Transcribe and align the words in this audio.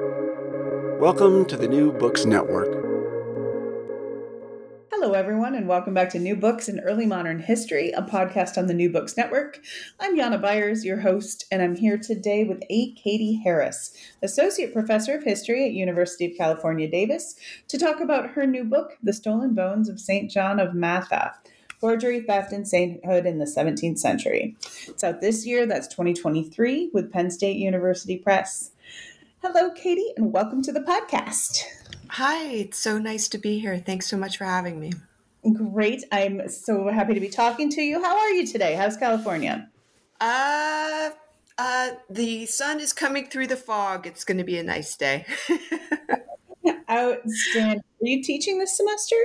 Welcome 0.00 1.44
to 1.44 1.56
the 1.56 1.68
New 1.68 1.92
Books 1.92 2.24
Network. 2.24 2.66
Hello, 4.90 5.12
everyone, 5.12 5.54
and 5.54 5.68
welcome 5.68 5.94
back 5.94 6.10
to 6.10 6.18
New 6.18 6.34
Books 6.34 6.68
in 6.68 6.80
Early 6.80 7.06
Modern 7.06 7.38
History, 7.38 7.92
a 7.92 8.02
podcast 8.02 8.58
on 8.58 8.66
the 8.66 8.74
New 8.74 8.90
Books 8.90 9.16
Network. 9.16 9.60
I'm 10.00 10.16
Jana 10.16 10.40
Byars, 10.40 10.82
your 10.82 10.98
host, 10.98 11.44
and 11.52 11.62
I'm 11.62 11.76
here 11.76 11.96
today 11.96 12.42
with 12.42 12.64
A. 12.70 12.92
Katie 12.94 13.40
Harris, 13.44 13.96
Associate 14.20 14.72
Professor 14.72 15.16
of 15.16 15.22
History 15.22 15.64
at 15.64 15.74
University 15.74 16.26
of 16.26 16.36
California, 16.36 16.90
Davis, 16.90 17.36
to 17.68 17.78
talk 17.78 18.00
about 18.00 18.30
her 18.30 18.48
new 18.48 18.64
book, 18.64 18.98
The 19.00 19.12
Stolen 19.12 19.54
Bones 19.54 19.88
of 19.88 20.00
St. 20.00 20.28
John 20.28 20.58
of 20.58 20.74
Matha 20.74 21.34
Forgery, 21.78 22.22
Theft, 22.22 22.52
and 22.52 22.66
Sainthood 22.66 23.26
in 23.26 23.38
the 23.38 23.44
17th 23.44 23.98
Century. 23.98 24.56
It's 24.88 25.04
out 25.04 25.20
this 25.20 25.46
year, 25.46 25.66
that's 25.66 25.86
2023, 25.86 26.90
with 26.92 27.12
Penn 27.12 27.30
State 27.30 27.58
University 27.58 28.16
Press. 28.16 28.72
Hello, 29.46 29.70
Katie, 29.72 30.14
and 30.16 30.32
welcome 30.32 30.62
to 30.62 30.72
the 30.72 30.80
podcast. 30.80 31.64
Hi, 32.08 32.44
it's 32.46 32.78
so 32.78 32.96
nice 32.96 33.28
to 33.28 33.36
be 33.36 33.58
here. 33.58 33.76
Thanks 33.78 34.06
so 34.06 34.16
much 34.16 34.38
for 34.38 34.46
having 34.46 34.80
me. 34.80 34.94
Great. 35.52 36.02
I'm 36.10 36.48
so 36.48 36.88
happy 36.88 37.12
to 37.12 37.20
be 37.20 37.28
talking 37.28 37.68
to 37.72 37.82
you. 37.82 38.02
How 38.02 38.16
are 38.16 38.30
you 38.30 38.46
today? 38.46 38.74
How's 38.74 38.96
California? 38.96 39.68
Uh, 40.18 41.10
uh, 41.58 41.90
the 42.08 42.46
sun 42.46 42.80
is 42.80 42.94
coming 42.94 43.26
through 43.26 43.48
the 43.48 43.56
fog. 43.56 44.06
It's 44.06 44.24
going 44.24 44.38
to 44.38 44.44
be 44.44 44.56
a 44.56 44.62
nice 44.62 44.96
day. 44.96 45.26
Outstanding. 46.90 47.80
Are 47.80 48.06
you 48.06 48.22
teaching 48.22 48.58
this 48.58 48.74
semester? 48.74 49.16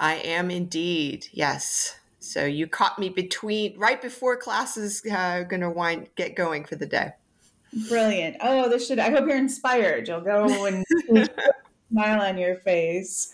I 0.00 0.14
am 0.16 0.50
indeed. 0.50 1.28
Yes. 1.30 2.00
So 2.18 2.44
you 2.44 2.66
caught 2.66 2.98
me 2.98 3.10
between 3.10 3.78
right 3.78 4.02
before 4.02 4.36
classes 4.38 5.04
uh, 5.08 5.44
going 5.44 5.60
to 5.60 5.70
wind 5.70 6.08
get 6.16 6.34
going 6.34 6.64
for 6.64 6.74
the 6.74 6.86
day. 6.86 7.12
Brilliant. 7.88 8.36
Oh, 8.40 8.68
this 8.68 8.86
should. 8.86 8.98
I 8.98 9.10
hope 9.10 9.26
you're 9.26 9.36
inspired. 9.36 10.08
You'll 10.08 10.20
go 10.20 10.66
and 10.66 10.84
smile 11.90 12.20
on 12.22 12.38
your 12.38 12.56
face. 12.56 13.32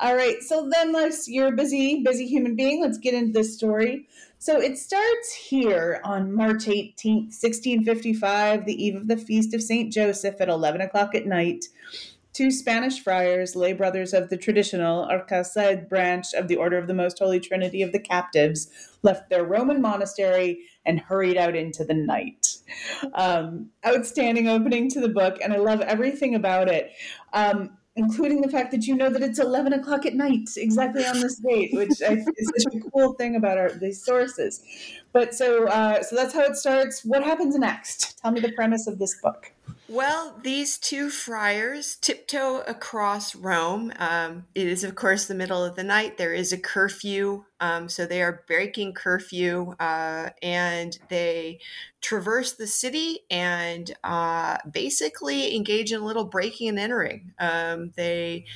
All 0.00 0.14
right. 0.14 0.42
So 0.42 0.68
then, 0.70 0.92
let's. 0.92 1.28
You're 1.28 1.48
a 1.48 1.56
busy, 1.56 2.02
busy 2.02 2.26
human 2.26 2.54
being. 2.54 2.80
Let's 2.80 2.98
get 2.98 3.14
into 3.14 3.32
this 3.32 3.54
story. 3.54 4.08
So 4.38 4.60
it 4.60 4.76
starts 4.76 5.32
here 5.32 6.00
on 6.02 6.32
March 6.32 6.64
18th, 6.64 7.30
1655, 7.30 8.66
the 8.66 8.84
eve 8.84 8.96
of 8.96 9.06
the 9.06 9.16
feast 9.16 9.54
of 9.54 9.62
Saint 9.62 9.92
Joseph 9.92 10.40
at 10.40 10.48
11 10.48 10.80
o'clock 10.80 11.14
at 11.14 11.26
night. 11.26 11.66
Two 12.32 12.50
Spanish 12.50 13.00
friars, 13.00 13.54
lay 13.54 13.74
brothers 13.74 14.14
of 14.14 14.30
the 14.30 14.38
traditional 14.38 15.06
Calced 15.28 15.88
branch 15.88 16.32
of 16.32 16.48
the 16.48 16.56
Order 16.56 16.78
of 16.78 16.86
the 16.86 16.94
Most 16.94 17.18
Holy 17.18 17.38
Trinity 17.38 17.82
of 17.82 17.92
the 17.92 17.98
Captives, 17.98 18.68
left 19.02 19.28
their 19.28 19.44
Roman 19.44 19.82
monastery 19.82 20.60
and 20.86 20.98
hurried 20.98 21.36
out 21.36 21.54
into 21.54 21.84
the 21.84 21.94
night. 21.94 22.56
Um, 23.14 23.70
outstanding 23.84 24.48
opening 24.48 24.88
to 24.90 25.00
the 25.00 25.08
book, 25.08 25.38
and 25.42 25.52
I 25.52 25.58
love 25.58 25.82
everything 25.82 26.34
about 26.34 26.68
it. 26.68 26.92
Um, 27.34 27.76
including 27.94 28.40
the 28.40 28.48
fact 28.48 28.70
that 28.70 28.86
you 28.86 28.96
know 28.96 29.10
that 29.10 29.22
it's 29.22 29.38
11 29.38 29.74
o'clock 29.74 30.06
at 30.06 30.14
night 30.14 30.48
exactly 30.56 31.04
on 31.04 31.20
this 31.20 31.36
date 31.36 31.70
which 31.74 32.00
I, 32.00 32.14
is 32.14 32.52
such 32.56 32.74
a 32.74 32.80
cool 32.90 33.12
thing 33.14 33.36
about 33.36 33.58
our 33.58 33.70
these 33.70 34.02
sources 34.02 34.62
but 35.12 35.34
so 35.34 35.68
uh, 35.68 36.02
so 36.02 36.16
that's 36.16 36.32
how 36.32 36.40
it 36.40 36.56
starts 36.56 37.04
what 37.04 37.22
happens 37.22 37.54
next 37.58 38.18
tell 38.18 38.30
me 38.30 38.40
the 38.40 38.52
premise 38.52 38.86
of 38.86 38.98
this 38.98 39.20
book 39.20 39.52
well, 39.92 40.34
these 40.42 40.78
two 40.78 41.10
friars 41.10 41.96
tiptoe 41.96 42.62
across 42.66 43.34
Rome. 43.34 43.92
Um, 43.98 44.46
it 44.54 44.66
is, 44.66 44.84
of 44.84 44.94
course, 44.94 45.26
the 45.26 45.34
middle 45.34 45.62
of 45.62 45.76
the 45.76 45.84
night. 45.84 46.16
There 46.16 46.32
is 46.32 46.50
a 46.50 46.58
curfew, 46.58 47.44
um, 47.60 47.90
so 47.90 48.06
they 48.06 48.22
are 48.22 48.42
breaking 48.46 48.94
curfew 48.94 49.74
uh, 49.78 50.30
and 50.42 50.98
they 51.10 51.60
traverse 52.00 52.54
the 52.54 52.66
city 52.66 53.20
and 53.30 53.94
uh, 54.02 54.56
basically 54.70 55.54
engage 55.54 55.92
in 55.92 56.00
a 56.00 56.04
little 56.04 56.24
breaking 56.24 56.70
and 56.70 56.78
entering. 56.78 57.34
Um, 57.38 57.92
they 57.94 58.46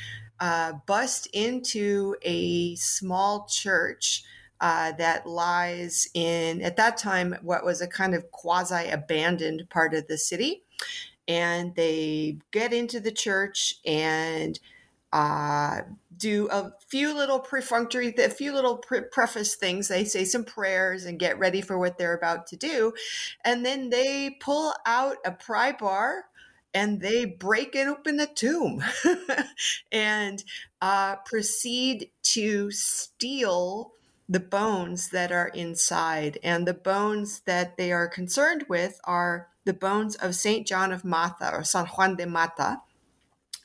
uh, 0.41 0.73
bust 0.87 1.29
into 1.35 2.17
a 2.23 2.77
small 2.77 3.47
church. 3.47 4.25
Uh, 4.59 4.91
that 4.93 5.27
lies 5.27 6.09
in, 6.15 6.63
at 6.63 6.77
that 6.77 6.97
time, 6.97 7.37
what 7.43 7.63
was 7.63 7.83
a 7.83 7.87
kind 7.87 8.15
of 8.15 8.31
quasi 8.31 8.89
abandoned 8.89 9.69
part 9.69 9.93
of 9.93 10.07
the 10.07 10.17
city 10.17 10.63
and 11.29 11.75
they 11.75 12.39
get 12.53 12.73
into 12.73 13.01
the 13.01 13.13
church 13.13 13.77
and 13.85 14.59
uh, 15.13 15.81
do 16.17 16.49
a 16.51 16.73
few 16.89 17.15
little 17.15 17.39
perfunctory, 17.39 18.15
a 18.19 18.29
few 18.29 18.53
little 18.53 18.77
pre- 18.79 19.03
preface 19.03 19.55
things. 19.55 19.89
They 19.89 20.05
say 20.05 20.25
some 20.25 20.45
prayers 20.45 21.05
and 21.05 21.19
get 21.19 21.39
ready 21.39 21.61
for 21.61 21.79
what 21.79 21.99
they're 21.99 22.17
about 22.17 22.47
to 22.49 22.57
do. 22.57 22.93
And 23.45 23.65
then 23.65 23.91
they 23.91 24.37
pull 24.41 24.75
out 24.85 25.17
a 25.25 25.33
pry 25.33 25.73
bar 25.73 26.25
and 26.75 27.01
they 27.01 27.25
break 27.25 27.75
and 27.75 27.89
open 27.89 28.19
the 28.19 28.27
tomb 28.27 28.83
and 29.93 30.45
uh, 30.83 31.17
proceed 31.25 32.11
to 32.23 32.71
steal 32.71 33.93
the 34.29 34.41
bones 34.41 35.11
that 35.11 35.33
are 35.33 35.49
inside. 35.49 36.39
And 36.43 36.67
the 36.67 36.75
bones 36.75 37.41
that 37.47 37.77
they 37.77 37.93
are 37.93 38.09
concerned 38.09 38.67
with 38.69 39.01
are 39.05 39.49
the 39.67 39.75
bones 39.75 40.15
of 40.17 40.35
Saint 40.35 40.67
John 40.67 40.93
of 40.93 41.05
Matha 41.05 41.51
or 41.53 41.65
San 41.65 41.87
Juan 41.87 42.17
de 42.17 42.27
Mata, 42.27 42.81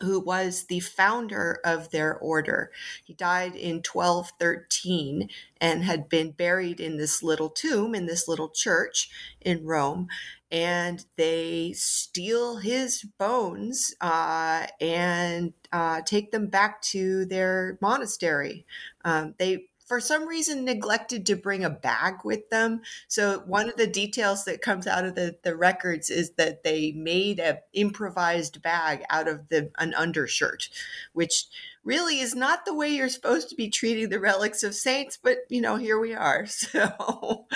who 0.02 0.20
was 0.20 0.66
the 0.66 0.80
founder 0.80 1.60
of 1.64 1.92
their 1.92 2.18
order. 2.18 2.72
He 3.06 3.14
died 3.14 3.56
in 3.56 3.84
1213 3.84 5.30
and 5.62 5.84
had 5.84 6.10
been 6.10 6.32
buried 6.32 6.80
in 6.80 6.98
this 6.98 7.22
little 7.22 7.50
tomb 7.50 7.94
in 7.94 8.08
this 8.08 8.28
little 8.28 8.50
church 8.50 9.10
in 9.40 9.64
Rome. 9.64 10.08
And 10.52 11.06
they 11.18 11.74
steal 11.74 12.58
his 12.58 13.04
bones 13.20 13.94
uh, 14.02 14.68
and 14.82 15.54
uh, 15.72 16.02
take 16.02 16.32
them 16.32 16.48
back 16.48 16.82
to 16.84 17.26
their 17.26 17.78
monastery. 17.80 18.66
Um, 19.06 19.36
they 19.38 19.68
for 19.92 20.00
some 20.00 20.26
reason 20.26 20.64
neglected 20.64 21.26
to 21.26 21.36
bring 21.36 21.66
a 21.66 21.70
bag 21.70 22.14
with 22.24 22.50
them. 22.50 22.80
So 23.10 23.40
one 23.40 23.68
of 23.68 23.76
the 23.76 23.88
details 23.88 24.46
that 24.46 24.62
comes 24.62 24.88
out 24.88 25.04
of 25.04 25.16
the, 25.16 25.36
the 25.44 25.54
records 25.54 26.10
is 26.10 26.32
that 26.38 26.64
they 26.64 26.94
made 26.94 27.42
an 27.42 27.58
improvised 27.74 28.62
bag 28.62 29.04
out 29.10 29.28
of 29.28 29.50
the 29.50 29.70
an 29.80 29.94
undershirt, 29.96 30.70
which 31.12 31.44
really 31.84 32.22
is 32.22 32.34
not 32.34 32.64
the 32.64 32.74
way 32.74 32.88
you're 32.88 33.10
supposed 33.10 33.50
to 33.50 33.56
be 33.56 33.70
treating 33.70 34.08
the 34.08 34.22
relics 34.22 34.64
of 34.64 34.76
saints, 34.76 35.20
but 35.22 35.40
you 35.50 35.60
know, 35.60 35.76
here 35.76 36.00
we 36.00 36.14
are. 36.14 36.46
So 36.72 37.48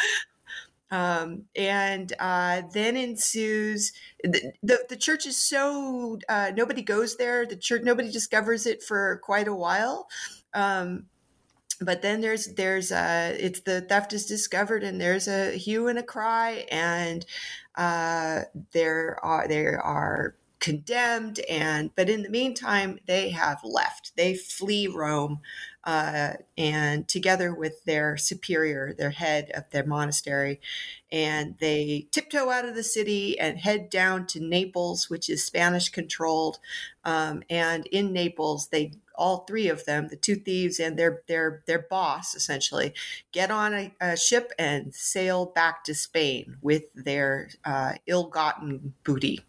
um, 0.91 1.45
and 1.55 2.11
uh, 2.19 2.63
then 2.73 2.97
ensues 2.97 3.93
the, 4.21 4.51
the, 4.61 4.79
the 4.89 4.97
church 4.97 5.25
is 5.25 5.37
so 5.37 6.19
uh, 6.27 6.51
nobody 6.53 6.81
goes 6.81 7.15
there. 7.15 7.45
The 7.45 7.55
church 7.55 7.83
nobody 7.83 8.11
discovers 8.11 8.65
it 8.65 8.83
for 8.83 9.21
quite 9.23 9.47
a 9.47 9.55
while. 9.55 10.09
Um, 10.53 11.05
but 11.81 12.01
then 12.01 12.21
there's 12.21 12.53
there's 12.55 12.91
a 12.91 13.35
it's 13.39 13.61
the 13.61 13.81
theft 13.81 14.13
is 14.13 14.25
discovered 14.25 14.83
and 14.83 14.99
there's 14.99 15.27
a 15.27 15.51
hue 15.51 15.87
and 15.87 15.99
a 15.99 16.03
cry 16.03 16.65
and 16.71 17.25
uh, 17.75 18.41
there 18.71 19.17
are 19.23 19.47
there 19.47 19.79
are 19.81 20.35
condemned 20.59 21.39
and 21.49 21.91
but 21.95 22.09
in 22.09 22.23
the 22.23 22.29
meantime 22.29 22.99
they 23.05 23.29
have 23.29 23.59
left. 23.63 24.13
They 24.15 24.33
flee 24.35 24.87
rome 24.87 25.39
uh, 25.85 26.33
and 26.57 27.07
together 27.07 27.53
with 27.53 27.83
their 27.85 28.17
superior 28.17 28.93
their 28.93 29.11
head 29.11 29.51
of 29.53 29.69
their 29.71 29.85
monastery 29.85 30.59
and 31.11 31.55
they 31.59 32.07
tiptoe 32.11 32.49
out 32.49 32.65
of 32.65 32.75
the 32.75 32.83
city 32.83 33.39
and 33.39 33.59
head 33.59 33.89
down 33.89 34.25
to 34.25 34.39
naples 34.39 35.09
which 35.09 35.29
is 35.29 35.45
spanish 35.45 35.89
controlled 35.89 36.59
um, 37.03 37.43
and 37.49 37.85
in 37.87 38.11
naples 38.11 38.67
they 38.69 38.91
all 39.17 39.45
three 39.45 39.67
of 39.67 39.85
them, 39.85 40.07
the 40.09 40.15
two 40.15 40.35
thieves 40.35 40.79
and 40.79 40.97
their 40.97 41.21
their 41.27 41.63
their 41.67 41.79
boss, 41.79 42.35
essentially, 42.35 42.93
get 43.31 43.51
on 43.51 43.73
a, 43.73 43.93
a 44.01 44.17
ship 44.17 44.51
and 44.59 44.93
sail 44.93 45.45
back 45.45 45.83
to 45.85 45.95
Spain 45.95 46.57
with 46.61 46.83
their 46.93 47.49
uh, 47.63 47.93
ill-gotten 48.07 48.93
booty. 49.03 49.41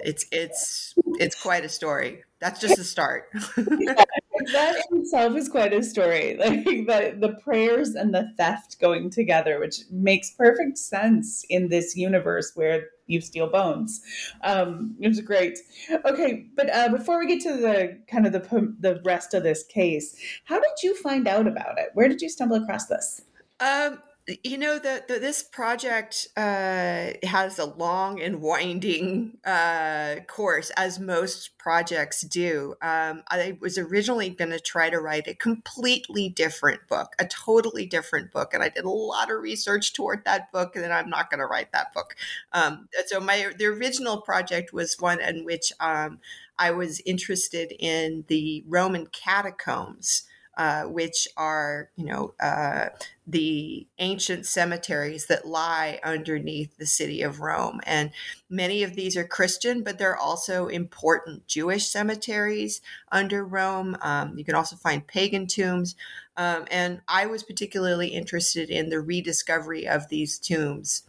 It's 0.00 0.26
it's 0.32 0.94
it's 1.18 1.40
quite 1.40 1.64
a 1.64 1.68
story. 1.68 2.24
That's 2.40 2.60
just 2.60 2.76
the 2.76 2.84
start. 2.84 3.30
that 4.52 4.76
itself 4.90 5.36
is 5.36 5.48
quite 5.48 5.72
a 5.72 5.82
story. 5.82 6.36
Like 6.42 6.64
the 6.64 7.16
the 7.18 7.34
prayers 7.42 7.94
and 7.94 8.14
the 8.14 8.32
theft 8.36 8.80
going 8.80 9.10
together, 9.10 9.60
which 9.60 9.80
makes 9.90 10.30
perfect 10.30 10.78
sense 10.78 11.44
in 11.48 11.68
this 11.68 11.96
universe 11.96 12.52
where 12.54 12.88
you 13.06 13.20
steal 13.20 13.48
bones. 13.48 14.00
Um, 14.42 14.96
it 15.00 15.08
was 15.08 15.20
great. 15.20 15.58
Okay, 16.04 16.46
but 16.56 16.70
uh, 16.70 16.88
before 16.88 17.18
we 17.18 17.26
get 17.26 17.40
to 17.42 17.56
the 17.56 17.98
kind 18.08 18.26
of 18.26 18.32
the 18.32 18.74
the 18.80 19.00
rest 19.04 19.34
of 19.34 19.42
this 19.42 19.64
case, 19.64 20.16
how 20.44 20.58
did 20.58 20.82
you 20.82 20.96
find 20.96 21.28
out 21.28 21.46
about 21.46 21.78
it? 21.78 21.90
Where 21.94 22.08
did 22.08 22.20
you 22.20 22.28
stumble 22.28 22.56
across 22.56 22.86
this? 22.86 23.22
Um, 23.60 23.98
you 24.42 24.58
know 24.58 24.78
the, 24.78 25.02
the, 25.08 25.18
this 25.18 25.42
project 25.42 26.28
uh, 26.36 27.10
has 27.22 27.58
a 27.58 27.64
long 27.64 28.20
and 28.20 28.40
winding 28.40 29.38
uh, 29.44 30.16
course 30.26 30.70
as 30.76 30.98
most 30.98 31.58
projects 31.58 32.22
do. 32.22 32.74
Um, 32.82 33.22
i 33.28 33.56
was 33.60 33.78
originally 33.78 34.30
going 34.30 34.50
to 34.50 34.60
try 34.60 34.90
to 34.90 35.00
write 35.00 35.26
a 35.26 35.34
completely 35.34 36.28
different 36.28 36.86
book 36.88 37.14
a 37.18 37.26
totally 37.26 37.86
different 37.86 38.32
book 38.32 38.54
and 38.54 38.62
i 38.62 38.68
did 38.68 38.84
a 38.84 38.90
lot 38.90 39.30
of 39.30 39.40
research 39.40 39.92
toward 39.92 40.24
that 40.24 40.50
book 40.52 40.74
and 40.74 40.84
then 40.84 40.92
i'm 40.92 41.10
not 41.10 41.30
going 41.30 41.40
to 41.40 41.46
write 41.46 41.72
that 41.72 41.92
book. 41.92 42.14
Um, 42.52 42.88
so 43.06 43.20
my 43.20 43.52
the 43.58 43.66
original 43.66 44.20
project 44.20 44.72
was 44.72 44.96
one 44.98 45.20
in 45.20 45.44
which 45.44 45.72
um, 45.80 46.18
i 46.58 46.70
was 46.70 47.00
interested 47.06 47.72
in 47.78 48.24
the 48.28 48.64
roman 48.66 49.06
catacombs 49.06 50.24
uh, 50.56 50.82
which 50.84 51.26
are, 51.36 51.90
you 51.96 52.04
know, 52.04 52.34
uh, 52.40 52.86
the 53.26 53.86
ancient 53.98 54.44
cemeteries 54.44 55.26
that 55.26 55.46
lie 55.46 55.98
underneath 56.04 56.76
the 56.76 56.86
city 56.86 57.22
of 57.22 57.40
Rome. 57.40 57.80
And 57.84 58.10
many 58.50 58.82
of 58.82 58.94
these 58.94 59.16
are 59.16 59.24
Christian, 59.24 59.82
but 59.82 59.98
there 59.98 60.10
are 60.10 60.16
also 60.18 60.66
important 60.66 61.46
Jewish 61.46 61.86
cemeteries 61.86 62.80
under 63.10 63.44
Rome. 63.44 63.96
Um, 64.02 64.36
you 64.36 64.44
can 64.44 64.54
also 64.54 64.76
find 64.76 65.06
pagan 65.06 65.46
tombs. 65.46 65.94
Um, 66.36 66.66
and 66.70 67.00
I 67.08 67.26
was 67.26 67.42
particularly 67.42 68.08
interested 68.08 68.68
in 68.68 68.88
the 68.88 69.00
rediscovery 69.00 69.86
of 69.86 70.08
these 70.08 70.38
tombs 70.38 71.04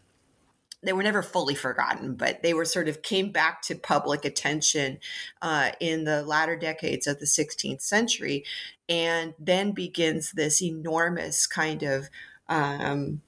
they 0.83 0.93
were 0.93 1.03
never 1.03 1.21
fully 1.21 1.55
forgotten, 1.55 2.15
but 2.15 2.43
they 2.43 2.53
were 2.53 2.65
sort 2.65 2.87
of 2.87 3.01
came 3.01 3.31
back 3.31 3.61
to 3.63 3.75
public 3.75 4.25
attention 4.25 4.99
uh, 5.41 5.71
in 5.79 6.03
the 6.03 6.23
latter 6.23 6.57
decades 6.57 7.07
of 7.07 7.19
the 7.19 7.25
16th 7.25 7.81
century. 7.81 8.43
And 8.89 9.33
then 9.39 9.71
begins 9.71 10.31
this 10.31 10.61
enormous 10.61 11.47
kind 11.47 11.83
of 11.83 12.09
um, 12.49 13.21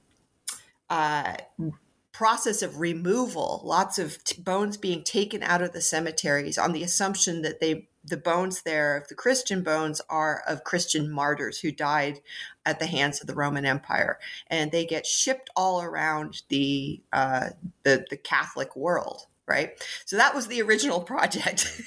uh, 0.90 1.36
process 2.12 2.62
of 2.62 2.80
removal, 2.80 3.60
lots 3.64 3.98
of 3.98 4.22
t- 4.24 4.40
bones 4.40 4.76
being 4.76 5.02
taken 5.02 5.42
out 5.42 5.62
of 5.62 5.72
the 5.72 5.80
cemeteries 5.80 6.58
on 6.58 6.72
the 6.72 6.82
assumption 6.82 7.42
that 7.42 7.60
they 7.60 7.88
the 8.06 8.16
bones 8.16 8.62
there, 8.62 9.04
the 9.08 9.14
Christian 9.14 9.62
bones, 9.62 10.00
are 10.08 10.42
of 10.46 10.64
Christian 10.64 11.10
martyrs 11.10 11.58
who 11.58 11.72
died 11.72 12.20
at 12.64 12.78
the 12.78 12.86
hands 12.86 13.20
of 13.20 13.26
the 13.26 13.34
Roman 13.34 13.66
Empire, 13.66 14.18
and 14.48 14.70
they 14.70 14.84
get 14.84 15.06
shipped 15.06 15.50
all 15.56 15.82
around 15.82 16.42
the 16.48 17.00
uh, 17.12 17.50
the, 17.82 18.06
the 18.08 18.16
Catholic 18.16 18.76
world. 18.76 19.26
Right, 19.48 19.80
so 20.04 20.16
that 20.16 20.34
was 20.34 20.48
the 20.48 20.60
original 20.62 21.00
project, 21.00 21.80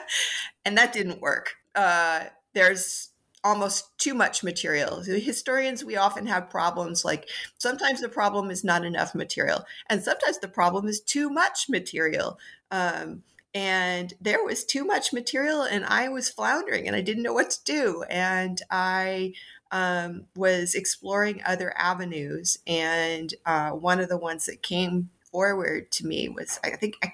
and 0.64 0.76
that 0.76 0.92
didn't 0.92 1.20
work. 1.20 1.54
Uh, 1.74 2.24
there's 2.52 3.10
almost 3.44 3.96
too 3.98 4.12
much 4.12 4.42
material. 4.42 5.02
Historians, 5.02 5.84
we 5.84 5.96
often 5.96 6.26
have 6.26 6.50
problems 6.50 7.04
like 7.04 7.28
sometimes 7.58 8.00
the 8.00 8.08
problem 8.08 8.50
is 8.50 8.64
not 8.64 8.84
enough 8.84 9.14
material, 9.14 9.64
and 9.88 10.02
sometimes 10.02 10.40
the 10.40 10.48
problem 10.48 10.88
is 10.88 11.00
too 11.00 11.30
much 11.30 11.68
material. 11.68 12.38
Um, 12.72 13.22
and 13.56 14.12
there 14.20 14.44
was 14.44 14.66
too 14.66 14.84
much 14.84 15.14
material, 15.14 15.62
and 15.62 15.86
I 15.86 16.10
was 16.10 16.28
floundering, 16.28 16.86
and 16.86 16.94
I 16.94 17.00
didn't 17.00 17.22
know 17.22 17.32
what 17.32 17.48
to 17.48 17.64
do. 17.64 18.02
And 18.10 18.60
I 18.70 19.32
um, 19.70 20.26
was 20.36 20.74
exploring 20.74 21.40
other 21.46 21.72
avenues, 21.74 22.58
and 22.66 23.32
uh, 23.46 23.70
one 23.70 23.98
of 23.98 24.10
the 24.10 24.18
ones 24.18 24.44
that 24.44 24.62
came 24.62 25.08
forward 25.32 25.90
to 25.92 26.06
me 26.06 26.28
was 26.28 26.60
I 26.62 26.76
think 26.76 26.96
I, 27.02 27.12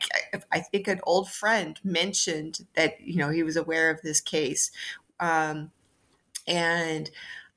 I, 0.51 0.59
think 0.59 0.89
an 0.89 1.01
old 1.05 1.31
friend 1.31 1.79
mentioned 1.85 2.67
that 2.75 3.01
you 3.01 3.19
know 3.19 3.31
he 3.31 3.45
was 3.45 3.57
aware 3.57 3.89
of 3.89 4.03
this 4.03 4.21
case. 4.21 4.73
Um, 5.21 5.71
and 6.49 7.09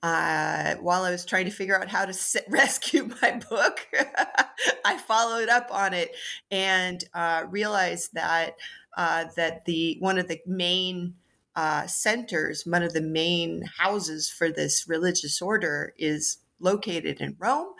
uh, 0.05 0.75
while 0.81 1.01
I 1.01 1.09
was 1.09 1.25
trying 1.25 1.45
to 1.45 1.51
figure 1.51 1.81
out 1.81 1.89
how 1.89 2.05
to 2.05 2.13
sit, 2.13 2.45
rescue 2.49 3.09
my 3.23 3.41
book, 3.49 3.87
I 4.85 4.97
followed 4.99 5.49
up 5.49 5.69
on 5.71 5.95
it 5.95 6.15
and 6.51 7.03
uh, 7.15 7.45
realized 7.49 8.13
that 8.13 8.55
uh, 8.95 9.25
that 9.35 9.65
the 9.65 9.97
one 9.99 10.19
of 10.19 10.27
the 10.27 10.39
main 10.45 11.15
uh, 11.55 11.87
centers, 11.87 12.67
one 12.67 12.83
of 12.83 12.93
the 12.93 13.01
main 13.01 13.63
houses 13.79 14.29
for 14.29 14.51
this 14.51 14.87
religious 14.87 15.41
order, 15.41 15.95
is 15.97 16.37
located 16.59 17.19
in 17.19 17.35
Rome, 17.39 17.73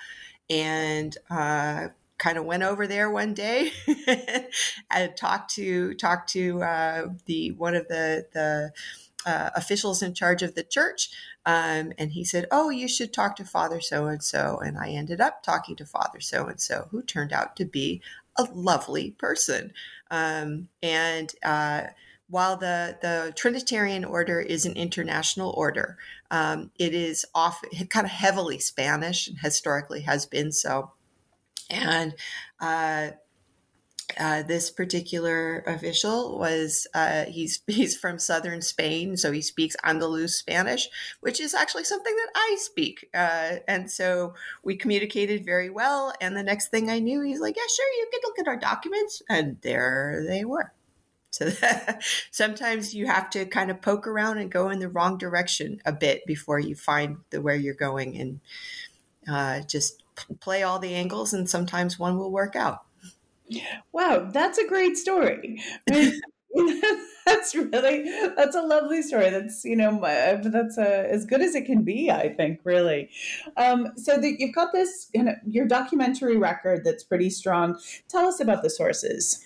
and 0.50 1.16
uh, 1.30 1.89
kind 2.18 2.39
of 2.39 2.45
went 2.45 2.63
over 2.63 2.88
there 2.88 3.12
one 3.12 3.36
day 3.36 3.72
and 4.89 5.16
talked 5.16 5.54
to 5.54 5.94
talked 5.94 6.30
to 6.31 6.63
uh, 6.63 7.06
the 7.25 7.51
one 7.51 7.75
of 7.75 7.88
the 7.88 8.25
the 8.33 8.72
uh, 9.25 9.50
officials 9.56 10.01
in 10.01 10.13
charge 10.13 10.42
of 10.42 10.56
the 10.56 10.63
church. 10.63 11.10
Um, 11.45 11.94
and 11.98 12.12
he 12.12 12.24
said, 12.24 12.48
Oh, 12.51 12.69
you 12.69 12.88
should 12.88 13.13
talk 13.13 13.36
to 13.38 13.45
Father 13.45 13.81
so 13.81 14.06
and 14.06 14.24
so. 14.24 14.60
And 14.63 14.77
I 14.77 14.89
ended 14.89 15.22
up 15.22 15.44
talking 15.44 15.75
to 15.77 15.86
Father 15.86 16.19
so 16.19 16.48
and 16.48 16.60
so, 16.60 16.88
who 16.92 17.01
turned 17.01 17.33
out 17.33 17.56
to 17.57 17.66
be 17.66 18.01
a 18.38 18.44
lovely 18.44 19.12
person. 19.12 19.74
Um, 20.12 20.69
and 20.83 21.31
uh, 21.44 21.83
while 22.27 22.57
the, 22.57 22.98
the 23.01 23.33
Trinitarian 23.36 24.06
order 24.06 24.39
is 24.39 24.66
an 24.66 24.74
international 24.74 25.51
order, 25.51 25.98
um, 26.31 26.72
it 26.80 26.94
is 26.94 27.25
often 27.33 27.69
kind 27.88 28.06
of 28.06 28.12
heavily 28.12 28.60
Spanish 28.60 29.27
and 29.27 29.39
historically 29.39 30.01
has 30.01 30.25
been 30.25 30.51
so. 30.51 30.92
And 31.69 32.16
uh, 32.60 33.12
uh, 34.17 34.44
this 34.44 34.71
particular 34.71 35.63
official 35.67 36.38
was 36.38 36.88
uh, 36.94 37.25
he's 37.25 37.62
he's 37.67 37.97
from 37.97 38.19
southern 38.19 38.62
Spain, 38.62 39.17
so 39.17 39.31
he 39.31 39.41
speaks 39.41 39.75
Andalus 39.83 40.31
Spanish, 40.31 40.89
which 41.21 41.39
is 41.39 41.53
actually 41.53 41.83
something 41.83 42.15
that 42.15 42.31
I 42.35 42.57
speak. 42.59 43.09
Uh, 43.13 43.57
and 43.67 43.89
so 43.89 44.33
we 44.63 44.75
communicated 44.75 45.45
very 45.45 45.69
well. 45.69 46.13
And 46.21 46.35
the 46.35 46.44
next 46.44 46.69
thing 46.69 46.89
I 46.89 47.00
knew, 47.00 47.21
he's 47.21 47.39
like, 47.39 47.56
"Yeah, 47.56 47.63
sure, 47.75 47.94
you 47.97 48.07
can 48.12 48.21
look 48.23 48.39
at 48.39 48.47
our 48.47 48.57
documents," 48.57 49.21
and 49.29 49.57
there 49.62 50.23
they 50.27 50.45
were. 50.45 50.73
So 51.31 51.50
sometimes 52.31 52.94
you 52.94 53.07
have 53.07 53.29
to 53.31 53.45
kind 53.45 53.69
of 53.69 53.81
poke 53.81 54.07
around 54.07 54.38
and 54.38 54.50
go 54.50 54.69
in 54.69 54.79
the 54.79 54.89
wrong 54.89 55.17
direction 55.17 55.81
a 55.85 55.91
bit 55.91 56.25
before 56.25 56.59
you 56.59 56.75
find 56.75 57.17
the 57.29 57.41
where 57.41 57.56
you're 57.56 57.73
going, 57.73 58.17
and 58.17 58.39
uh, 59.27 59.62
just 59.67 60.03
play 60.39 60.63
all 60.63 60.79
the 60.79 60.95
angles, 60.95 61.33
and 61.33 61.50
sometimes 61.50 62.00
one 62.00 62.17
will 62.17 62.31
work 62.31 62.56
out. 62.56 62.85
Wow, 63.92 64.30
that's 64.31 64.57
a 64.57 64.68
great 64.68 64.97
story. 64.97 65.62
that's 67.25 67.53
really 67.53 68.03
that's 68.36 68.56
a 68.56 68.62
lovely 68.62 69.01
story. 69.01 69.30
That's 69.30 69.65
you 69.65 69.75
know 69.75 70.00
that's 70.44 70.77
a, 70.77 71.12
as 71.12 71.25
good 71.25 71.42
as 71.42 71.53
it 71.53 71.65
can 71.65 71.83
be. 71.83 72.09
I 72.09 72.33
think 72.33 72.62
really. 72.63 73.09
Um, 73.57 73.89
so 73.97 74.18
that 74.18 74.39
you've 74.39 74.56
got 74.56 74.71
this 74.71 75.09
you 75.13 75.24
know, 75.24 75.36
your 75.45 75.68
documentary 75.68 76.38
record 76.38 76.83
that's 76.86 77.03
pretty 77.03 77.30
strong. 77.30 77.77
Tell 78.07 78.25
us 78.27 78.39
about 78.39 78.63
the 78.63 78.69
sources. 78.69 79.44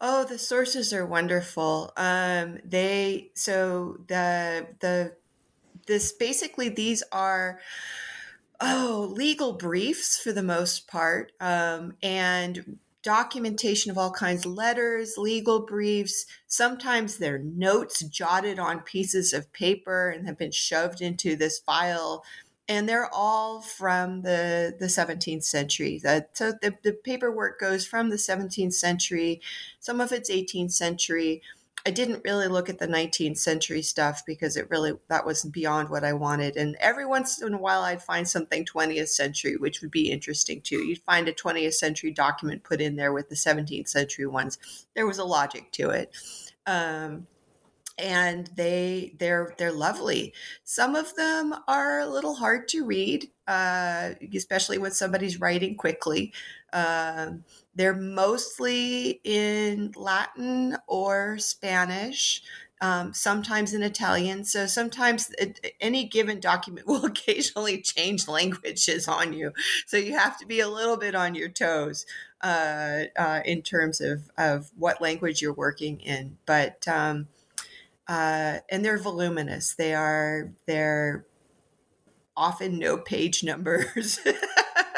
Oh, 0.00 0.24
the 0.24 0.38
sources 0.38 0.92
are 0.92 1.06
wonderful. 1.06 1.92
Um, 1.96 2.58
they 2.64 3.30
so 3.34 3.98
the 4.08 4.66
the 4.80 5.14
this 5.86 6.12
basically 6.12 6.68
these 6.68 7.04
are 7.12 7.60
oh 8.60 9.12
legal 9.14 9.52
briefs 9.52 10.18
for 10.18 10.32
the 10.32 10.42
most 10.42 10.88
part 10.88 11.30
um, 11.40 11.94
and 12.02 12.78
documentation 13.08 13.90
of 13.90 13.96
all 13.96 14.10
kinds 14.10 14.44
letters, 14.44 15.16
legal 15.16 15.64
briefs. 15.64 16.26
Sometimes 16.46 17.16
they're 17.16 17.38
notes 17.38 18.00
jotted 18.02 18.58
on 18.58 18.80
pieces 18.80 19.32
of 19.32 19.50
paper 19.54 20.10
and 20.10 20.26
have 20.26 20.36
been 20.36 20.50
shoved 20.50 21.00
into 21.00 21.34
this 21.34 21.58
file. 21.58 22.22
And 22.68 22.86
they're 22.86 23.08
all 23.10 23.62
from 23.62 24.20
the, 24.20 24.76
the 24.78 24.88
17th 24.88 25.42
century. 25.42 25.98
The, 26.02 26.26
so 26.34 26.52
the, 26.60 26.74
the 26.82 26.92
paperwork 26.92 27.58
goes 27.58 27.86
from 27.86 28.10
the 28.10 28.16
17th 28.16 28.74
century, 28.74 29.40
some 29.80 30.02
of 30.02 30.12
it's 30.12 30.30
18th 30.30 30.72
century, 30.72 31.40
I 31.86 31.90
didn't 31.90 32.22
really 32.24 32.48
look 32.48 32.68
at 32.68 32.78
the 32.78 32.86
19th 32.86 33.38
century 33.38 33.82
stuff 33.82 34.22
because 34.26 34.56
it 34.56 34.68
really 34.68 34.92
that 35.08 35.24
was 35.24 35.44
beyond 35.44 35.88
what 35.88 36.04
I 36.04 36.12
wanted. 36.12 36.56
And 36.56 36.76
every 36.80 37.06
once 37.06 37.40
in 37.40 37.54
a 37.54 37.58
while, 37.58 37.82
I'd 37.82 38.02
find 38.02 38.28
something 38.28 38.64
20th 38.64 39.08
century, 39.08 39.56
which 39.56 39.80
would 39.80 39.90
be 39.90 40.10
interesting 40.10 40.60
too. 40.60 40.84
You'd 40.84 41.02
find 41.02 41.28
a 41.28 41.32
20th 41.32 41.74
century 41.74 42.10
document 42.10 42.64
put 42.64 42.80
in 42.80 42.96
there 42.96 43.12
with 43.12 43.28
the 43.28 43.36
17th 43.36 43.88
century 43.88 44.26
ones. 44.26 44.58
There 44.94 45.06
was 45.06 45.18
a 45.18 45.24
logic 45.24 45.72
to 45.72 45.90
it. 45.90 46.14
Um, 46.66 47.26
and 47.98 48.48
they 48.56 49.14
they're 49.18 49.54
they're 49.58 49.72
lovely. 49.72 50.32
Some 50.64 50.94
of 50.94 51.14
them 51.16 51.54
are 51.66 52.00
a 52.00 52.06
little 52.06 52.34
hard 52.34 52.68
to 52.68 52.84
read, 52.84 53.28
uh, 53.48 54.10
especially 54.34 54.78
when 54.78 54.92
somebody's 54.92 55.40
writing 55.40 55.76
quickly. 55.76 56.32
Um, 56.72 57.44
they're 57.74 57.94
mostly 57.94 59.20
in 59.24 59.92
Latin 59.96 60.76
or 60.86 61.38
Spanish. 61.38 62.42
Um, 62.80 63.12
sometimes 63.12 63.74
in 63.74 63.82
Italian. 63.82 64.44
So 64.44 64.66
sometimes 64.66 65.32
it, 65.36 65.74
any 65.80 66.04
given 66.04 66.38
document 66.38 66.86
will 66.86 67.04
occasionally 67.04 67.82
change 67.82 68.28
languages 68.28 69.08
on 69.08 69.32
you. 69.32 69.52
So 69.86 69.96
you 69.96 70.16
have 70.16 70.38
to 70.38 70.46
be 70.46 70.60
a 70.60 70.68
little 70.68 70.96
bit 70.96 71.16
on 71.16 71.34
your 71.34 71.48
toes 71.48 72.06
uh, 72.40 73.06
uh, 73.16 73.40
in 73.44 73.62
terms 73.62 74.00
of, 74.00 74.30
of 74.38 74.70
what 74.76 75.00
language 75.00 75.42
you're 75.42 75.52
working 75.52 75.98
in. 75.98 76.38
But 76.46 76.86
um, 76.86 77.26
uh, 78.08 78.58
and 78.70 78.84
they're 78.84 78.98
voluminous. 78.98 79.74
They 79.74 79.94
are 79.94 80.50
they're 80.66 81.26
often 82.36 82.78
no 82.78 82.96
page 82.96 83.44
numbers. 83.44 84.20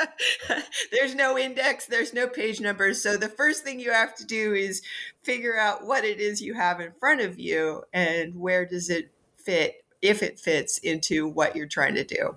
there's 0.93 1.15
no 1.15 1.39
index, 1.39 1.87
there's 1.87 2.13
no 2.13 2.27
page 2.27 2.61
numbers. 2.61 3.03
So 3.03 3.17
the 3.17 3.29
first 3.29 3.65
thing 3.65 3.81
you 3.81 3.93
have 3.93 4.15
to 4.17 4.25
do 4.25 4.55
is 4.55 4.83
figure 5.23 5.59
out 5.59 5.87
what 5.87 6.05
it 6.05 6.21
is 6.21 6.41
you 6.41 6.55
have 6.55 6.81
in 6.81 6.93
front 6.93 7.21
of 7.21 7.39
you 7.39 7.83
and 7.93 8.35
where 8.35 8.67
does 8.67 8.91
it 8.91 9.11
fit, 9.37 9.85
if 10.03 10.23
it 10.23 10.39
fits 10.39 10.79
into 10.79 11.29
what 11.29 11.57
you're 11.57 11.67
trying 11.67 11.95
to 11.95 12.05
do. 12.05 12.37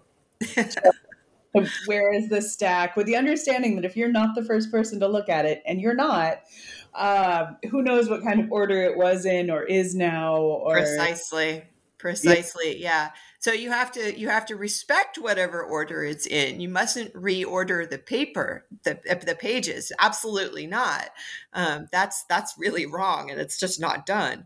where 1.85 2.13
is 2.13 2.29
the 2.29 2.41
stack 2.41 2.95
with 2.95 3.05
the 3.05 3.15
understanding 3.15 3.75
that 3.75 3.85
if 3.85 3.95
you're 3.95 4.11
not 4.11 4.35
the 4.35 4.43
first 4.43 4.71
person 4.71 4.99
to 4.99 5.07
look 5.07 5.29
at 5.29 5.45
it 5.45 5.61
and 5.65 5.79
you're 5.79 5.95
not 5.95 6.41
uh, 6.95 7.51
who 7.69 7.81
knows 7.81 8.09
what 8.09 8.23
kind 8.23 8.39
of 8.39 8.51
order 8.51 8.81
it 8.83 8.97
was 8.97 9.25
in 9.25 9.49
or 9.49 9.63
is 9.63 9.95
now 9.95 10.35
or 10.35 10.75
precisely 10.77 11.63
precisely 11.97 12.77
yeah. 12.77 13.05
yeah 13.05 13.09
so 13.43 13.51
you 13.51 13.71
have 13.71 13.91
to 13.91 14.17
you 14.17 14.29
have 14.29 14.45
to 14.45 14.55
respect 14.55 15.17
whatever 15.17 15.61
order 15.61 16.01
it's 16.01 16.25
in. 16.25 16.61
You 16.61 16.69
mustn't 16.69 17.13
reorder 17.13 17.87
the 17.89 17.97
paper 17.97 18.65
the, 18.83 18.97
the 19.25 19.35
pages. 19.35 19.91
Absolutely 19.99 20.65
not. 20.65 21.09
Um, 21.51 21.89
that's 21.91 22.23
that's 22.23 22.55
really 22.57 22.85
wrong 22.85 23.29
and 23.29 23.41
it's 23.41 23.59
just 23.59 23.81
not 23.81 24.05
done. 24.05 24.45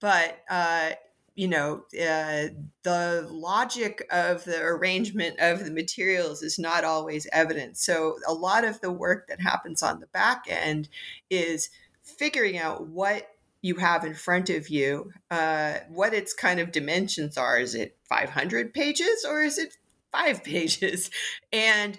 But 0.00 0.42
uh, 0.50 0.90
you 1.36 1.46
know, 1.46 1.84
uh, 1.94 2.48
the 2.82 3.28
logic 3.30 4.04
of 4.10 4.42
the 4.42 4.60
arrangement 4.60 5.38
of 5.38 5.64
the 5.64 5.70
materials 5.70 6.42
is 6.42 6.58
not 6.58 6.82
always 6.82 7.28
evident. 7.32 7.76
So, 7.76 8.16
a 8.26 8.34
lot 8.34 8.64
of 8.64 8.80
the 8.80 8.90
work 8.90 9.28
that 9.28 9.40
happens 9.40 9.84
on 9.84 10.00
the 10.00 10.08
back 10.08 10.46
end 10.48 10.88
is 11.30 11.70
figuring 12.02 12.58
out 12.58 12.88
what 12.88 13.28
you 13.62 13.76
have 13.76 14.04
in 14.04 14.14
front 14.14 14.50
of 14.50 14.68
you, 14.68 15.12
uh, 15.30 15.74
what 15.88 16.12
its 16.12 16.34
kind 16.34 16.60
of 16.60 16.72
dimensions 16.72 17.38
are. 17.38 17.58
Is 17.58 17.74
it 17.74 17.96
500 18.08 18.74
pages 18.74 19.24
or 19.26 19.42
is 19.42 19.56
it 19.56 19.76
five 20.10 20.44
pages? 20.44 21.10
And 21.52 21.96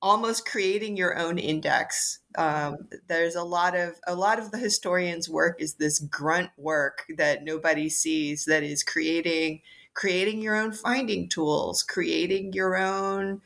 almost 0.00 0.46
creating 0.46 0.96
your 0.96 1.18
own 1.18 1.38
index. 1.38 2.20
Um, 2.36 2.88
there's 3.06 3.34
a 3.34 3.42
lot 3.42 3.76
of 3.76 4.00
a 4.06 4.14
lot 4.14 4.38
of 4.38 4.50
the 4.50 4.58
historian's 4.58 5.28
work 5.28 5.60
is 5.60 5.74
this 5.74 5.98
grunt 5.98 6.50
work 6.56 7.04
that 7.16 7.44
nobody 7.44 7.88
sees. 7.88 8.46
That 8.46 8.62
is 8.62 8.82
creating 8.82 9.60
creating 9.92 10.40
your 10.40 10.56
own 10.56 10.72
finding 10.72 11.28
tools, 11.28 11.82
creating 11.82 12.52
your 12.52 12.76
own 12.76 13.42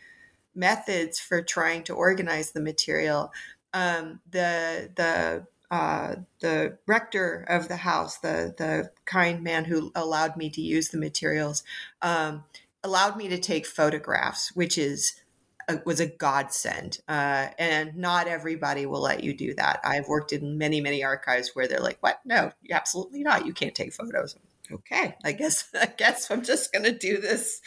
methods 0.55 1.19
for 1.19 1.43
trying 1.43 1.85
to 1.85 1.95
organize 1.95 2.53
the 2.53 2.61
material. 2.61 3.33
Um, 3.75 4.21
the 4.31 4.91
the 4.95 5.47
uh, 5.71 6.17
the 6.41 6.79
rector 6.87 7.45
of 7.49 7.69
the 7.69 7.77
house, 7.77 8.19
the 8.19 8.55
the 8.57 8.91
kind 9.05 9.43
man 9.43 9.65
who 9.67 9.93
allowed 9.95 10.37
me 10.37 10.49
to 10.51 10.61
use 10.61 10.89
the 10.89 10.99
materials, 10.99 11.63
um, 12.03 12.45
allowed 12.83 13.17
me 13.17 13.29
to 13.29 13.39
take 13.39 13.67
photographs, 13.67 14.55
which 14.55 14.79
is 14.79 15.21
a, 15.69 15.81
was 15.85 16.01
a 16.01 16.07
godsend. 16.07 16.99
Uh, 17.07 17.49
and 17.59 17.97
not 17.97 18.27
everybody 18.27 18.87
will 18.87 19.03
let 19.03 19.23
you 19.23 19.35
do 19.35 19.55
that. 19.55 19.81
I've 19.85 20.09
worked 20.09 20.33
in 20.33 20.59
many, 20.59 20.81
many 20.81 21.05
archives 21.05 21.51
where 21.55 21.69
they're 21.69 21.81
like, 21.81 21.99
"What? 22.01 22.21
No, 22.25 22.53
absolutely 22.71 23.23
not. 23.23 23.47
You 23.47 23.53
can't 23.53 23.75
take 23.75 23.93
photos." 23.93 24.37
Okay, 24.73 25.17
I 25.25 25.33
guess 25.33 25.69
I 25.75 25.87
guess 25.87 26.31
I'm 26.31 26.43
just 26.43 26.73
going 26.73 26.85
to 26.85 26.93
do 26.93 27.21
this 27.21 27.61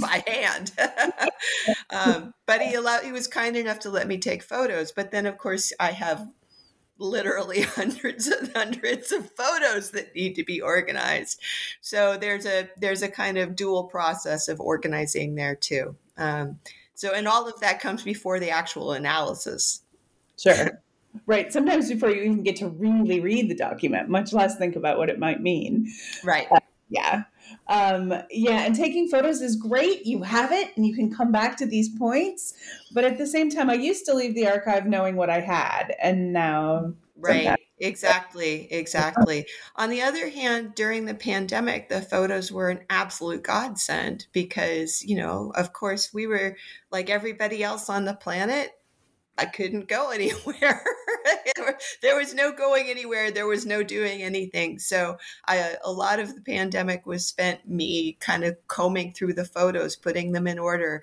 by 0.00 0.22
hand. 0.26 0.72
um, 1.90 2.34
but 2.46 2.60
he 2.60 2.74
allowed. 2.74 3.04
He 3.04 3.12
was 3.12 3.26
kind 3.26 3.56
enough 3.56 3.80
to 3.80 3.90
let 3.90 4.06
me 4.06 4.18
take 4.18 4.42
photos. 4.42 4.92
But 4.92 5.10
then, 5.10 5.26
of 5.26 5.38
course, 5.38 5.72
I 5.80 5.92
have 5.92 6.28
literally 6.98 7.60
hundreds 7.76 8.26
and 8.26 8.50
hundreds 8.54 9.12
of 9.12 9.30
photos 9.32 9.90
that 9.90 10.14
need 10.14 10.34
to 10.34 10.44
be 10.44 10.60
organized 10.60 11.40
so 11.80 12.16
there's 12.16 12.46
a 12.46 12.68
there's 12.78 13.02
a 13.02 13.08
kind 13.08 13.36
of 13.38 13.54
dual 13.54 13.84
process 13.84 14.48
of 14.48 14.60
organizing 14.60 15.34
there 15.34 15.54
too 15.54 15.94
um, 16.16 16.58
so, 16.96 17.12
and 17.12 17.28
all 17.28 17.46
of 17.46 17.60
that 17.60 17.78
comes 17.78 18.02
before 18.02 18.40
the 18.40 18.50
actual 18.50 18.92
analysis. 18.92 19.82
Sure. 20.38 20.82
Right. 21.24 21.50
Sometimes 21.50 21.88
before 21.88 22.10
you 22.10 22.24
even 22.24 22.42
get 22.42 22.56
to 22.56 22.68
really 22.68 23.20
read 23.20 23.48
the 23.48 23.54
document, 23.54 24.10
much 24.10 24.34
less 24.34 24.58
think 24.58 24.76
about 24.76 24.98
what 24.98 25.08
it 25.08 25.18
might 25.18 25.40
mean. 25.40 25.90
Right. 26.22 26.46
Uh, 26.52 26.58
yeah. 26.90 27.22
Um, 27.68 28.14
yeah. 28.30 28.60
And 28.60 28.74
taking 28.74 29.08
photos 29.08 29.40
is 29.40 29.56
great. 29.56 30.06
You 30.06 30.22
have 30.22 30.52
it 30.52 30.76
and 30.76 30.86
you 30.86 30.94
can 30.94 31.14
come 31.14 31.32
back 31.32 31.56
to 31.58 31.66
these 31.66 31.88
points. 31.88 32.54
But 32.92 33.04
at 33.04 33.18
the 33.18 33.26
same 33.26 33.50
time, 33.50 33.70
I 33.70 33.74
used 33.74 34.06
to 34.06 34.14
leave 34.14 34.34
the 34.34 34.48
archive 34.48 34.86
knowing 34.86 35.16
what 35.16 35.30
I 35.30 35.40
had. 35.40 35.94
And 36.00 36.32
now. 36.32 36.92
Right. 37.18 37.56
Exactly, 37.78 38.72
exactly. 38.72 39.46
On 39.76 39.90
the 39.90 40.00
other 40.00 40.30
hand, 40.30 40.74
during 40.74 41.04
the 41.04 41.14
pandemic, 41.14 41.90
the 41.90 42.00
photos 42.00 42.50
were 42.50 42.70
an 42.70 42.80
absolute 42.88 43.42
godsend 43.42 44.26
because, 44.32 45.04
you 45.04 45.16
know, 45.16 45.52
of 45.54 45.74
course, 45.74 46.14
we 46.14 46.26
were 46.26 46.56
like 46.90 47.10
everybody 47.10 47.62
else 47.62 47.90
on 47.90 48.06
the 48.06 48.14
planet. 48.14 48.70
I 49.38 49.46
couldn't 49.46 49.88
go 49.88 50.10
anywhere. 50.14 50.82
there 52.02 52.16
was 52.16 52.34
no 52.34 52.52
going 52.52 52.88
anywhere. 52.88 53.30
There 53.30 53.46
was 53.46 53.66
no 53.66 53.82
doing 53.82 54.22
anything. 54.22 54.78
So, 54.78 55.18
I, 55.46 55.76
a 55.84 55.92
lot 55.92 56.20
of 56.20 56.34
the 56.34 56.40
pandemic 56.40 57.06
was 57.06 57.26
spent 57.26 57.68
me 57.68 58.16
kind 58.20 58.44
of 58.44 58.56
combing 58.68 59.12
through 59.12 59.34
the 59.34 59.44
photos, 59.44 59.96
putting 59.96 60.32
them 60.32 60.46
in 60.46 60.58
order, 60.58 61.02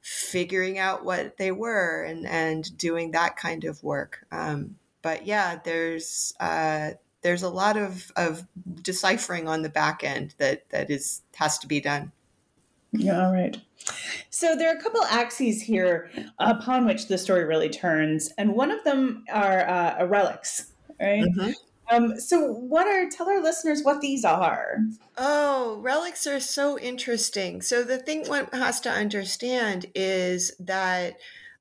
figuring 0.00 0.78
out 0.78 1.04
what 1.04 1.36
they 1.36 1.52
were, 1.52 2.02
and 2.02 2.26
and 2.26 2.76
doing 2.76 3.12
that 3.12 3.36
kind 3.36 3.64
of 3.64 3.82
work. 3.82 4.26
Um, 4.30 4.76
but 5.02 5.26
yeah, 5.26 5.58
there's 5.62 6.34
uh, 6.40 6.92
there's 7.24 7.42
a 7.42 7.48
lot 7.48 7.76
of, 7.76 8.12
of 8.16 8.46
deciphering 8.82 9.48
on 9.48 9.62
the 9.62 9.68
back 9.68 10.04
end 10.04 10.34
that 10.38 10.68
that 10.70 10.90
is 10.90 11.22
has 11.34 11.58
to 11.58 11.66
be 11.66 11.80
done. 11.80 12.12
Yeah, 12.92 13.26
all 13.26 13.32
right. 13.32 13.56
So 14.30 14.56
there 14.56 14.72
are 14.72 14.76
a 14.76 14.82
couple 14.82 15.02
axes 15.04 15.62
here 15.62 16.10
upon 16.38 16.86
which 16.86 17.08
the 17.08 17.18
story 17.18 17.44
really 17.44 17.68
turns, 17.68 18.30
and 18.38 18.54
one 18.54 18.70
of 18.70 18.82
them 18.84 19.24
are 19.32 19.68
uh, 19.68 20.04
relics, 20.06 20.72
right? 21.00 21.22
Mm-hmm. 21.22 21.50
Um, 21.90 22.18
so, 22.18 22.50
what 22.50 22.86
are 22.86 23.08
tell 23.10 23.28
our 23.28 23.42
listeners 23.42 23.82
what 23.82 24.00
these 24.00 24.24
are? 24.24 24.78
Oh, 25.18 25.78
relics 25.82 26.26
are 26.26 26.40
so 26.40 26.78
interesting. 26.78 27.60
So, 27.60 27.82
the 27.82 27.98
thing 27.98 28.26
one 28.26 28.46
has 28.52 28.80
to 28.80 28.90
understand 28.90 29.86
is 29.94 30.56
that 30.58 31.16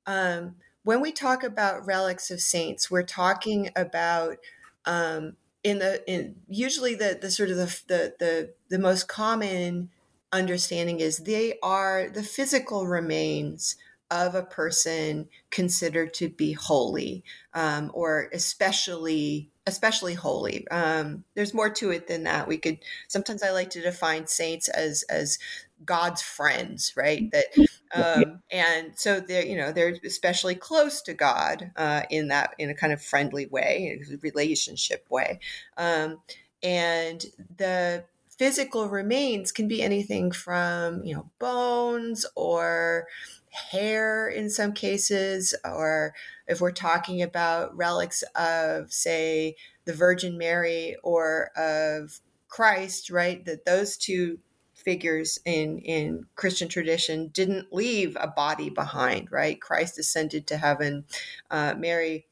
um, 0.08 0.56
when 0.84 1.01
we 1.01 1.12
talk 1.12 1.44
about 1.44 1.86
relics 1.86 2.32
of 2.32 2.39
saints, 2.39 2.89
we're 2.89 3.03
talking 3.03 3.70
about 3.75 4.38
um, 4.86 5.36
in 5.63 5.80
the 5.80 6.10
in 6.10 6.36
usually 6.48 6.96
the 6.96 7.18
the 7.22 7.30
sort 7.30 7.50
of 7.50 7.58
the, 7.58 7.65
the 7.88 8.13
the 8.20 8.53
the 8.70 8.80
most 8.80 9.08
common 9.08 9.89
understanding 10.34 11.00
is 11.00 11.20
they 11.20 11.58
are 11.63 12.10
the 12.10 12.24
physical 12.24 12.88
remains 12.88 13.78
of 14.12 14.36
a 14.36 14.44
person 14.44 15.30
considered 15.50 16.13
to 16.13 16.30
be 16.30 16.54
holy 16.54 17.24
um, 17.54 17.90
or 17.94 18.30
especially 18.34 19.50
especially 19.66 20.13
holy. 20.13 20.68
Um, 20.68 21.24
there's 21.36 21.54
more 21.54 21.70
to 21.70 21.92
it 21.92 22.08
than 22.08 22.24
that. 22.24 22.50
We 22.50 22.58
could 22.58 22.80
sometimes 23.08 23.44
i 23.44 23.52
like 23.52 23.70
to 23.72 23.82
define 23.82 24.28
saints 24.28 24.68
as 24.70 25.04
as 25.10 25.40
god's 25.86 26.22
friends 26.22 26.94
right? 26.96 27.32
That 27.32 27.46
um, 27.96 28.42
and 28.52 28.92
so 28.96 29.20
they're 29.20 29.46
you 29.46 29.58
know 29.58 29.72
they're 29.72 29.96
especially 30.06 30.56
close 30.56 31.02
to 31.04 31.13
god 31.13 31.72
uh, 31.75 32.04
in 32.10 32.28
that 32.28 32.54
in 32.58 32.70
a 32.70 32.75
kind 32.75 32.94
of 32.94 33.02
friendly 33.02 33.46
way 33.48 34.02
relationship 34.22 35.06
way. 35.10 35.40
Um, 35.78 36.20
and 36.62 37.25
the 37.58 38.06
physical 38.43 38.89
remains 38.89 39.53
can 39.53 39.69
be 39.69 39.81
anything 39.81 40.29
from 40.29 41.01
you 41.05 41.15
know 41.15 41.29
bones 41.39 42.25
or 42.35 43.07
hair 43.51 44.27
in 44.27 44.50
some 44.50 44.73
cases, 44.73 45.55
or 45.63 46.13
if 46.45 46.59
we're 46.59 46.69
talking 46.73 47.21
about 47.21 47.73
relics 47.73 48.21
of, 48.35 48.91
say, 48.91 49.55
the 49.85 49.93
Virgin 49.93 50.38
Mary 50.38 50.97
or 51.03 51.51
of 51.55 52.19
Christ, 52.50 53.09
right? 53.09 53.45
That 53.45 53.63
those 53.63 53.95
two 53.95 54.39
figures 54.75 55.39
in 55.45 55.79
in 55.79 56.25
Christian 56.35 56.67
tradition 56.67 57.29
didn't 57.29 57.71
leave 57.71 58.17
a 58.19 58.27
body 58.27 58.69
behind, 58.69 59.31
right? 59.31 59.62
Christ 59.62 59.97
ascended 59.97 60.47
to 60.47 60.57
heaven, 60.57 61.05
uh, 61.50 61.75
Mary 61.77 62.25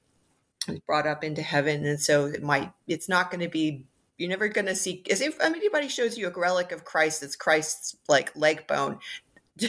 was 0.67 0.81
brought 0.81 1.07
up 1.07 1.23
into 1.23 1.41
heaven, 1.41 1.85
and 1.85 2.01
so 2.01 2.25
it 2.25 2.43
might 2.43 2.73
it's 2.85 3.07
not 3.07 3.31
going 3.31 3.39
to 3.39 3.49
be 3.49 3.85
you're 4.21 4.29
never 4.29 4.47
going 4.47 4.67
to 4.67 4.75
see 4.75 5.03
as 5.09 5.19
if 5.19 5.39
anybody 5.41 5.87
shows 5.87 6.17
you 6.17 6.27
a 6.27 6.31
relic 6.31 6.71
of 6.71 6.85
Christ 6.85 7.21
that's 7.21 7.35
Christ's 7.35 7.97
like 8.07 8.35
leg 8.35 8.67
bone 8.67 8.99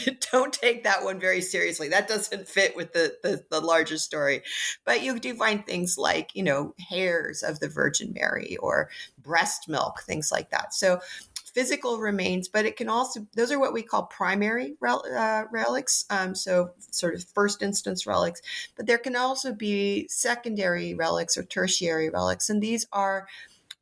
don't 0.33 0.53
take 0.53 0.85
that 0.85 1.05
one 1.05 1.19
very 1.19 1.41
seriously. 1.41 1.89
That 1.89 2.09
doesn't 2.09 2.49
fit 2.49 2.77
with 2.77 2.93
the, 2.93 3.17
the, 3.23 3.45
the 3.51 3.61
larger 3.61 3.99
story. 3.99 4.43
But 4.85 5.03
you 5.03 5.19
do 5.19 5.35
find 5.35 5.67
things 5.67 5.99
like, 5.99 6.35
you 6.35 6.43
know, 6.43 6.75
hairs 6.89 7.43
of 7.43 7.61
the 7.61 7.69
Virgin 7.69 8.13
Mary 8.15 8.57
or 8.59 8.91
breast 9.23 9.69
milk, 9.69 10.03
things 10.03 10.31
like 10.31 10.51
that. 10.51 10.75
So 10.75 11.01
physical 11.55 11.99
remains, 11.99 12.49
but 12.49 12.65
it 12.65 12.77
can 12.77 12.89
also, 12.89 13.27
those 13.35 13.53
are 13.53 13.59
what 13.59 13.75
we 13.75 13.83
call 13.83 14.05
primary 14.05 14.75
rel, 14.81 15.05
uh, 15.15 15.45
relics. 15.51 16.05
Um, 16.09 16.35
so 16.35 16.71
sort 16.91 17.15
of 17.15 17.25
first 17.35 17.63
instance 17.63 18.07
relics, 18.07 18.41
but 18.77 18.87
there 18.87 18.99
can 18.99 19.17
also 19.17 19.53
be 19.53 20.07
secondary 20.09 20.95
relics 20.95 21.37
or 21.37 21.43
tertiary 21.43 22.09
relics. 22.09 22.49
And 22.49 22.63
these 22.63 22.87
are 22.93 23.27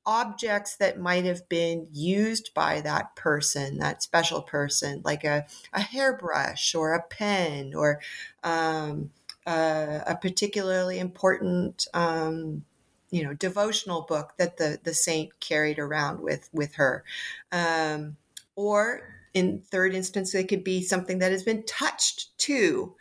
objects 0.06 0.76
that 0.76 0.98
might 0.98 1.24
have 1.24 1.48
been 1.48 1.86
used 1.92 2.52
by 2.54 2.80
that 2.80 3.14
person, 3.16 3.78
that 3.78 4.02
special 4.02 4.42
person, 4.42 5.02
like 5.04 5.24
a, 5.24 5.46
a 5.72 5.80
hairbrush 5.80 6.74
or 6.74 6.94
a 6.94 7.02
pen 7.02 7.74
or 7.74 8.00
um, 8.42 9.10
a, 9.46 10.02
a, 10.06 10.16
particularly 10.16 10.98
important. 10.98 11.86
Um, 11.94 12.64
you 13.12 13.24
know, 13.24 13.34
devotional 13.34 14.02
book 14.02 14.34
that 14.38 14.56
the 14.56 14.78
the 14.84 14.94
saint 14.94 15.40
carried 15.40 15.80
around 15.80 16.20
with 16.20 16.48
with 16.52 16.76
her, 16.76 17.02
um, 17.50 18.16
or 18.54 19.02
in 19.34 19.62
third 19.62 19.94
instance, 19.94 20.34
it 20.34 20.48
could 20.48 20.62
be 20.62 20.82
something 20.82 21.18
that 21.18 21.32
has 21.32 21.42
been 21.42 21.64
touched 21.64 22.36
to 22.38 22.94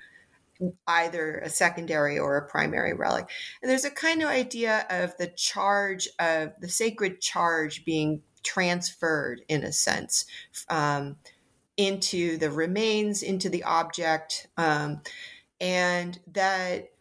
either 0.88 1.38
a 1.40 1.50
secondary 1.50 2.20
or 2.20 2.38
a 2.38 2.48
primary 2.48 2.94
relic. 2.94 3.30
And 3.62 3.70
there's 3.70 3.86
a 3.86 3.92
kind 3.92 4.22
of 4.22 4.30
idea 4.30 4.86
of 4.90 5.16
the 5.18 5.28
charge 5.28 6.10
of 6.20 6.54
the 6.60 6.70
sacred 6.70 7.22
charge 7.22 7.86
being 7.86 8.22
transferred 8.44 9.42
in 9.48 9.64
a 9.64 9.72
sense 9.72 10.26
um, 10.70 11.18
into 11.78 12.38
the 12.38 12.52
remains, 12.52 13.24
into 13.24 13.50
the 13.50 13.64
object, 13.64 14.48
um, 14.58 15.02
and 15.60 16.20
that 16.32 16.92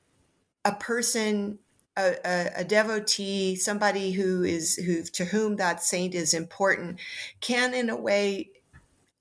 a 0.65 0.73
person. 0.73 1.59
A, 2.01 2.15
a, 2.25 2.61
a, 2.61 2.65
devotee, 2.65 3.57
somebody 3.57 4.13
who 4.13 4.45
is 4.45 4.77
who 4.77 5.03
to 5.03 5.25
whom 5.25 5.57
that 5.57 5.83
saint 5.83 6.15
is 6.15 6.33
important, 6.33 7.01
can 7.41 7.75
in 7.75 7.91
a 7.91 7.97
way 7.97 8.51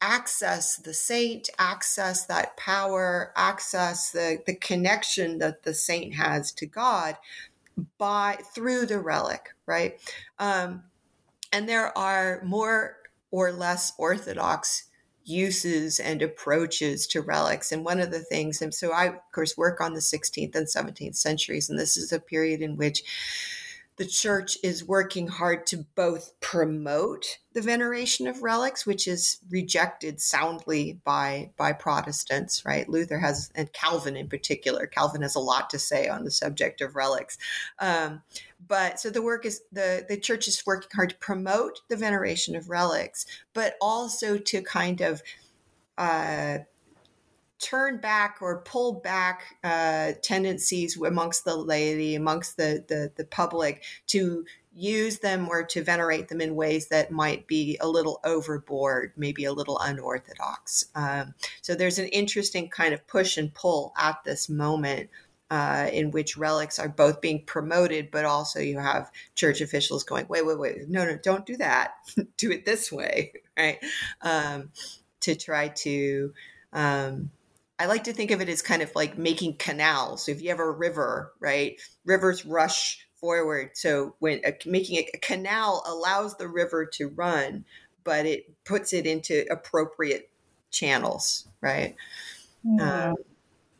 access 0.01 0.77
the 0.77 0.94
saint, 0.94 1.50
access 1.58 2.25
that 2.25 2.58
power, 2.58 3.32
access 3.36 4.12
the, 4.12 4.39
the 4.46 4.56
connection 4.56 5.39
that 5.39 5.63
the 5.63 5.74
saint 5.74 6.16
has 6.16 6.51
to 6.54 6.66
God 6.66 7.18
by 7.98 8.38
through 8.54 8.86
the 8.86 9.00
relic, 9.00 9.50
right? 9.66 10.00
Um, 10.39 10.84
and 11.51 11.68
there 11.68 11.98
are 11.98 12.42
more 12.44 12.98
or 13.32 13.51
less 13.51 13.94
orthodox 13.98 14.84
uses 15.27 16.00
and 16.00 16.22
approaches 16.22 17.06
to 17.08 17.22
relics. 17.22 17.72
And 17.72 17.84
one 17.84 18.00
of 18.00 18.12
the 18.12 18.22
things, 18.22 18.62
and 18.62 18.74
so 18.74 18.92
I, 18.92 19.08
of 19.08 19.32
course, 19.34 19.58
work 19.58 19.82
on 19.82 19.94
the 19.94 20.00
16th 20.00 20.56
and 20.56 20.68
17th 20.68 21.16
centuries, 21.16 21.70
and 21.70 21.77
this 21.77 21.98
is 21.98 22.13
a 22.13 22.20
period 22.20 22.62
in 22.62 22.77
which 22.77 23.04
the 23.98 24.06
church 24.06 24.58
is 24.63 24.88
working 24.88 25.27
hard 25.27 25.66
to 25.66 25.86
both 25.96 26.39
promote 26.39 27.39
the 27.54 27.62
veneration 27.62 28.27
of 28.27 28.44
relics, 28.44 28.86
which 28.86 29.08
is 29.08 29.39
rejected 29.50 30.22
soundly 30.22 31.00
by 31.04 31.51
by 31.58 31.74
Protestants, 31.74 32.63
right? 32.63 32.88
Luther 32.88 33.18
has, 33.18 33.50
and 33.56 33.74
Calvin 33.74 34.16
in 34.16 34.30
particular, 34.30 34.86
Calvin 34.86 35.24
has 35.24 35.36
a 35.36 35.39
lot 35.39 35.72
to 35.72 35.80
say 35.80 36.08
on 36.08 36.24
the 36.24 36.32
subject 36.32 36.80
of 36.82 36.96
relics. 36.96 37.39
Um, 37.80 38.22
but 38.66 39.00
so 39.00 39.10
the 39.10 39.24
work 39.24 39.46
is 39.46 39.62
the 39.72 40.06
the 40.08 40.18
church 40.18 40.48
is 40.48 40.63
working 40.66 40.89
hard 40.94 41.10
to 41.10 41.18
promote 41.18 41.82
the 41.89 41.98
veneration 41.98 42.56
of 42.56 42.70
relics, 42.70 43.25
but 43.54 43.75
also 43.82 44.38
to 44.38 44.62
kind 44.62 45.01
of 45.01 45.24
uh, 45.98 46.60
turn 47.60 48.00
back 48.00 48.38
or 48.42 48.62
pull 48.62 48.94
back 48.94 49.58
uh, 49.64 50.14
tendencies 50.22 51.00
amongst 51.02 51.46
the 51.46 51.56
laity, 51.56 52.16
amongst 52.16 52.58
the, 52.58 52.84
the, 52.88 53.12
the 53.16 53.26
public 53.26 53.84
to 54.08 54.46
use 54.78 55.20
them 55.20 55.50
or 55.50 55.64
to 55.64 55.84
venerate 55.84 56.28
them 56.28 56.40
in 56.40 56.56
ways 56.56 56.90
that 56.90 57.12
might 57.12 57.48
be 57.48 57.78
a 57.82 57.88
little 57.88 58.20
overboard, 58.24 59.12
maybe 59.18 59.44
a 59.44 59.54
little 59.54 59.80
unorthodox. 59.80 60.86
Um, 60.94 61.34
so 61.62 61.74
there's 61.74 61.98
an 61.98 62.08
interesting 62.10 62.70
kind 62.70 62.94
of 62.94 63.06
push 63.08 63.38
and 63.38 63.54
pull 63.54 63.94
at 63.98 64.24
this 64.24 64.50
moment. 64.50 65.10
Uh, 65.50 65.90
in 65.94 66.12
which 66.12 66.36
relics 66.36 66.78
are 66.78 66.90
both 66.90 67.22
being 67.22 67.42
promoted, 67.46 68.12
but 68.12 68.26
also 68.26 68.60
you 68.60 68.78
have 68.78 69.10
church 69.34 69.62
officials 69.62 70.04
going, 70.04 70.26
wait, 70.28 70.46
wait, 70.46 70.60
wait, 70.60 70.90
no, 70.90 71.06
no, 71.06 71.18
don't 71.24 71.46
do 71.46 71.56
that. 71.56 71.94
do 72.38 72.52
it 72.52 72.66
this 72.66 72.92
way, 72.92 73.32
right? 73.58 73.78
Um, 74.22 74.72
to 75.22 75.36
try 75.36 75.70
to 75.70 76.34
um, 76.74 77.32
I 77.80 77.86
like 77.86 78.06
to 78.06 78.14
think 78.14 78.32
of 78.32 78.42
it 78.42 78.50
as 78.50 78.62
kind 78.62 78.82
of 78.82 78.92
like 78.96 79.18
making 79.18 79.58
canals. 79.58 80.26
So 80.26 80.32
if 80.32 80.42
you 80.42 80.50
have 80.50 80.60
a 80.60 80.72
river, 80.72 81.34
right, 81.40 81.80
rivers 82.06 82.46
rush 82.46 83.06
forward. 83.20 83.72
So 83.74 84.16
when 84.20 84.42
a, 84.46 84.54
making 84.66 84.98
a, 84.98 85.08
a 85.14 85.20
canal 85.20 85.84
allows 85.86 86.36
the 86.38 86.48
river 86.48 86.86
to 86.94 87.10
run, 87.10 87.66
but 88.04 88.26
it 88.26 88.46
puts 88.64 88.94
it 88.94 89.06
into 89.06 89.46
appropriate 89.52 90.30
channels, 90.72 91.48
right? 91.62 91.96
Um, 92.80 93.16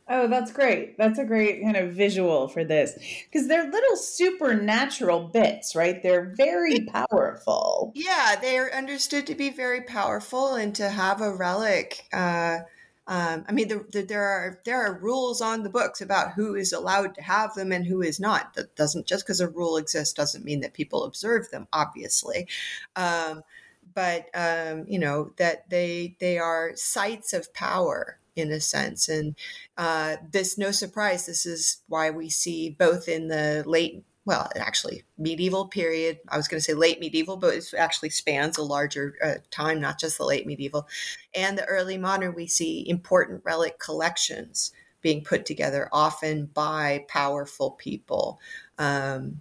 oh, 0.08 0.28
that's 0.28 0.52
great. 0.52 0.96
That's 0.96 1.18
a 1.18 1.24
great 1.24 1.62
kind 1.62 1.76
of 1.76 1.92
visual 1.92 2.48
for 2.48 2.64
this 2.64 2.94
because 3.30 3.48
they're 3.48 3.70
little 3.70 3.96
supernatural 3.96 5.28
bits, 5.28 5.74
right? 5.74 6.02
They're 6.02 6.32
very 6.36 6.80
powerful. 6.92 7.92
Yeah, 7.94 8.36
they're 8.40 8.74
understood 8.74 9.26
to 9.26 9.34
be 9.34 9.50
very 9.50 9.82
powerful 9.82 10.54
and 10.54 10.74
to 10.76 10.88
have 10.88 11.20
a 11.20 11.34
relic. 11.34 12.06
Uh, 12.12 12.58
um, 13.08 13.46
I 13.48 13.52
mean, 13.52 13.68
the, 13.68 13.86
the, 13.90 14.02
there 14.02 14.22
are 14.22 14.60
there 14.66 14.82
are 14.82 14.98
rules 15.00 15.40
on 15.40 15.62
the 15.62 15.70
books 15.70 16.02
about 16.02 16.32
who 16.32 16.54
is 16.54 16.74
allowed 16.74 17.14
to 17.14 17.22
have 17.22 17.54
them 17.54 17.72
and 17.72 17.86
who 17.86 18.02
is 18.02 18.20
not. 18.20 18.52
That 18.52 18.76
doesn't 18.76 19.06
just 19.06 19.24
because 19.24 19.40
a 19.40 19.48
rule 19.48 19.78
exists 19.78 20.12
doesn't 20.12 20.44
mean 20.44 20.60
that 20.60 20.74
people 20.74 21.04
observe 21.04 21.50
them. 21.50 21.66
Obviously, 21.72 22.46
um, 22.96 23.42
but 23.94 24.26
um, 24.34 24.84
you 24.86 24.98
know 24.98 25.32
that 25.38 25.70
they 25.70 26.16
they 26.20 26.38
are 26.38 26.72
sites 26.76 27.32
of 27.32 27.54
power 27.54 28.18
in 28.36 28.52
a 28.52 28.60
sense, 28.60 29.08
and 29.08 29.36
uh, 29.78 30.16
this 30.30 30.58
no 30.58 30.70
surprise. 30.70 31.24
This 31.24 31.46
is 31.46 31.78
why 31.88 32.10
we 32.10 32.28
see 32.28 32.68
both 32.68 33.08
in 33.08 33.28
the 33.28 33.64
late 33.66 34.04
well, 34.28 34.50
actually 34.56 35.04
medieval 35.16 35.66
period. 35.68 36.18
I 36.28 36.36
was 36.36 36.48
going 36.48 36.58
to 36.58 36.64
say 36.64 36.74
late 36.74 37.00
medieval, 37.00 37.38
but 37.38 37.54
it 37.54 37.72
actually 37.78 38.10
spans 38.10 38.58
a 38.58 38.62
larger 38.62 39.14
uh, 39.24 39.36
time, 39.50 39.80
not 39.80 39.98
just 39.98 40.18
the 40.18 40.24
late 40.26 40.46
medieval. 40.46 40.86
And 41.34 41.56
the 41.56 41.64
early 41.64 41.96
modern, 41.96 42.34
we 42.34 42.46
see 42.46 42.86
important 42.86 43.40
relic 43.42 43.78
collections 43.78 44.70
being 45.00 45.24
put 45.24 45.46
together, 45.46 45.88
often 45.92 46.50
by 46.52 47.06
powerful 47.08 47.70
people. 47.70 48.38
Um, 48.76 49.40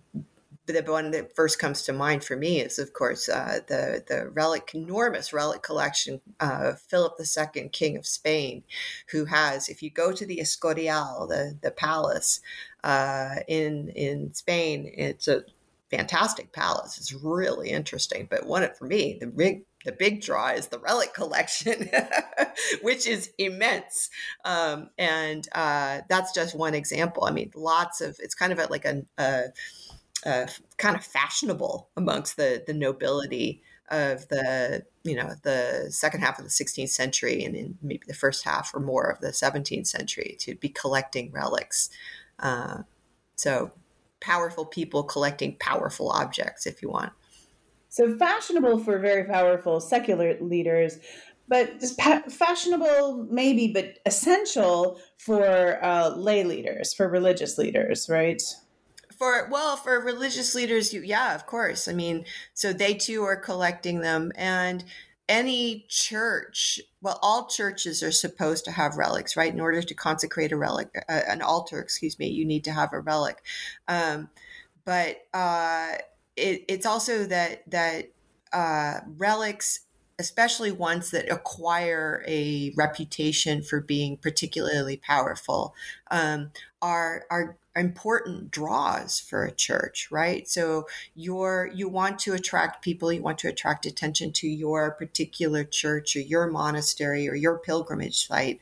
the 0.68 0.84
one 0.84 1.12
that 1.12 1.36
first 1.36 1.60
comes 1.60 1.82
to 1.84 1.94
mind 1.94 2.24
for 2.24 2.36
me 2.36 2.60
is, 2.60 2.78
of 2.78 2.94
course, 2.94 3.30
uh, 3.30 3.60
the 3.68 4.04
the 4.08 4.30
relic, 4.30 4.72
enormous 4.74 5.34
relic 5.34 5.64
collection 5.64 6.22
of 6.40 6.80
Philip 6.82 7.20
II, 7.20 7.70
King 7.70 7.98
of 7.98 8.06
Spain, 8.06 8.64
who 9.12 9.26
has, 9.26 9.70
if 9.70 9.82
you 9.82 9.90
go 9.90 10.12
to 10.12 10.26
the 10.26 10.40
Escorial, 10.40 11.28
the 11.28 11.58
the 11.62 11.72
palace, 11.72 12.42
uh, 12.84 13.36
in 13.48 13.90
in 13.90 14.34
Spain. 14.34 14.92
It's 14.94 15.28
a 15.28 15.44
fantastic 15.90 16.52
palace. 16.52 16.98
It's 16.98 17.14
really 17.14 17.70
interesting. 17.70 18.28
But 18.30 18.46
one 18.46 18.68
for 18.78 18.86
me, 18.86 19.18
the 19.20 19.28
big 19.28 19.64
the 19.86 19.92
big 19.92 20.22
draw 20.22 20.50
is 20.50 20.68
the 20.68 20.80
relic 20.80 21.14
collection, 21.14 21.90
which 22.82 23.08
is 23.08 23.32
immense. 23.38 24.10
Um, 24.44 24.90
and 24.98 25.48
uh, 25.54 26.02
that's 26.10 26.34
just 26.34 26.56
one 26.56 26.74
example. 26.74 27.24
I 27.24 27.32
mean, 27.32 27.52
lots 27.56 28.02
of 28.02 28.18
it's 28.20 28.36
kind 28.36 28.52
of 28.52 28.70
like 28.70 28.86
a, 28.86 29.04
a, 29.18 29.44
a, 30.28 30.48
kind 30.78 30.96
of 30.96 31.04
fashionable 31.04 31.90
amongst 31.98 32.38
the 32.38 32.64
the 32.68 32.74
nobility 32.74 33.64
of 33.90 34.28
the 34.28 34.84
you 35.04 35.16
know 35.16 35.34
the 35.44 35.88
second 35.90 36.20
half 36.20 36.38
of 36.38 36.44
the 36.44 36.52
16th 36.52 36.90
century 36.90 37.44
and 37.44 37.56
in 37.56 37.78
maybe 37.82 38.04
the 38.08 38.14
first 38.14 38.44
half 38.44 38.76
or 38.76 38.80
more 38.80 39.06
of 39.06 39.20
the 39.22 39.30
17th 39.30 39.88
century 39.88 40.36
to 40.40 40.56
be 40.56 40.70
collecting 40.70 41.32
relics 41.32 41.90
uh, 42.40 42.80
so 43.36 43.72
powerful 44.20 44.66
people 44.66 45.04
collecting 45.04 45.56
powerful 45.60 46.10
objects, 46.10 46.66
if 46.66 46.82
you 46.82 46.90
want. 46.90 47.14
So 47.90 48.18
fashionable 48.18 48.80
for 48.80 49.00
very 49.00 49.24
powerful 49.24 49.80
secular 49.80 50.38
leaders, 50.42 51.00
but 51.48 51.80
just 51.80 51.98
pa- 51.98 52.24
fashionable 52.30 53.28
maybe, 53.30 53.72
but 53.72 54.00
essential 54.06 55.00
for 55.18 55.84
uh, 55.84 56.10
lay 56.10 56.44
leaders, 56.44 56.94
for 56.94 57.08
religious 57.08 57.58
leaders, 57.58 58.10
right? 58.10 58.42
For 59.18 59.48
well, 59.50 59.76
for 59.76 60.00
religious 60.00 60.54
leaders, 60.54 60.94
you, 60.94 61.02
yeah, 61.02 61.34
of 61.34 61.46
course. 61.46 61.88
I 61.88 61.94
mean, 61.94 62.26
so 62.54 62.72
they 62.72 62.94
too 62.94 63.24
are 63.24 63.36
collecting 63.36 64.02
them, 64.02 64.32
and 64.36 64.84
any 65.28 65.86
church, 65.90 66.80
well, 67.02 67.20
all 67.22 67.48
churches 67.48 68.02
are 68.02 68.12
supposed 68.12 68.64
to 68.66 68.72
have 68.72 68.96
relics, 68.96 69.36
right? 69.36 69.52
In 69.54 69.60
order 69.60 69.82
to 69.82 69.94
consecrate 69.94 70.52
a 70.52 70.58
relic, 70.58 70.90
uh, 71.10 71.22
an 71.28 71.42
altar, 71.42 71.80
excuse 71.80 72.18
me, 72.20 72.28
you 72.28 72.46
need 72.46 72.64
to 72.66 72.72
have 72.72 72.94
a 72.94 73.00
relic. 73.00 73.44
Um, 73.88 74.30
but 74.86 75.18
uh, 75.34 75.96
it, 76.36 76.64
it's 76.68 76.86
also 76.86 77.26
that 77.26 77.70
that 77.72 78.12
uh, 78.54 79.00
relics, 79.18 79.82
especially 80.20 80.72
ones 80.72 81.12
that 81.12 81.32
acquire 81.32 82.24
a 82.28 82.74
reputation 82.76 83.62
for 83.62 83.80
being 83.80 84.18
particularly 84.18 84.98
powerful, 84.98 85.76
um, 86.10 86.52
are 86.82 87.26
are 87.30 87.58
important 87.76 88.50
draws 88.50 89.20
for 89.20 89.46
a 89.46 89.52
church 89.52 90.10
right? 90.12 90.48
So 90.48 90.88
you're 91.16 91.70
you 91.74 91.88
want 91.88 92.20
to 92.20 92.34
attract 92.34 92.84
people 92.84 93.14
you 93.14 93.22
want 93.22 93.38
to 93.40 93.48
attract 93.48 93.86
attention 93.86 94.32
to 94.34 94.48
your 94.48 94.92
particular 94.92 95.64
church 95.64 96.16
or 96.16 96.22
your 96.22 96.48
monastery 96.48 97.30
or 97.30 97.36
your 97.36 97.60
pilgrimage 97.60 98.28
site. 98.28 98.60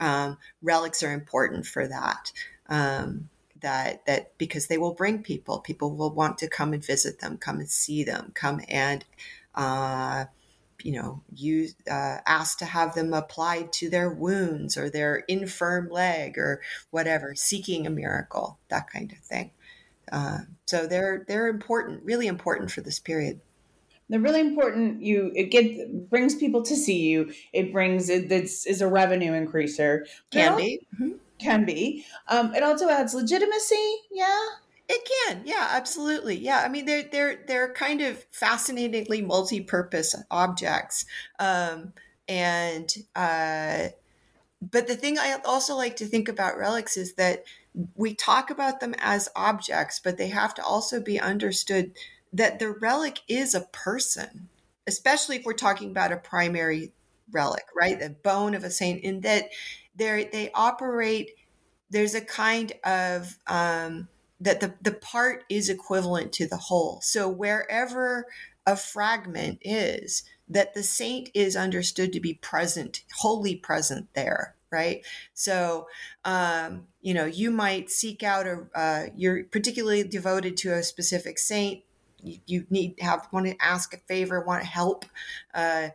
Um, 0.00 0.38
relics 0.60 1.02
are 1.02 1.12
important 1.12 1.66
for 1.66 1.86
that 1.86 2.32
um, 2.68 3.28
that 3.60 4.04
that 4.06 4.36
because 4.38 4.66
they 4.66 4.78
will 4.78 4.94
bring 4.94 5.22
people. 5.22 5.60
People 5.60 5.94
will 5.94 6.10
want 6.10 6.38
to 6.38 6.48
come 6.48 6.72
and 6.72 6.84
visit 6.84 7.20
them 7.20 7.36
come 7.36 7.58
and 7.58 7.68
see 7.68 8.02
them 8.02 8.32
come 8.34 8.60
and 8.68 9.04
uh, 9.54 10.26
you 10.86 10.92
know 10.92 11.20
use 11.34 11.74
uh, 11.90 12.18
ask 12.26 12.58
to 12.58 12.64
have 12.64 12.94
them 12.94 13.12
applied 13.12 13.72
to 13.72 13.90
their 13.90 14.08
wounds 14.08 14.76
or 14.76 14.88
their 14.88 15.16
infirm 15.26 15.88
leg 15.90 16.38
or 16.38 16.62
whatever 16.90 17.34
seeking 17.34 17.88
a 17.88 17.90
miracle 17.90 18.60
that 18.68 18.88
kind 18.88 19.10
of 19.10 19.18
thing. 19.18 19.50
Uh, 20.12 20.38
so 20.64 20.86
they're 20.86 21.24
they're 21.26 21.48
important 21.48 22.04
really 22.04 22.28
important 22.28 22.70
for 22.70 22.82
this 22.82 23.00
period. 23.00 23.40
They're 24.08 24.20
really 24.20 24.40
important. 24.40 25.02
You 25.02 25.32
it 25.34 25.50
get 25.50 26.08
brings 26.08 26.36
people 26.36 26.62
to 26.62 26.76
see 26.76 27.00
you. 27.00 27.32
It 27.52 27.72
brings 27.72 28.08
it 28.08 28.28
this 28.28 28.64
is 28.64 28.80
a 28.80 28.86
revenue 28.86 29.32
increaser. 29.32 30.06
Can 30.30 30.56
be. 30.56 30.86
Mm-hmm. 30.94 31.16
can 31.40 31.64
be. 31.64 32.06
Um, 32.28 32.54
it 32.54 32.62
also 32.62 32.88
adds 32.88 33.12
legitimacy. 33.12 33.96
Yeah 34.12 34.46
it 34.88 35.08
can, 35.26 35.42
yeah, 35.44 35.68
absolutely, 35.72 36.36
yeah. 36.38 36.62
I 36.64 36.68
mean, 36.68 36.86
they're 36.86 37.04
they're 37.10 37.44
they're 37.46 37.72
kind 37.72 38.00
of 38.02 38.24
fascinatingly 38.30 39.20
multi-purpose 39.22 40.14
objects, 40.30 41.04
um, 41.40 41.92
and 42.28 42.92
uh, 43.16 43.88
but 44.62 44.86
the 44.88 44.96
thing 44.96 45.18
I 45.18 45.38
also 45.44 45.76
like 45.76 45.96
to 45.96 46.06
think 46.06 46.28
about 46.28 46.58
relics 46.58 46.96
is 46.96 47.14
that 47.14 47.44
we 47.94 48.14
talk 48.14 48.50
about 48.50 48.80
them 48.80 48.94
as 48.98 49.28
objects, 49.36 50.00
but 50.02 50.18
they 50.18 50.28
have 50.28 50.54
to 50.54 50.64
also 50.64 51.00
be 51.00 51.20
understood 51.20 51.92
that 52.32 52.58
the 52.58 52.70
relic 52.70 53.20
is 53.28 53.54
a 53.54 53.62
person, 53.72 54.48
especially 54.86 55.36
if 55.36 55.44
we're 55.44 55.52
talking 55.54 55.90
about 55.90 56.12
a 56.12 56.16
primary 56.16 56.92
relic, 57.32 57.64
right? 57.76 57.98
The 58.00 58.10
bone 58.10 58.54
of 58.54 58.64
a 58.64 58.70
saint, 58.70 59.02
in 59.04 59.20
that 59.22 59.50
they 59.96 60.28
they 60.32 60.50
operate. 60.54 61.32
There's 61.90 62.14
a 62.14 62.20
kind 62.20 62.72
of 62.84 63.38
um, 63.46 64.08
that 64.40 64.60
the, 64.60 64.74
the 64.82 64.92
part 64.92 65.44
is 65.48 65.68
equivalent 65.68 66.32
to 66.32 66.46
the 66.46 66.56
whole. 66.56 67.00
So 67.02 67.28
wherever 67.28 68.26
a 68.66 68.76
fragment 68.76 69.58
is, 69.62 70.24
that 70.48 70.74
the 70.74 70.82
saint 70.82 71.30
is 71.34 71.56
understood 71.56 72.12
to 72.12 72.20
be 72.20 72.34
present, 72.34 73.02
wholly 73.18 73.56
present 73.56 74.08
there, 74.14 74.54
right? 74.70 75.04
So, 75.34 75.88
um, 76.24 76.86
you 77.00 77.14
know, 77.14 77.24
you 77.24 77.50
might 77.50 77.90
seek 77.90 78.22
out 78.22 78.46
a, 78.46 78.66
uh, 78.74 79.06
you're 79.16 79.44
particularly 79.44 80.04
devoted 80.04 80.56
to 80.58 80.74
a 80.74 80.82
specific 80.82 81.38
saint. 81.38 81.82
You, 82.22 82.38
you 82.46 82.66
need 82.70 82.96
have 83.00 83.28
want 83.32 83.46
to 83.46 83.56
ask 83.60 83.94
a 83.94 83.98
favor, 83.98 84.40
want 84.40 84.62
to 84.62 84.68
help. 84.68 85.04
Uh, 85.54 85.88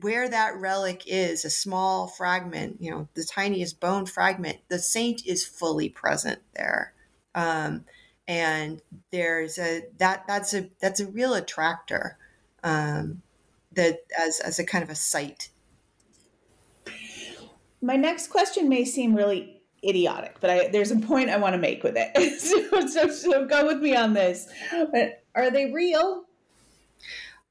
where 0.00 0.28
that 0.28 0.56
relic 0.56 1.04
is, 1.06 1.44
a 1.44 1.50
small 1.50 2.08
fragment, 2.08 2.78
you 2.80 2.90
know, 2.90 3.08
the 3.14 3.24
tiniest 3.24 3.78
bone 3.78 4.04
fragment, 4.04 4.58
the 4.68 4.80
saint 4.80 5.24
is 5.24 5.46
fully 5.46 5.88
present 5.88 6.40
there 6.56 6.92
um, 7.34 7.84
and 8.26 8.80
there's 9.10 9.58
a 9.58 9.82
that 9.98 10.26
that's 10.26 10.54
a 10.54 10.70
that's 10.80 11.00
a 11.00 11.06
real 11.06 11.34
attractor 11.34 12.16
um, 12.62 13.22
that 13.72 14.04
as 14.18 14.40
as 14.40 14.58
a 14.58 14.64
kind 14.64 14.84
of 14.84 14.90
a 14.90 14.94
site. 14.94 15.50
My 17.82 17.96
next 17.96 18.28
question 18.28 18.68
may 18.68 18.84
seem 18.84 19.14
really 19.14 19.60
idiotic, 19.82 20.36
but 20.40 20.50
I, 20.50 20.68
there's 20.68 20.90
a 20.90 20.96
point 20.96 21.30
I 21.30 21.38
want 21.38 21.54
to 21.54 21.58
make 21.58 21.82
with 21.82 21.94
it. 21.96 22.40
so, 22.40 22.86
so, 22.86 23.10
so 23.10 23.46
go 23.46 23.66
with 23.66 23.80
me 23.80 23.96
on 23.96 24.12
this. 24.12 24.46
But 24.70 25.22
are 25.34 25.50
they 25.50 25.72
real? 25.72 26.24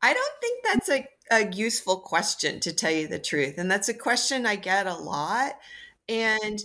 I 0.01 0.13
don't 0.13 0.33
think 0.39 0.63
that's 0.63 0.89
a, 0.89 1.07
a 1.31 1.51
useful 1.51 1.97
question 1.97 2.59
to 2.61 2.73
tell 2.73 2.91
you 2.91 3.07
the 3.07 3.19
truth. 3.19 3.57
And 3.57 3.69
that's 3.69 3.89
a 3.89 3.93
question 3.93 4.45
I 4.45 4.55
get 4.55 4.87
a 4.87 4.95
lot. 4.95 5.57
And 6.07 6.61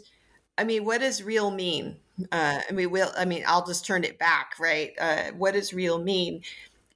I 0.56 0.64
mean, 0.64 0.84
what 0.84 1.00
does 1.00 1.22
real 1.22 1.50
mean? 1.50 1.96
Uh, 2.30 2.60
I 2.68 2.72
mean, 2.72 2.90
will 2.90 3.10
I 3.16 3.24
mean, 3.24 3.44
I'll 3.46 3.66
just 3.66 3.84
turn 3.84 4.04
it 4.04 4.18
back, 4.18 4.54
right? 4.58 4.92
Uh, 5.00 5.32
what 5.36 5.54
does 5.54 5.74
real 5.74 6.02
mean? 6.02 6.42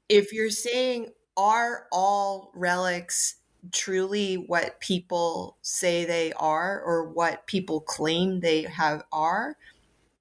If 0.08 0.32
you're 0.32 0.50
saying, 0.50 1.08
are 1.36 1.86
all 1.92 2.50
relics 2.54 3.36
truly 3.72 4.34
what 4.36 4.80
people 4.80 5.56
say 5.62 6.04
they 6.04 6.32
are 6.34 6.80
or 6.80 7.08
what 7.08 7.46
people 7.46 7.80
claim 7.80 8.40
they 8.40 8.62
have 8.62 9.02
are? 9.12 9.56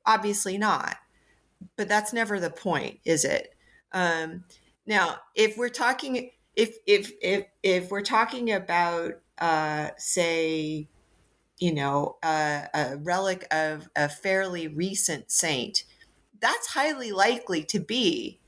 Obviously 0.06 0.58
not. 0.58 0.96
But 1.76 1.88
that's 1.88 2.14
never 2.14 2.40
the 2.40 2.50
point, 2.50 3.00
is 3.06 3.26
it? 3.26 3.54
Um, 3.92 4.44
now, 4.86 5.18
if 5.36 5.58
we're 5.58 5.70
talking, 5.70 6.32
if 6.56 6.78
if 6.86 7.12
if 7.22 7.46
if 7.64 7.92
we're 7.92 8.02
talking 8.02 8.52
about, 8.52 9.14
uh, 9.40 9.90
say, 9.98 10.88
you 11.60 11.74
know, 11.74 12.18
a, 12.24 12.68
a 12.74 12.98
relic 12.98 13.48
of 13.52 13.90
a 13.96 14.10
fairly 14.10 14.68
recent 14.68 15.32
saint, 15.32 15.84
that's 16.40 16.68
highly 16.68 17.12
likely 17.12 17.64
to 17.64 17.80
be 17.80 18.40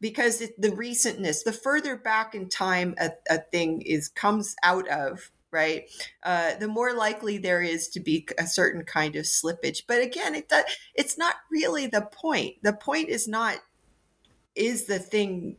because 0.00 0.38
the 0.38 0.70
recentness, 0.70 1.42
the 1.44 1.52
further 1.52 1.96
back 1.96 2.34
in 2.34 2.48
time 2.48 2.94
a, 3.00 3.10
a 3.30 3.38
thing 3.38 3.82
is 3.82 4.08
comes 4.08 4.54
out 4.62 4.88
of, 4.88 5.30
right, 5.50 5.90
uh, 6.22 6.54
the 6.56 6.68
more 6.68 6.92
likely 6.92 7.38
there 7.38 7.62
is 7.62 7.88
to 7.88 8.00
be 8.00 8.26
a 8.38 8.46
certain 8.46 8.84
kind 8.84 9.16
of 9.16 9.24
slippage. 9.24 9.82
But 9.86 10.02
again, 10.02 10.34
it 10.34 10.48
does, 10.48 10.64
it's 10.94 11.18
not 11.18 11.36
really 11.50 11.86
the 11.86 12.02
point. 12.02 12.56
The 12.62 12.72
point 12.72 13.08
is 13.08 13.26
not 13.26 13.58
is 14.54 14.86
the 14.86 14.98
thing 14.98 15.56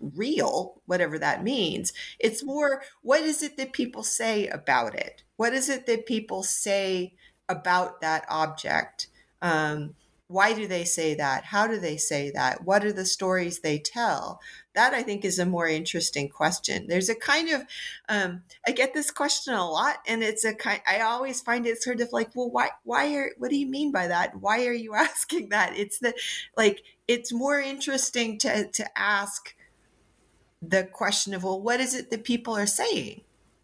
real, 0.00 0.80
whatever 0.86 1.18
that 1.18 1.44
means. 1.44 1.92
It's 2.18 2.44
more 2.44 2.82
what 3.02 3.22
is 3.22 3.42
it 3.42 3.56
that 3.56 3.72
people 3.72 4.02
say 4.02 4.48
about 4.48 4.94
it? 4.94 5.22
What 5.40 5.54
is 5.54 5.70
it 5.70 5.86
that 5.86 6.04
people 6.04 6.42
say 6.42 7.14
about 7.48 8.02
that 8.02 8.26
object? 8.28 9.06
Um, 9.40 9.94
why 10.26 10.52
do 10.52 10.66
they 10.66 10.84
say 10.84 11.14
that? 11.14 11.44
How 11.44 11.66
do 11.66 11.80
they 11.80 11.96
say 11.96 12.30
that? 12.32 12.64
What 12.66 12.84
are 12.84 12.92
the 12.92 13.06
stories 13.06 13.60
they 13.60 13.78
tell? 13.78 14.42
That 14.74 14.92
I 14.92 15.02
think 15.02 15.24
is 15.24 15.38
a 15.38 15.46
more 15.46 15.66
interesting 15.66 16.28
question. 16.28 16.88
There's 16.88 17.08
a 17.08 17.14
kind 17.14 17.48
of, 17.48 17.62
um, 18.10 18.42
I 18.68 18.72
get 18.72 18.92
this 18.92 19.10
question 19.10 19.54
a 19.54 19.66
lot, 19.66 19.96
and 20.06 20.22
it's 20.22 20.44
a 20.44 20.54
kind. 20.54 20.82
I 20.86 21.00
always 21.00 21.40
find 21.40 21.66
it 21.66 21.82
sort 21.82 22.02
of 22.02 22.12
like, 22.12 22.28
well, 22.34 22.50
why? 22.50 22.68
Why 22.84 23.14
are? 23.14 23.30
What 23.38 23.48
do 23.48 23.56
you 23.56 23.66
mean 23.66 23.92
by 23.92 24.08
that? 24.08 24.38
Why 24.42 24.66
are 24.66 24.74
you 24.74 24.92
asking 25.08 25.48
that? 25.48 25.74
It's 25.74 26.00
the 26.00 26.12
like. 26.54 26.82
It's 27.08 27.32
more 27.32 27.58
interesting 27.58 28.36
to 28.40 28.70
to 28.72 28.86
ask 28.94 29.54
the 30.60 30.84
question 30.84 31.32
of, 31.32 31.44
well, 31.44 31.62
what 31.62 31.80
is 31.80 31.94
it 31.94 32.10
that 32.10 32.24
people 32.24 32.54
are 32.54 32.66
saying? 32.66 33.22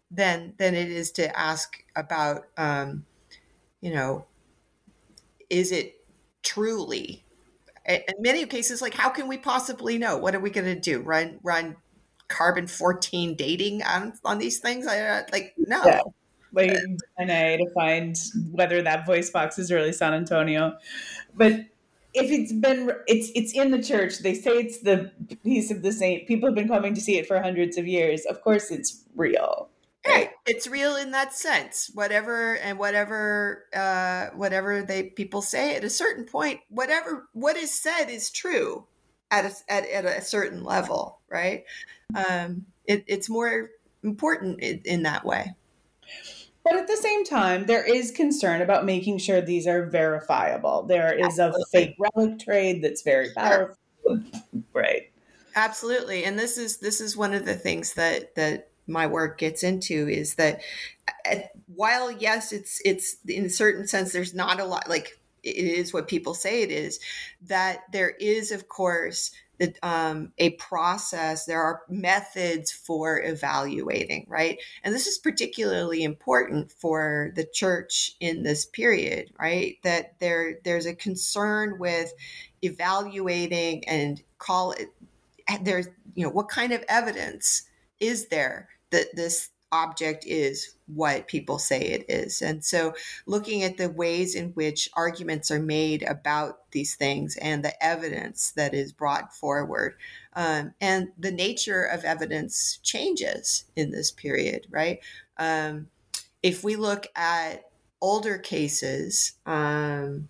Than 0.09 0.53
than 0.57 0.75
it 0.75 0.89
is 0.89 1.11
to 1.11 1.37
ask 1.37 1.83
about 1.95 2.43
um, 2.57 3.05
you 3.81 3.93
know 3.93 4.25
is 5.49 5.71
it 5.71 5.95
truly 6.43 7.23
in 7.87 8.01
many 8.19 8.45
cases 8.45 8.81
like 8.81 8.93
how 8.93 9.09
can 9.09 9.27
we 9.27 9.37
possibly 9.37 9.97
know? 9.97 10.17
What 10.17 10.35
are 10.35 10.39
we 10.39 10.49
going 10.49 10.65
to 10.65 10.79
do? 10.79 10.99
Run 10.99 11.39
run 11.43 11.77
carbon 12.27 12.67
14 12.67 13.35
dating 13.35 13.83
on 13.83 14.13
on 14.25 14.37
these 14.37 14.59
things? 14.59 14.87
I 14.87 14.99
uh, 14.99 15.21
like 15.31 15.53
no. 15.57 15.81
Yeah. 15.85 16.01
like 16.51 16.71
dna 17.19 17.57
to 17.57 17.69
find 17.73 18.17
whether 18.51 18.81
that 18.81 19.05
voice 19.05 19.29
box 19.29 19.57
is 19.57 19.71
really 19.71 19.93
san 19.93 20.13
antonio. 20.13 20.73
But 21.33 21.53
if 22.13 22.31
it's 22.31 22.51
been 22.51 22.91
it's 23.07 23.31
it's 23.35 23.53
in 23.53 23.71
the 23.71 23.81
church 23.81 24.19
they 24.19 24.33
say 24.33 24.51
it's 24.51 24.79
the 24.79 25.11
piece 25.43 25.71
of 25.71 25.81
the 25.81 25.91
saint 25.91 26.27
people 26.27 26.49
have 26.49 26.55
been 26.55 26.67
coming 26.67 26.93
to 26.93 27.01
see 27.01 27.17
it 27.17 27.27
for 27.27 27.41
hundreds 27.41 27.77
of 27.77 27.87
years. 27.87 28.25
Of 28.25 28.41
course 28.41 28.69
it's 28.69 29.03
real 29.15 29.69
Right. 30.07 30.31
It's 30.45 30.67
real 30.67 30.95
in 30.95 31.11
that 31.11 31.33
sense. 31.33 31.91
Whatever 31.93 32.55
and 32.57 32.79
whatever 32.79 33.65
uh 33.75 34.27
whatever 34.35 34.81
they 34.81 35.03
people 35.03 35.41
say 35.41 35.75
at 35.75 35.83
a 35.83 35.89
certain 35.89 36.25
point, 36.25 36.61
whatever 36.69 37.27
what 37.33 37.57
is 37.57 37.73
said 37.73 38.05
is 38.09 38.29
true 38.29 38.85
at 39.29 39.45
a, 39.45 39.71
at, 39.71 39.87
at 39.89 40.05
a 40.05 40.21
certain 40.21 40.63
level, 40.63 41.19
right? 41.29 41.63
Um 42.15 42.65
it, 42.85 43.03
it's 43.07 43.29
more 43.29 43.69
important 44.03 44.61
in, 44.61 44.81
in 44.85 45.03
that 45.03 45.25
way. 45.25 45.55
But 46.63 46.75
at 46.75 46.87
the 46.87 46.97
same 46.97 47.23
time, 47.23 47.65
there 47.65 47.85
is 47.85 48.11
concern 48.11 48.61
about 48.61 48.83
making 48.83 49.19
sure 49.19 49.39
these 49.39 49.67
are 49.67 49.85
verifiable. 49.85 50.83
There 50.83 51.17
is 51.17 51.39
Absolutely. 51.39 51.61
a 51.61 51.65
fake 51.71 51.95
relic 51.97 52.39
trade 52.39 52.83
that's 52.83 53.03
very 53.03 53.29
powerful. 53.33 53.77
Sure. 54.05 54.21
right. 54.73 55.03
Absolutely. 55.55 56.25
And 56.25 56.37
this 56.37 56.57
is 56.57 56.77
this 56.77 56.99
is 56.99 57.15
one 57.15 57.33
of 57.33 57.45
the 57.45 57.55
things 57.55 57.93
that 57.93 58.35
that 58.35 58.69
my 58.87 59.07
work 59.07 59.37
gets 59.37 59.63
into 59.63 60.07
is 60.07 60.35
that 60.35 60.61
uh, 61.29 61.35
while 61.67 62.11
yes 62.11 62.51
it's 62.51 62.81
it's 62.85 63.17
in 63.27 63.45
a 63.45 63.49
certain 63.49 63.87
sense 63.87 64.11
there's 64.11 64.33
not 64.33 64.59
a 64.59 64.65
lot 64.65 64.89
like 64.89 65.19
it 65.43 65.55
is 65.55 65.93
what 65.93 66.07
people 66.07 66.33
say 66.33 66.61
it 66.61 66.71
is 66.71 66.99
that 67.41 67.81
there 67.91 68.09
is 68.19 68.51
of 68.51 68.67
course 68.67 69.31
um, 69.81 70.31
a 70.37 70.51
process 70.51 71.45
there 71.45 71.61
are 71.61 71.81
methods 71.89 72.71
for 72.71 73.21
evaluating 73.23 74.25
right? 74.27 74.59
And 74.83 74.93
this 74.93 75.07
is 75.07 75.17
particularly 75.17 76.03
important 76.03 76.71
for 76.71 77.31
the 77.35 77.45
church 77.45 78.15
in 78.19 78.43
this 78.43 78.65
period 78.65 79.31
right? 79.39 79.77
That 79.83 80.19
there 80.19 80.59
there's 80.63 80.85
a 80.85 80.95
concern 80.95 81.79
with 81.79 82.13
evaluating 82.61 83.87
and 83.87 84.21
call 84.37 84.71
it 84.73 84.89
there's 85.61 85.87
you 86.15 86.23
know 86.23 86.31
what 86.31 86.49
kind 86.49 86.71
of 86.73 86.83
evidence 86.89 87.63
is 87.99 88.27
there 88.27 88.69
that 88.91 89.15
this 89.15 89.49
object 89.71 90.25
is 90.25 90.75
what 90.85 91.27
people 91.27 91.59
say 91.59 91.79
it 91.81 92.05
is. 92.07 92.41
And 92.41 92.63
so, 92.63 92.93
looking 93.25 93.63
at 93.63 93.77
the 93.77 93.89
ways 93.89 94.35
in 94.35 94.49
which 94.51 94.89
arguments 94.93 95.51
are 95.51 95.59
made 95.59 96.03
about 96.03 96.71
these 96.71 96.95
things 96.95 97.37
and 97.37 97.63
the 97.63 97.83
evidence 97.83 98.51
that 98.51 98.73
is 98.73 98.91
brought 98.93 99.35
forward, 99.35 99.95
um, 100.33 100.73
and 100.79 101.09
the 101.17 101.31
nature 101.31 101.83
of 101.83 102.03
evidence 102.03 102.79
changes 102.83 103.65
in 103.75 103.91
this 103.91 104.11
period, 104.11 104.67
right? 104.69 104.99
Um, 105.37 105.87
if 106.41 106.63
we 106.63 106.75
look 106.75 107.07
at 107.15 107.63
older 108.01 108.37
cases, 108.37 109.33
um, 109.45 110.29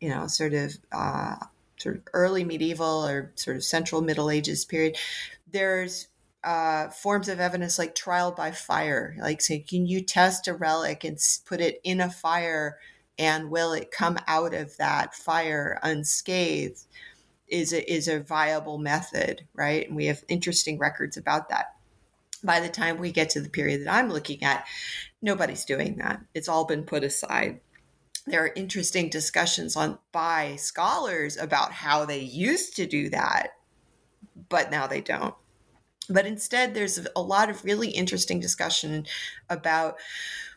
you 0.00 0.08
know, 0.08 0.26
sort 0.26 0.54
of 0.54 0.76
uh, 0.92 1.36
sort 1.76 1.96
of 1.96 2.02
early 2.12 2.44
medieval 2.44 3.06
or 3.06 3.32
sort 3.34 3.56
of 3.56 3.64
central 3.64 4.02
Middle 4.02 4.30
Ages 4.30 4.64
period, 4.64 4.96
there's 5.50 6.08
uh, 6.42 6.88
forms 6.88 7.28
of 7.28 7.40
evidence 7.40 7.78
like 7.78 7.94
trial 7.94 8.32
by 8.32 8.50
fire. 8.50 9.16
Like, 9.20 9.40
say, 9.40 9.60
can 9.60 9.86
you 9.86 10.00
test 10.00 10.48
a 10.48 10.54
relic 10.54 11.04
and 11.04 11.18
put 11.46 11.60
it 11.60 11.80
in 11.84 12.00
a 12.00 12.10
fire, 12.10 12.78
and 13.18 13.50
will 13.50 13.72
it 13.72 13.90
come 13.90 14.18
out 14.26 14.54
of 14.54 14.76
that 14.78 15.14
fire 15.14 15.78
unscathed? 15.82 16.84
Is 17.48 17.72
a, 17.72 17.92
is 17.92 18.06
a 18.06 18.20
viable 18.20 18.78
method, 18.78 19.44
right? 19.54 19.88
And 19.88 19.96
we 19.96 20.06
have 20.06 20.22
interesting 20.28 20.78
records 20.78 21.16
about 21.16 21.48
that. 21.48 21.74
By 22.44 22.60
the 22.60 22.68
time 22.68 22.98
we 22.98 23.10
get 23.10 23.30
to 23.30 23.40
the 23.40 23.48
period 23.48 23.84
that 23.84 23.92
I'm 23.92 24.08
looking 24.08 24.44
at, 24.44 24.64
nobody's 25.20 25.64
doing 25.64 25.96
that. 25.96 26.20
It's 26.32 26.48
all 26.48 26.64
been 26.64 26.84
put 26.84 27.02
aside 27.02 27.58
there 28.26 28.44
are 28.44 28.52
interesting 28.54 29.08
discussions 29.08 29.76
on 29.76 29.98
by 30.12 30.56
scholars 30.56 31.36
about 31.36 31.72
how 31.72 32.04
they 32.04 32.20
used 32.20 32.76
to 32.76 32.86
do 32.86 33.10
that 33.10 33.48
but 34.48 34.70
now 34.70 34.86
they 34.86 35.00
don't 35.00 35.34
but 36.10 36.26
instead 36.26 36.74
there's 36.74 36.98
a 37.14 37.22
lot 37.22 37.48
of 37.48 37.64
really 37.64 37.90
interesting 37.90 38.40
discussion 38.40 39.06
about 39.48 39.96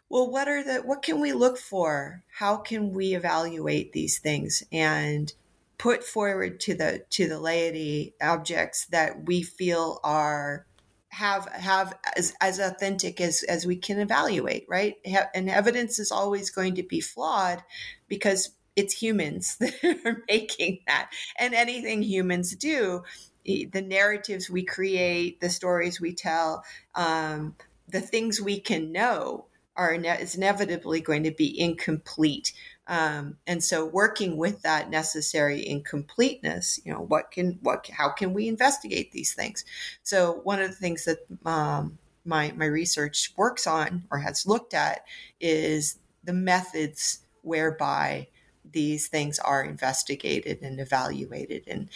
well 0.09 0.29
what 0.29 0.47
are 0.47 0.63
the 0.63 0.81
what 0.81 1.01
can 1.01 1.19
we 1.19 1.31
look 1.31 1.57
for? 1.57 2.23
How 2.39 2.57
can 2.57 2.91
we 2.91 3.15
evaluate 3.15 3.93
these 3.93 4.19
things 4.19 4.63
and 4.71 5.31
put 5.77 6.03
forward 6.03 6.59
to 6.61 6.73
the 6.73 7.03
to 7.11 7.27
the 7.27 7.39
laity 7.39 8.15
objects 8.21 8.85
that 8.87 9.25
we 9.25 9.43
feel 9.43 9.99
are 10.03 10.65
have 11.09 11.45
have 11.49 11.93
as, 12.17 12.33
as 12.41 12.59
authentic 12.59 13.21
as 13.21 13.43
as 13.43 13.65
we 13.65 13.75
can 13.75 13.99
evaluate 13.99 14.65
right? 14.67 14.95
And 15.33 15.49
evidence 15.49 15.99
is 15.99 16.11
always 16.11 16.49
going 16.49 16.75
to 16.75 16.83
be 16.83 16.99
flawed 16.99 17.63
because 18.07 18.49
it's 18.75 18.93
humans 18.93 19.57
that 19.59 20.01
are 20.05 20.23
making 20.27 20.79
that. 20.87 21.11
And 21.37 21.53
anything 21.53 22.01
humans 22.01 22.55
do 22.55 23.03
the 23.45 23.81
narratives 23.81 24.49
we 24.49 24.63
create 24.63 25.39
the 25.41 25.49
stories 25.49 25.99
we 25.99 26.13
tell 26.13 26.63
um, 26.95 27.55
the 27.89 28.01
things 28.01 28.41
we 28.41 28.59
can 28.59 28.91
know 28.91 29.45
are 29.75 29.97
ne- 29.97 30.21
is 30.21 30.35
inevitably 30.35 31.01
going 31.01 31.23
to 31.23 31.31
be 31.31 31.59
incomplete. 31.59 32.53
Um, 32.85 33.37
and 33.47 33.63
so 33.63 33.85
working 33.85 34.37
with 34.37 34.61
that 34.61 34.89
necessary 34.89 35.65
incompleteness 35.65 36.81
you 36.83 36.91
know 36.91 36.99
what 36.99 37.31
can 37.31 37.57
what 37.61 37.87
how 37.87 38.09
can 38.09 38.33
we 38.33 38.47
investigate 38.47 39.11
these 39.11 39.33
things? 39.33 39.65
So 40.03 40.41
one 40.43 40.61
of 40.61 40.69
the 40.69 40.75
things 40.75 41.05
that 41.05 41.19
um, 41.45 41.97
my 42.25 42.53
my 42.55 42.65
research 42.65 43.33
works 43.37 43.67
on 43.67 44.03
or 44.11 44.19
has 44.19 44.45
looked 44.45 44.73
at 44.73 45.05
is 45.39 45.97
the 46.23 46.33
methods 46.33 47.19
whereby 47.41 48.27
these 48.73 49.07
things 49.07 49.39
are 49.39 49.63
investigated 49.63 50.61
and 50.61 50.79
evaluated 50.79 51.63
and 51.67 51.89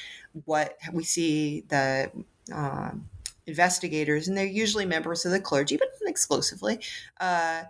what 0.46 0.78
we 0.94 1.04
see 1.04 1.64
the 1.68 2.10
um, 2.54 3.10
investigators 3.46 4.28
and 4.28 4.38
they're 4.38 4.46
usually 4.46 4.86
members 4.86 5.26
of 5.26 5.32
the 5.32 5.40
clergy 5.40 5.78
but 5.78 5.90
not 6.02 6.10
exclusively 6.10 6.80
uh, 7.20 7.64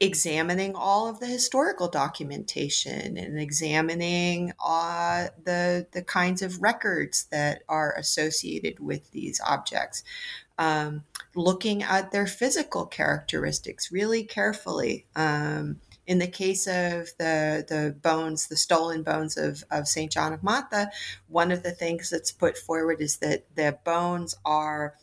examining 0.00 0.74
all 0.74 1.08
of 1.08 1.20
the 1.20 1.26
historical 1.26 1.88
documentation 1.88 3.16
and 3.16 3.38
examining 3.38 4.52
uh, 4.64 5.28
the 5.44 5.86
the 5.92 6.02
kinds 6.02 6.42
of 6.42 6.62
records 6.62 7.26
that 7.30 7.62
are 7.68 7.94
associated 7.96 8.80
with 8.80 9.10
these 9.12 9.40
objects, 9.46 10.02
um, 10.58 11.04
looking 11.34 11.82
at 11.82 12.12
their 12.12 12.26
physical 12.26 12.86
characteristics 12.86 13.92
really 13.92 14.24
carefully. 14.24 15.06
Um, 15.14 15.80
in 16.06 16.18
the 16.18 16.26
case 16.26 16.66
of 16.66 17.08
the 17.18 17.64
the 17.66 17.96
bones, 18.02 18.48
the 18.48 18.56
stolen 18.56 19.02
bones 19.02 19.36
of, 19.36 19.64
of 19.70 19.88
Saint 19.88 20.12
John 20.12 20.32
of 20.32 20.42
Matha, 20.42 20.90
one 21.28 21.50
of 21.50 21.62
the 21.62 21.72
things 21.72 22.10
that's 22.10 22.32
put 22.32 22.58
forward 22.58 23.00
is 23.00 23.18
that 23.18 23.44
the 23.54 23.78
bones 23.84 24.36
are 24.44 24.94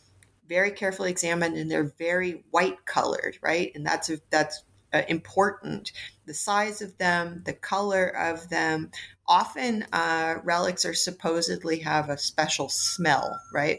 very 0.48 0.70
carefully 0.70 1.10
examined 1.10 1.56
and 1.56 1.70
they're 1.70 1.92
very 1.98 2.44
white 2.50 2.84
colored, 2.84 3.38
right? 3.42 3.72
And 3.74 3.84
that's 3.86 4.10
that's 4.30 4.62
uh, 4.92 5.02
important. 5.08 5.92
The 6.26 6.34
size 6.34 6.82
of 6.82 6.96
them, 6.98 7.42
the 7.44 7.54
color 7.54 8.06
of 8.06 8.48
them. 8.48 8.90
Often, 9.26 9.86
uh, 9.92 10.36
relics 10.44 10.84
are 10.84 10.94
supposedly 10.94 11.78
have 11.78 12.10
a 12.10 12.18
special 12.18 12.68
smell, 12.68 13.40
right? 13.52 13.78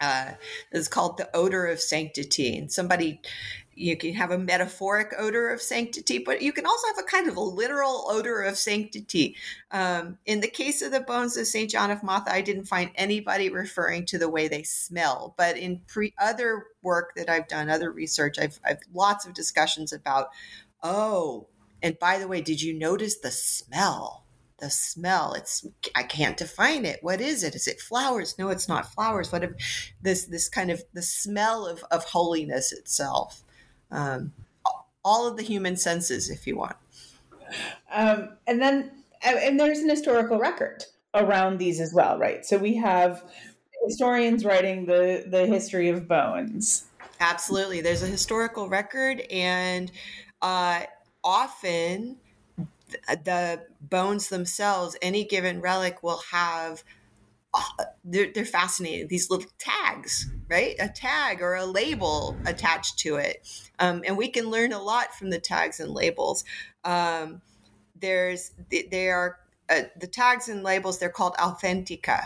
Uh, 0.00 0.32
it's 0.72 0.88
called 0.88 1.16
the 1.16 1.34
odor 1.34 1.66
of 1.66 1.80
sanctity. 1.80 2.56
And 2.56 2.70
somebody 2.70 3.20
you 3.76 3.96
can 3.96 4.14
have 4.14 4.30
a 4.30 4.38
metaphoric 4.38 5.12
odor 5.18 5.50
of 5.50 5.60
sanctity, 5.60 6.18
but 6.18 6.42
you 6.42 6.52
can 6.52 6.66
also 6.66 6.86
have 6.88 6.98
a 6.98 7.02
kind 7.08 7.28
of 7.28 7.36
a 7.36 7.40
literal 7.40 8.06
odor 8.08 8.42
of 8.42 8.56
sanctity. 8.56 9.36
Um, 9.70 10.18
in 10.26 10.40
the 10.40 10.48
case 10.48 10.82
of 10.82 10.92
the 10.92 11.00
bones 11.00 11.36
of 11.36 11.46
St. 11.46 11.70
John 11.70 11.90
of 11.90 12.02
Matha, 12.02 12.32
I 12.32 12.40
didn't 12.40 12.66
find 12.66 12.90
anybody 12.94 13.50
referring 13.50 14.06
to 14.06 14.18
the 14.18 14.28
way 14.28 14.48
they 14.48 14.62
smell. 14.62 15.34
But 15.36 15.56
in 15.56 15.80
pre- 15.86 16.14
other 16.18 16.66
work 16.82 17.12
that 17.16 17.28
I've 17.28 17.48
done, 17.48 17.68
other 17.68 17.90
research, 17.90 18.38
I've, 18.38 18.60
I've 18.64 18.80
lots 18.92 19.26
of 19.26 19.34
discussions 19.34 19.92
about, 19.92 20.28
oh, 20.82 21.48
and 21.82 21.98
by 21.98 22.18
the 22.18 22.28
way, 22.28 22.40
did 22.40 22.62
you 22.62 22.78
notice 22.78 23.18
the 23.18 23.30
smell? 23.30 24.23
The 24.58 24.70
smell 24.70 25.34
it's 25.34 25.66
i 25.96 26.02
can't 26.02 26.36
define 26.36 26.84
it 26.84 27.00
what 27.02 27.20
is 27.20 27.42
it 27.42 27.54
is 27.54 27.66
it 27.66 27.80
flowers 27.80 28.36
no 28.38 28.50
it's 28.50 28.68
not 28.68 28.92
flowers 28.92 29.32
what 29.32 29.42
if 29.42 29.50
this 30.00 30.26
this 30.26 30.48
kind 30.48 30.70
of 30.70 30.82
the 30.92 31.02
smell 31.02 31.66
of 31.66 31.84
of 31.90 32.04
holiness 32.04 32.72
itself 32.72 33.42
um, 33.90 34.32
all 35.04 35.26
of 35.26 35.36
the 35.36 35.42
human 35.42 35.76
senses, 35.76 36.30
if 36.30 36.46
you 36.46 36.56
want. 36.56 36.76
Um, 37.92 38.30
and 38.46 38.60
then, 38.60 38.90
and 39.22 39.60
there's 39.60 39.78
an 39.78 39.88
historical 39.88 40.38
record 40.38 40.84
around 41.14 41.58
these 41.58 41.80
as 41.80 41.92
well, 41.92 42.18
right? 42.18 42.44
So 42.44 42.58
we 42.58 42.74
have 42.76 43.22
historians 43.86 44.44
writing 44.44 44.86
the 44.86 45.24
the 45.26 45.46
history 45.46 45.88
of 45.90 46.08
bones. 46.08 46.86
Absolutely, 47.20 47.80
there's 47.80 48.02
a 48.02 48.06
historical 48.06 48.68
record, 48.68 49.20
and 49.30 49.92
uh, 50.42 50.82
often 51.22 52.16
the 53.08 53.66
bones 53.80 54.28
themselves, 54.28 54.96
any 55.02 55.24
given 55.24 55.60
relic 55.60 56.02
will 56.02 56.22
have 56.30 56.82
they're, 58.04 58.30
they're 58.32 58.44
fascinating. 58.44 59.08
These 59.08 59.30
little 59.30 59.50
tags, 59.58 60.30
right? 60.48 60.74
A 60.78 60.88
tag 60.88 61.40
or 61.40 61.54
a 61.54 61.64
label 61.64 62.36
attached 62.46 62.98
to 63.00 63.16
it. 63.16 63.46
Um, 63.78 64.02
and 64.06 64.16
we 64.16 64.28
can 64.28 64.50
learn 64.50 64.72
a 64.72 64.82
lot 64.82 65.14
from 65.14 65.30
the 65.30 65.40
tags 65.40 65.80
and 65.80 65.90
labels. 65.90 66.44
Um, 66.84 67.42
there's, 68.00 68.52
they 68.70 69.08
are, 69.08 69.38
uh, 69.68 69.82
the 69.98 70.06
tags 70.06 70.48
and 70.48 70.62
labels, 70.62 70.98
they're 70.98 71.08
called 71.08 71.34
authentica, 71.36 72.22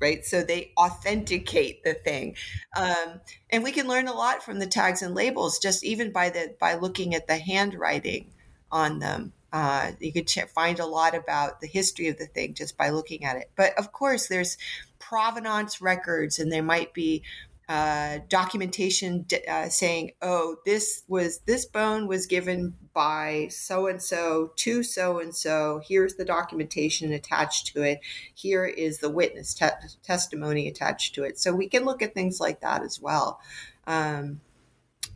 right? 0.00 0.24
So 0.24 0.42
they 0.42 0.72
authenticate 0.78 1.84
the 1.84 1.94
thing. 1.94 2.36
Um, 2.76 3.20
and 3.50 3.62
we 3.62 3.72
can 3.72 3.88
learn 3.88 4.08
a 4.08 4.14
lot 4.14 4.42
from 4.42 4.58
the 4.58 4.66
tags 4.66 5.02
and 5.02 5.14
labels 5.14 5.58
just 5.58 5.84
even 5.84 6.12
by 6.12 6.30
the, 6.30 6.54
by 6.58 6.74
looking 6.74 7.14
at 7.14 7.26
the 7.26 7.36
handwriting 7.36 8.32
on 8.70 9.00
them. 9.00 9.32
Uh, 9.56 9.92
you 10.00 10.12
could 10.12 10.26
ch- 10.26 10.44
find 10.54 10.78
a 10.78 10.84
lot 10.84 11.14
about 11.14 11.62
the 11.62 11.66
history 11.66 12.08
of 12.08 12.18
the 12.18 12.26
thing 12.26 12.52
just 12.52 12.76
by 12.76 12.90
looking 12.90 13.24
at 13.24 13.38
it. 13.38 13.50
But 13.56 13.72
of 13.78 13.90
course, 13.90 14.26
there's 14.26 14.58
provenance 14.98 15.80
records, 15.80 16.38
and 16.38 16.52
there 16.52 16.62
might 16.62 16.92
be 16.92 17.22
uh, 17.66 18.18
documentation 18.28 19.24
uh, 19.48 19.70
saying, 19.70 20.10
"Oh, 20.20 20.56
this 20.66 21.04
was 21.08 21.38
this 21.46 21.64
bone 21.64 22.06
was 22.06 22.26
given 22.26 22.74
by 22.92 23.48
so 23.50 23.86
and 23.86 24.02
so 24.02 24.52
to 24.56 24.82
so 24.82 25.20
and 25.20 25.34
so. 25.34 25.80
Here's 25.88 26.16
the 26.16 26.26
documentation 26.26 27.10
attached 27.10 27.68
to 27.68 27.82
it. 27.82 28.00
Here 28.34 28.66
is 28.66 28.98
the 28.98 29.08
witness 29.08 29.54
te- 29.54 29.68
testimony 30.02 30.68
attached 30.68 31.14
to 31.14 31.24
it." 31.24 31.38
So 31.38 31.54
we 31.54 31.66
can 31.66 31.86
look 31.86 32.02
at 32.02 32.12
things 32.12 32.40
like 32.40 32.60
that 32.60 32.82
as 32.82 33.00
well. 33.00 33.40
Um, 33.86 34.42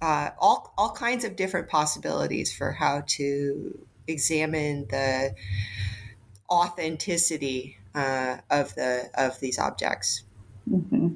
uh, 0.00 0.30
all 0.38 0.72
all 0.78 0.92
kinds 0.92 1.24
of 1.26 1.36
different 1.36 1.68
possibilities 1.68 2.50
for 2.50 2.72
how 2.72 3.02
to 3.06 3.86
examine 4.10 4.86
the 4.90 5.34
authenticity 6.50 7.78
uh, 7.94 8.38
of 8.50 8.74
the 8.74 9.10
of 9.14 9.40
these 9.40 9.58
objects. 9.58 10.24
Mm-hmm. 10.70 11.08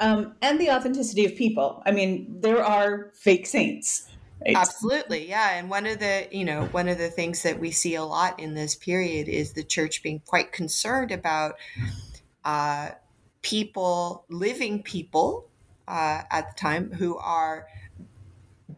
Um, 0.00 0.34
and 0.42 0.60
the 0.60 0.70
authenticity 0.70 1.24
of 1.24 1.36
people. 1.36 1.82
I 1.86 1.92
mean, 1.92 2.40
there 2.40 2.64
are 2.64 3.10
fake 3.14 3.46
saints. 3.46 4.08
Right? 4.44 4.56
Absolutely, 4.56 5.28
yeah. 5.28 5.56
And 5.56 5.70
one 5.70 5.86
of 5.86 5.98
the 5.98 6.26
you 6.30 6.44
know 6.44 6.66
one 6.66 6.88
of 6.88 6.98
the 6.98 7.10
things 7.10 7.42
that 7.42 7.60
we 7.60 7.70
see 7.70 7.94
a 7.94 8.04
lot 8.04 8.40
in 8.40 8.54
this 8.54 8.74
period 8.74 9.28
is 9.28 9.52
the 9.52 9.62
church 9.62 10.02
being 10.02 10.20
quite 10.26 10.52
concerned 10.52 11.12
about 11.12 11.54
uh, 12.44 12.90
people, 13.42 14.24
living 14.28 14.82
people 14.82 15.48
uh, 15.86 16.22
at 16.30 16.54
the 16.54 16.60
time 16.60 16.92
who 16.92 17.16
are 17.18 17.66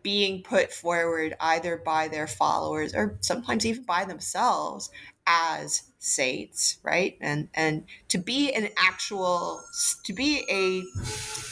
being 0.02 0.42
put 0.42 0.72
forward 0.72 1.34
either 1.40 1.76
by 1.76 2.08
their 2.08 2.26
followers 2.26 2.94
or 2.94 3.16
sometimes 3.20 3.64
even 3.66 3.84
by 3.84 4.04
themselves 4.04 4.90
as 5.26 5.84
saints 5.98 6.78
right? 6.82 7.16
And 7.20 7.48
and 7.54 7.84
to 8.08 8.18
be 8.18 8.52
an 8.52 8.68
actual 8.76 9.62
to 10.04 10.12
be 10.12 10.44
a 10.50 10.82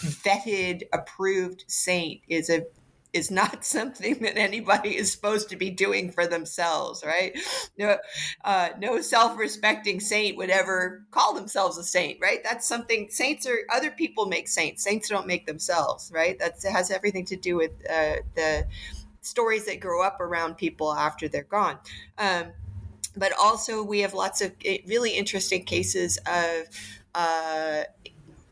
vetted 0.06 0.82
approved 0.92 1.64
saint 1.68 2.20
is 2.28 2.50
a 2.50 2.66
is 3.12 3.30
not 3.30 3.64
something 3.64 4.20
that 4.20 4.38
anybody 4.38 4.96
is 4.96 5.12
supposed 5.12 5.48
to 5.50 5.56
be 5.56 5.70
doing 5.70 6.10
for 6.10 6.26
themselves, 6.26 7.02
right? 7.04 7.38
No, 7.78 7.96
uh, 8.44 8.70
no 8.78 9.00
self-respecting 9.00 10.00
saint 10.00 10.36
would 10.36 10.50
ever 10.50 11.04
call 11.10 11.34
themselves 11.34 11.78
a 11.78 11.84
saint, 11.84 12.18
right? 12.20 12.40
That's 12.42 12.66
something 12.66 13.08
saints 13.10 13.46
are 13.46 13.58
other 13.72 13.90
people 13.90 14.26
make 14.26 14.48
saints. 14.48 14.82
Saints 14.82 15.08
don't 15.08 15.26
make 15.26 15.46
themselves, 15.46 16.10
right? 16.14 16.38
That 16.38 16.62
has 16.70 16.90
everything 16.90 17.24
to 17.26 17.36
do 17.36 17.56
with 17.56 17.72
uh, 17.88 18.16
the 18.34 18.66
stories 19.20 19.66
that 19.66 19.80
grow 19.80 20.02
up 20.02 20.20
around 20.20 20.56
people 20.56 20.92
after 20.92 21.28
they're 21.28 21.44
gone. 21.44 21.78
Um, 22.18 22.52
but 23.16 23.32
also, 23.38 23.82
we 23.82 24.00
have 24.00 24.14
lots 24.14 24.40
of 24.40 24.52
eh, 24.64 24.78
really 24.86 25.12
interesting 25.12 25.64
cases 25.64 26.18
of 26.26 26.66
uh, 27.14 27.82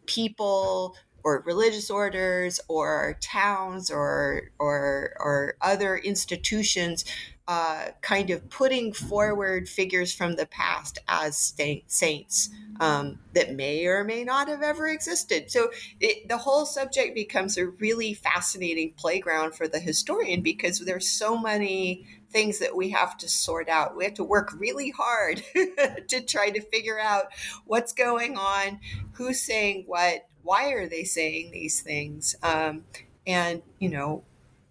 people 0.07 0.97
or 1.25 1.43
religious 1.47 1.91
orders 1.91 2.61
or 2.69 3.17
towns 3.21 3.91
or 3.91 4.51
or 4.59 5.15
or 5.19 5.55
other 5.61 5.97
institutions 5.97 7.05
uh, 7.51 7.87
kind 8.01 8.31
of 8.31 8.49
putting 8.49 8.93
forward 8.93 9.69
figures 9.69 10.15
from 10.15 10.37
the 10.37 10.47
past 10.47 11.01
as 11.09 11.53
saints 11.89 12.49
um, 12.79 13.19
that 13.35 13.57
may 13.57 13.87
or 13.87 14.05
may 14.05 14.23
not 14.23 14.47
have 14.47 14.63
ever 14.63 14.87
existed. 14.87 15.51
So 15.51 15.71
it, 15.99 16.29
the 16.29 16.39
whole 16.39 16.65
subject 16.65 17.13
becomes 17.13 17.59
a 17.59 17.67
really 17.67 18.15
fascinating 18.15 18.93
playground 18.97 19.57
for 19.57 19.67
the 19.67 19.81
historian 19.81 20.43
because 20.43 20.79
there's 20.79 21.09
so 21.09 21.37
many 21.37 22.07
things 22.31 22.61
that 22.61 22.77
we 22.77 22.91
have 22.91 23.19
to 23.19 23.29
sort 23.29 23.69
out. 23.69 23.97
We 23.97 24.05
have 24.05 24.15
to 24.15 24.25
work 24.25 24.55
really 24.57 24.91
hard 24.91 25.43
to 26.09 26.21
try 26.21 26.51
to 26.51 26.61
figure 26.61 27.01
out 27.01 27.25
what's 27.65 27.93
going 27.93 28.37
on, 28.37 28.79
who's 29.15 29.43
saying 29.43 29.85
what, 29.89 30.29
why 30.51 30.73
are 30.73 30.89
they 30.89 31.05
saying 31.05 31.53
these 31.53 31.81
things 31.81 32.35
um, 32.43 32.83
and 33.25 33.63
you 33.79 33.89
know 33.89 34.25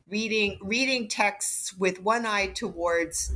reading 0.09 0.59
reading 0.61 1.07
texts 1.07 1.73
with 1.77 2.01
one 2.01 2.25
eye 2.25 2.47
towards 2.47 3.31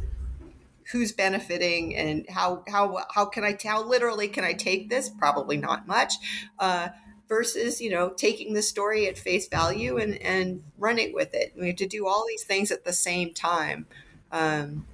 who's 0.92 1.14
benefiting 1.14 1.96
and 1.96 2.30
how 2.30 2.62
how 2.68 3.00
how 3.16 3.24
can 3.24 3.46
I 3.46 3.58
how 3.64 3.82
literally 3.82 4.28
can 4.28 4.44
I 4.44 4.52
take 4.52 4.90
this? 4.90 5.10
Probably 5.10 5.56
not 5.56 5.88
much. 5.88 6.16
Uh, 6.60 6.90
versus 7.30 7.80
you 7.80 7.90
know 7.90 8.10
taking 8.10 8.54
the 8.54 8.62
story 8.62 9.08
at 9.08 9.18
face 9.18 9.48
value 9.48 9.98
and 9.98 10.22
and 10.22 10.64
running 10.78 11.14
with 11.14 11.34
it. 11.34 11.54
We 11.58 11.68
have 11.68 11.78
to 11.78 11.88
do 11.88 12.08
all 12.08 12.26
these 12.28 12.44
things 12.44 12.72
at 12.72 12.84
the 12.84 12.92
same 12.92 13.34
time. 13.34 13.86
Um, 14.34 14.86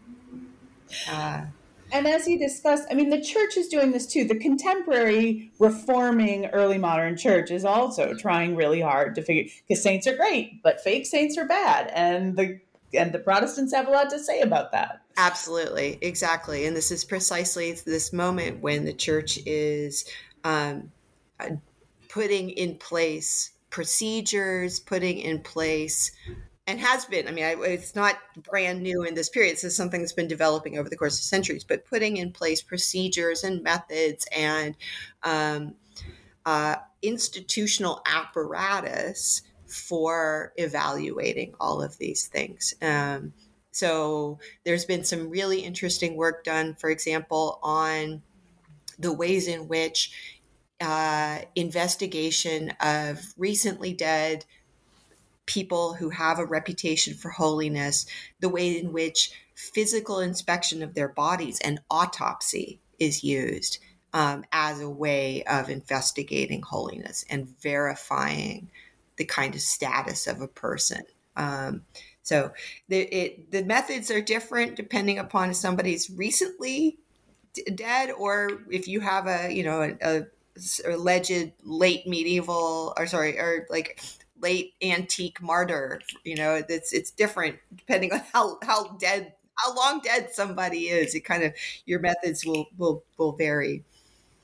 uh, 1.09 1.45
and 1.91 2.08
as 2.08 2.25
he 2.25 2.38
discussed, 2.38 2.86
I 2.91 2.93
mean, 2.93 3.10
the 3.10 3.21
church 3.21 3.58
is 3.58 3.67
doing 3.67 3.91
this 3.91 4.06
too. 4.06 4.25
The 4.25 4.38
contemporary 4.38 5.52
reforming 5.60 6.47
early 6.47 6.78
modern 6.78 7.17
church 7.17 7.52
is 7.52 7.65
also 7.65 8.13
trying 8.13 8.56
really 8.56 8.82
hard 8.82 9.15
to 9.15 9.21
figure 9.21 9.52
because 9.67 9.84
saints 9.84 10.08
are 10.08 10.15
great, 10.15 10.62
but 10.63 10.82
fake 10.82 11.06
saints 11.06 11.38
are 11.38 11.47
bad, 11.47 11.91
and 11.93 12.38
the 12.38 12.60
and 12.93 13.12
the 13.12 13.19
Protestants 13.19 13.73
have 13.73 13.88
a 13.88 13.91
lot 13.91 14.10
to 14.10 14.19
say 14.19 14.41
about 14.41 14.71
that. 14.71 15.02
Absolutely, 15.17 15.97
exactly, 16.02 16.65
and 16.65 16.75
this 16.75 16.91
is 16.91 17.06
precisely 17.06 17.73
this 17.86 18.13
moment 18.13 18.62
when 18.62 18.86
the 18.86 18.93
church 18.93 19.39
is 19.45 20.06
um, 20.43 20.91
uh, 21.39 21.49
putting 22.10 22.49
in 22.49 22.75
place 22.75 23.52
procedures, 23.69 24.80
putting 24.80 25.19
in 25.19 25.39
place 25.39 26.12
and 26.69 26.79
has 26.79 27.05
been. 27.05 27.27
I 27.27 27.32
mean, 27.32 27.45
I, 27.45 27.55
it's 27.63 27.95
not 27.95 28.15
brand 28.43 28.84
new 28.84 29.01
in 29.01 29.15
this 29.15 29.27
period. 29.27 29.53
This 29.53 29.63
is 29.63 29.75
something 29.75 30.01
that's 30.01 30.13
been 30.13 30.27
developing 30.27 30.77
over 30.77 30.88
the 30.88 30.95
course 30.95 31.17
of 31.17 31.23
centuries, 31.23 31.63
but 31.63 31.84
putting 31.84 32.17
in 32.17 32.32
place 32.32 32.62
procedures 32.62 33.43
and 33.43 33.63
methods 33.63 34.27
and 34.32 34.75
um, 35.23 35.73
uh, 36.45 36.75
institutional 37.01 38.03
apparatus 38.05 39.41
for 39.65 40.53
evaluating 40.58 41.55
all 41.60 41.82
of 41.82 41.97
these 41.97 42.27
things. 42.27 42.75
Um, 42.84 43.34
so 43.71 44.38
there's 44.63 44.86
been 44.86 45.03
some 45.03 45.32
really 45.32 45.62
interesting 45.62 46.15
work 46.15 46.43
done, 46.43 46.75
for 46.75 46.91
example, 46.91 47.60
on 47.63 48.21
the 48.99 49.13
ways 49.13 49.47
in 49.47 49.67
which 49.67 50.12
uh, 50.82 51.39
investigation 51.55 52.73
of 52.79 53.21
recently 53.38 53.93
dead 53.93 54.45
people 55.49 55.95
who 55.95 56.12
have 56.12 56.38
a 56.38 56.45
reputation 56.45 57.15
for 57.15 57.29
holiness, 57.29 58.05
the 58.39 58.49
way 58.49 58.77
in 58.77 58.93
which 58.93 59.31
physical 59.55 60.19
inspection 60.19 60.83
of 60.83 60.93
their 60.93 61.09
bodies 61.09 61.59
and 61.62 61.81
autopsy 61.89 62.79
is 62.99 63.23
used 63.23 63.79
um, 64.13 64.45
as 64.51 64.79
a 64.79 64.89
way 64.89 65.43
of 65.43 65.69
investigating 65.69 66.62
holiness 66.62 67.25
and 67.31 67.59
verifying 67.62 68.69
the 69.17 69.25
kind 69.25 69.55
of 69.55 69.62
status 69.62 70.27
of 70.27 70.39
a 70.39 70.47
person. 70.47 71.01
Um, 71.35 71.81
so 72.21 72.51
the, 72.88 72.99
it, 72.99 73.51
the 73.51 73.65
methods 73.65 74.12
are 74.12 74.21
different 74.21 74.75
depending 74.75 75.17
upon 75.17 75.49
if 75.49 75.55
somebody's 75.55 76.12
recently 76.12 76.99
d- 77.53 77.63
dead 77.73 78.12
or 78.12 78.62
if 78.69 78.88
you 78.88 78.99
have 78.99 79.25
a 79.25 79.51
you 79.51 79.63
know 79.63 79.81
a, 79.81 79.97
a 80.01 80.25
alleged 80.85 81.53
late 81.63 82.05
medieval 82.05 82.93
or 82.97 83.07
sorry 83.07 83.39
or 83.39 83.65
like 83.69 83.99
late 84.41 84.73
antique 84.82 85.41
martyr. 85.41 86.02
You 86.23 86.36
know, 86.36 86.62
it's 86.67 86.93
it's 86.93 87.12
different 87.12 87.58
depending 87.75 88.13
on 88.13 88.21
how 88.34 88.58
how 88.63 88.97
dead 88.97 89.34
how 89.56 89.75
long 89.75 89.99
dead 90.02 90.30
somebody 90.32 90.89
is. 90.89 91.15
It 91.15 91.21
kind 91.21 91.43
of 91.43 91.54
your 91.86 91.99
methods 91.99 92.45
will 92.45 92.67
will 92.78 93.04
will 93.17 93.34
vary. 93.34 93.84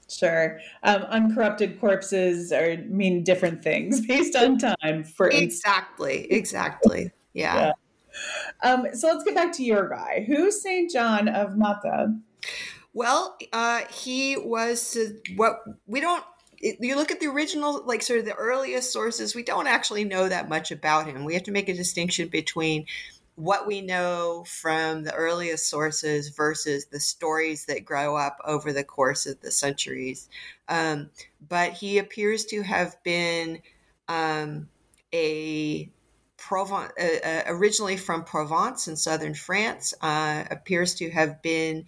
Sure. 0.09 0.59
Um, 0.83 1.01
uncorrupted 1.03 1.79
corpses 1.79 2.51
are 2.51 2.77
mean 2.87 3.23
different 3.23 3.63
things 3.63 4.01
based 4.07 4.35
on 4.35 4.57
time. 4.57 5.03
For 5.03 5.29
exactly, 5.29 6.31
exactly. 6.31 7.11
Yeah. 7.33 7.71
yeah. 8.63 8.71
Um, 8.71 8.87
so 8.93 9.07
let's 9.07 9.23
get 9.23 9.35
back 9.35 9.51
to 9.53 9.63
your 9.63 9.89
guy. 9.89 10.23
Who's 10.27 10.61
Saint 10.61 10.91
John 10.91 11.27
of 11.27 11.57
Matha? 11.57 12.15
Well, 12.93 13.35
uh, 13.51 13.81
he 13.91 14.37
was 14.37 14.95
uh, 14.95 15.09
what 15.35 15.57
we 15.85 15.99
don't 15.99 16.23
it, 16.59 16.77
you 16.79 16.95
look 16.95 17.11
at 17.11 17.19
the 17.19 17.27
original, 17.27 17.83
like 17.85 18.01
sort 18.01 18.19
of 18.19 18.25
the 18.25 18.33
earliest 18.33 18.91
sources, 18.91 19.35
we 19.35 19.43
don't 19.43 19.67
actually 19.67 20.03
know 20.03 20.27
that 20.27 20.49
much 20.49 20.71
about 20.71 21.07
him. 21.07 21.23
We 21.23 21.33
have 21.33 21.43
to 21.43 21.51
make 21.51 21.69
a 21.69 21.73
distinction 21.73 22.29
between 22.29 22.85
what 23.35 23.67
we 23.67 23.81
know 23.81 24.45
from 24.47 25.03
the 25.03 25.13
earliest 25.13 25.69
sources 25.69 26.29
versus 26.29 26.85
the 26.85 26.99
stories 26.99 27.65
that 27.65 27.83
grow 27.83 28.15
up 28.15 28.37
over 28.45 28.71
the 28.71 28.83
course 28.83 29.25
of 29.25 29.41
the 29.41 29.51
centuries. 29.51 30.29
Um, 30.69 31.09
but 31.47 31.73
he 31.73 31.97
appears 31.97 32.45
to 32.45 32.63
have 32.63 32.95
been 33.03 33.61
um, 34.07 34.69
a 35.13 35.89
Provence, 36.37 36.91
uh, 36.99 37.27
uh, 37.27 37.41
originally 37.47 37.97
from 37.97 38.23
Provence 38.23 38.87
in 38.87 38.95
southern 38.95 39.33
France, 39.33 39.93
uh, 40.01 40.43
appears 40.51 40.93
to 40.95 41.09
have 41.09 41.41
been 41.41 41.85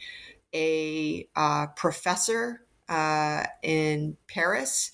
a 0.53 1.27
uh, 1.35 1.67
professor 1.75 2.61
uh, 2.89 3.43
in 3.63 4.17
Paris 4.27 4.91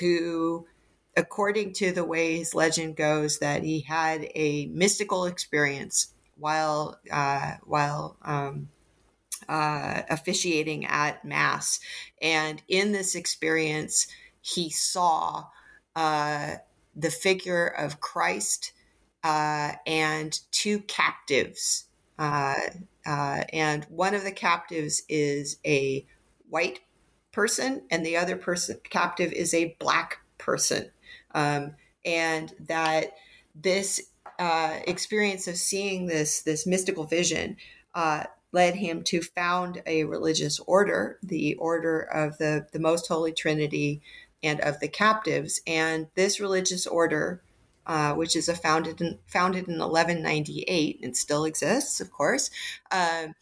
who, 0.00 0.66
according 1.16 1.72
to 1.74 1.92
the 1.92 2.04
way 2.04 2.36
his 2.38 2.54
legend 2.54 2.96
goes, 2.96 3.38
that 3.38 3.62
he 3.62 3.80
had 3.80 4.28
a 4.34 4.66
mystical 4.66 5.26
experience 5.26 6.08
while 6.36 6.98
uh, 7.10 7.52
while 7.64 8.16
um, 8.22 8.68
uh, 9.48 10.02
officiating 10.10 10.84
at 10.86 11.24
mass, 11.24 11.80
and 12.20 12.62
in 12.68 12.92
this 12.92 13.14
experience, 13.14 14.08
he 14.40 14.70
saw 14.70 15.44
uh, 15.94 16.54
the 16.96 17.10
figure 17.10 17.66
of 17.66 18.00
Christ 18.00 18.72
uh, 19.22 19.72
and 19.86 20.38
two 20.50 20.80
captives. 20.80 21.84
Uh, 22.18 22.54
and 23.04 23.84
one 23.84 24.14
of 24.14 24.22
the 24.24 24.32
captives 24.32 25.02
is 25.08 25.58
a 25.66 26.06
white 26.48 26.80
person 27.34 27.82
and 27.90 28.06
the 28.06 28.16
other 28.16 28.36
person 28.36 28.78
captive 28.88 29.32
is 29.32 29.52
a 29.52 29.76
black 29.78 30.20
person. 30.38 30.90
Um, 31.34 31.74
and 32.04 32.52
that 32.60 33.12
this 33.54 34.00
uh, 34.38 34.78
experience 34.86 35.48
of 35.48 35.56
seeing 35.56 36.06
this 36.06 36.42
this 36.42 36.66
mystical 36.66 37.04
vision 37.04 37.56
uh, 37.94 38.24
led 38.52 38.76
him 38.76 39.02
to 39.02 39.20
found 39.20 39.82
a 39.86 40.04
religious 40.04 40.60
order 40.60 41.18
the 41.22 41.54
order 41.56 42.00
of 42.00 42.38
the 42.38 42.66
the 42.72 42.78
most 42.78 43.08
holy 43.08 43.32
trinity 43.32 44.00
and 44.42 44.60
of 44.60 44.80
the 44.80 44.88
captives. 44.88 45.60
And 45.66 46.08
this 46.14 46.40
religious 46.40 46.86
order 46.86 47.42
uh, 47.86 48.14
which 48.14 48.34
is 48.34 48.48
a 48.48 48.54
founded 48.54 49.00
in, 49.00 49.18
founded 49.26 49.68
in 49.68 49.78
1198 49.78 51.00
and 51.02 51.16
still 51.16 51.44
exists 51.44 52.00
of 52.00 52.10
course 52.10 52.50
um, 52.90 53.34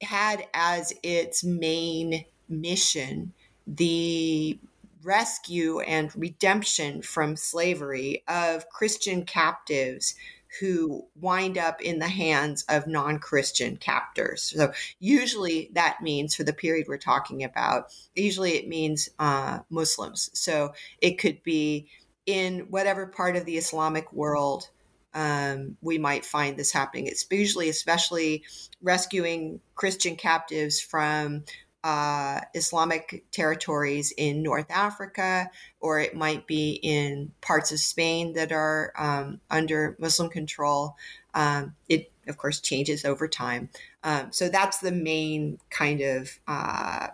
had 0.00 0.46
as 0.54 0.94
its 1.02 1.44
main 1.44 2.24
mission 2.48 3.32
the 3.66 4.58
rescue 5.02 5.80
and 5.80 6.14
redemption 6.16 7.02
from 7.02 7.36
slavery 7.36 8.22
of 8.28 8.68
Christian 8.68 9.24
captives 9.24 10.14
who 10.60 11.04
wind 11.20 11.58
up 11.58 11.80
in 11.80 11.98
the 11.98 12.08
hands 12.08 12.64
of 12.68 12.86
non 12.86 13.18
Christian 13.18 13.76
captors. 13.76 14.42
So, 14.42 14.72
usually 14.98 15.70
that 15.74 16.02
means 16.02 16.34
for 16.34 16.44
the 16.44 16.52
period 16.52 16.86
we're 16.88 16.98
talking 16.98 17.44
about, 17.44 17.92
usually 18.14 18.52
it 18.52 18.68
means 18.68 19.08
uh, 19.18 19.60
Muslims. 19.70 20.30
So, 20.34 20.72
it 21.00 21.18
could 21.18 21.42
be 21.42 21.88
in 22.24 22.60
whatever 22.70 23.06
part 23.06 23.36
of 23.36 23.44
the 23.44 23.56
Islamic 23.56 24.12
world 24.12 24.68
um, 25.14 25.76
we 25.80 25.98
might 25.98 26.24
find 26.24 26.58
this 26.58 26.72
happening. 26.72 27.06
It's 27.06 27.26
usually, 27.30 27.68
especially 27.68 28.44
rescuing 28.82 29.60
Christian 29.74 30.14
captives 30.14 30.80
from 30.80 31.44
uh, 31.86 32.40
Islamic 32.52 33.24
territories 33.30 34.12
in 34.16 34.42
North 34.42 34.66
Africa, 34.70 35.48
or 35.78 36.00
it 36.00 36.16
might 36.16 36.48
be 36.48 36.80
in 36.82 37.30
parts 37.40 37.70
of 37.70 37.78
Spain 37.78 38.32
that 38.32 38.50
are 38.50 38.92
um, 38.98 39.40
under 39.52 39.96
Muslim 40.00 40.28
control. 40.28 40.96
Um, 41.32 41.76
it, 41.88 42.10
of 42.26 42.38
course, 42.38 42.58
changes 42.58 43.04
over 43.04 43.28
time. 43.28 43.68
Um, 44.02 44.32
so 44.32 44.48
that's 44.48 44.78
the 44.78 44.90
main 44.90 45.60
kind 45.70 46.00
of 46.00 46.40
uh, 46.48 47.06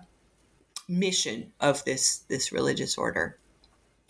mission 0.88 1.52
of 1.60 1.84
this 1.84 2.20
this 2.30 2.50
religious 2.50 2.96
order 2.96 3.38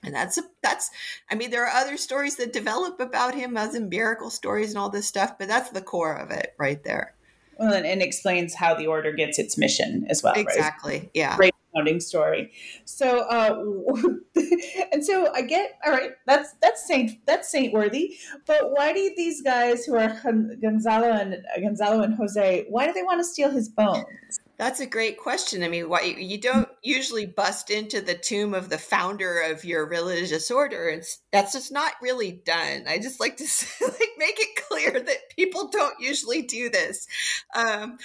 and 0.02 0.14
that's 0.14 0.38
that's 0.62 0.90
i 1.30 1.34
mean 1.34 1.50
there 1.50 1.64
are 1.64 1.80
other 1.80 1.96
stories 1.96 2.36
that 2.36 2.52
develop 2.52 2.98
about 2.98 3.34
him 3.34 3.56
as 3.56 3.74
in 3.76 3.88
miracle 3.88 4.30
stories 4.30 4.70
and 4.70 4.78
all 4.78 4.88
this 4.88 5.06
stuff 5.06 5.38
but 5.38 5.46
that's 5.46 5.70
the 5.70 5.82
core 5.82 6.14
of 6.14 6.30
it 6.30 6.54
right 6.58 6.82
there 6.82 7.14
well 7.58 7.72
and, 7.72 7.86
and 7.86 8.02
explains 8.02 8.54
how 8.54 8.74
the 8.74 8.86
order 8.86 9.12
gets 9.12 9.38
its 9.38 9.56
mission 9.58 10.06
as 10.08 10.22
well 10.22 10.34
exactly 10.34 10.98
right? 10.98 11.10
yeah. 11.14 11.36
Great 11.36 11.52
founding 11.74 12.00
story. 12.00 12.52
So 12.84 13.20
uh 13.20 13.64
and 14.92 15.04
so 15.04 15.32
i 15.34 15.42
get 15.42 15.78
all 15.84 15.92
right 15.92 16.12
that's 16.26 16.54
that's 16.60 16.86
saint 16.86 17.12
that's 17.26 17.50
saint 17.50 17.72
worthy 17.72 18.16
but 18.46 18.70
why 18.72 18.92
do 18.92 19.12
these 19.16 19.42
guys 19.42 19.84
who 19.84 19.96
are 19.96 20.20
gonzalo 20.60 21.10
and 21.10 21.36
gonzalo 21.60 22.02
and 22.02 22.14
jose 22.14 22.66
why 22.68 22.86
do 22.86 22.92
they 22.92 23.02
want 23.02 23.20
to 23.20 23.24
steal 23.24 23.50
his 23.50 23.68
bones 23.68 24.04
that's 24.62 24.78
a 24.78 24.86
great 24.86 25.18
question. 25.18 25.64
I 25.64 25.68
mean, 25.68 25.88
why 25.88 26.02
you 26.02 26.38
don't 26.38 26.68
usually 26.84 27.26
bust 27.26 27.68
into 27.68 28.00
the 28.00 28.14
tomb 28.14 28.54
of 28.54 28.68
the 28.68 28.78
founder 28.78 29.40
of 29.40 29.64
your 29.64 29.88
religious 29.88 30.52
order, 30.52 30.88
and 30.88 31.02
that's 31.32 31.52
just 31.52 31.72
not 31.72 31.94
really 32.00 32.30
done. 32.30 32.84
I 32.86 32.98
just 32.98 33.18
like 33.18 33.36
to 33.38 33.44
like 33.82 34.10
make 34.18 34.38
it 34.38 34.62
clear 34.68 34.92
that 34.92 35.30
people 35.34 35.66
don't 35.66 35.98
usually 35.98 36.42
do 36.42 36.70
this. 36.70 37.08
Um, 37.56 37.98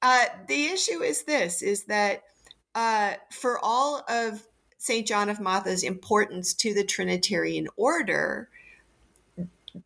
uh, 0.00 0.26
the 0.46 0.66
issue 0.66 1.02
is 1.02 1.24
this: 1.24 1.62
is 1.62 1.86
that 1.86 2.22
uh, 2.76 3.14
for 3.32 3.58
all 3.60 4.04
of 4.08 4.46
Saint 4.76 5.08
John 5.08 5.28
of 5.28 5.40
Matha's 5.40 5.82
importance 5.82 6.54
to 6.54 6.74
the 6.74 6.84
Trinitarian 6.84 7.66
order, 7.76 8.48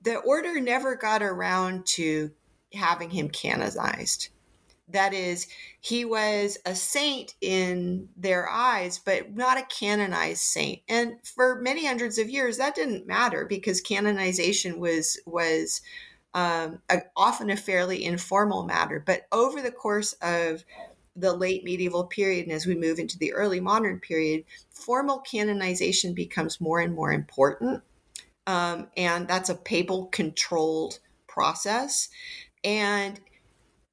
the 0.03 0.17
order 0.17 0.61
never 0.61 0.95
got 0.95 1.23
around 1.23 1.87
to 1.87 2.33
having 2.75 3.09
him 3.09 3.31
canonized. 3.31 4.29
That 4.93 5.15
is, 5.15 5.47
he 5.81 6.05
was 6.05 6.59
a 6.65 6.75
saint 6.75 7.35
in 7.41 8.09
their 8.17 8.49
eyes, 8.49 8.99
but 8.99 9.35
not 9.35 9.59
a 9.59 9.67
canonized 9.67 10.43
saint. 10.43 10.83
And 10.89 11.15
for 11.25 11.61
many 11.61 11.87
hundreds 11.87 12.19
of 12.19 12.29
years, 12.31 12.59
that 12.59 12.75
didn't 12.75 13.07
matter 13.07 13.45
because 13.45 13.81
canonization 13.81 14.79
was 14.79 15.19
was 15.27 15.83
um, 16.35 16.81
a, 16.89 17.03
often 17.17 17.51
a 17.51 17.57
fairly 17.57 18.05
informal 18.05 18.65
matter. 18.65 19.03
But 19.05 19.27
over 19.33 19.61
the 19.61 19.73
course 19.73 20.15
of 20.23 20.65
the 21.15 21.33
late 21.33 21.63
medieval 21.65 22.05
period 22.05 22.47
and 22.47 22.55
as 22.55 22.67
we 22.67 22.75
move 22.75 22.99
into 22.99 23.19
the 23.19 23.33
early 23.35 23.61
modern 23.61 24.01
period, 24.01 24.45
formal 24.71 25.19
canonization 25.19 26.15
becomes 26.15 26.61
more 26.61 26.81
and 26.81 26.95
more 26.95 27.13
important. 27.13 27.83
Um, 28.47 28.89
and 28.97 29.29
that's 29.29 29.51
a 29.51 29.55
papal 29.55 30.07
controlled 30.07 30.99
process. 31.27 32.09
And 32.65 33.21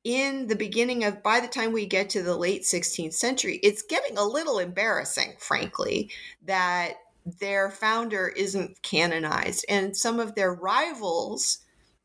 in 0.03 0.47
the 0.47 0.55
beginning 0.55 1.03
of 1.03 1.21
by 1.21 1.39
the 1.39 1.47
time 1.47 1.73
we 1.73 1.85
get 1.85 2.09
to 2.09 2.23
the 2.23 2.35
late 2.35 2.61
16th 2.61 3.13
century 3.13 3.59
it's 3.63 3.81
getting 3.81 4.17
a 4.17 4.23
little 4.23 4.59
embarrassing 4.59 5.33
frankly 5.37 6.09
that 6.45 6.93
their 7.39 7.69
founder 7.69 8.27
isn't 8.27 8.81
canonized. 8.81 9.65
And 9.69 9.95
some 9.95 10.19
of 10.19 10.35
their 10.35 10.53
rivals 10.53 11.59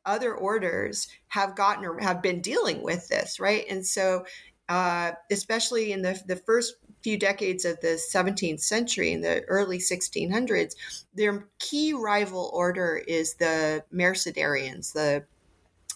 other 0.07 0.35
orders 0.35 1.09
have 1.29 1.57
gotten 1.57 1.85
or 1.85 1.99
have 1.99 2.21
been 2.21 2.43
dealing 2.43 2.83
with 2.83 3.09
this 3.09 3.41
right? 3.41 3.65
And 3.71 3.87
so 3.87 4.25
uh, 4.69 5.13
especially 5.31 5.93
in 5.93 6.03
the, 6.03 6.21
the 6.27 6.37
first 6.37 6.77
few 7.03 7.19
decades 7.19 7.67
of 7.67 7.79
the 7.81 8.01
17th 8.15 8.61
century 8.61 9.13
in 9.13 9.21
the 9.21 9.43
early 9.45 9.79
1600s 9.79 10.75
their 11.13 11.47
key 11.59 11.93
rival 11.93 12.51
order 12.55 13.03
is 13.07 13.35
the 13.35 13.85
mercedarians 13.93 14.95
the 14.95 15.23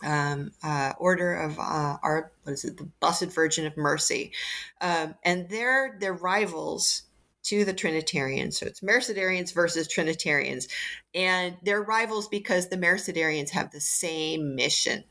um, 0.05 0.53
uh, 0.63 0.93
Order 0.99 1.35
of 1.35 1.59
uh, 1.59 1.97
our 2.03 2.33
what 2.43 2.53
is 2.53 2.65
it, 2.65 2.77
the 2.77 2.89
Blessed 3.01 3.27
Virgin 3.27 3.67
of 3.67 3.77
Mercy, 3.77 4.33
um, 4.81 5.15
and 5.23 5.49
they're 5.49 5.97
they're 6.01 6.15
rivals 6.15 7.03
to 7.45 7.65
the 7.65 7.73
Trinitarians. 7.73 8.59
So 8.59 8.67
it's 8.67 8.81
Mercedarians 8.81 9.55
versus 9.55 9.89
Trinitarians, 9.89 10.69
and 11.15 11.57
they're 11.63 11.83
rivals 11.83 12.29
because 12.29 12.69
the 12.69 12.77
Mercedarians 12.77 13.51
have 13.51 13.71
the 13.71 13.81
same 13.81 14.55
mission, 14.55 15.05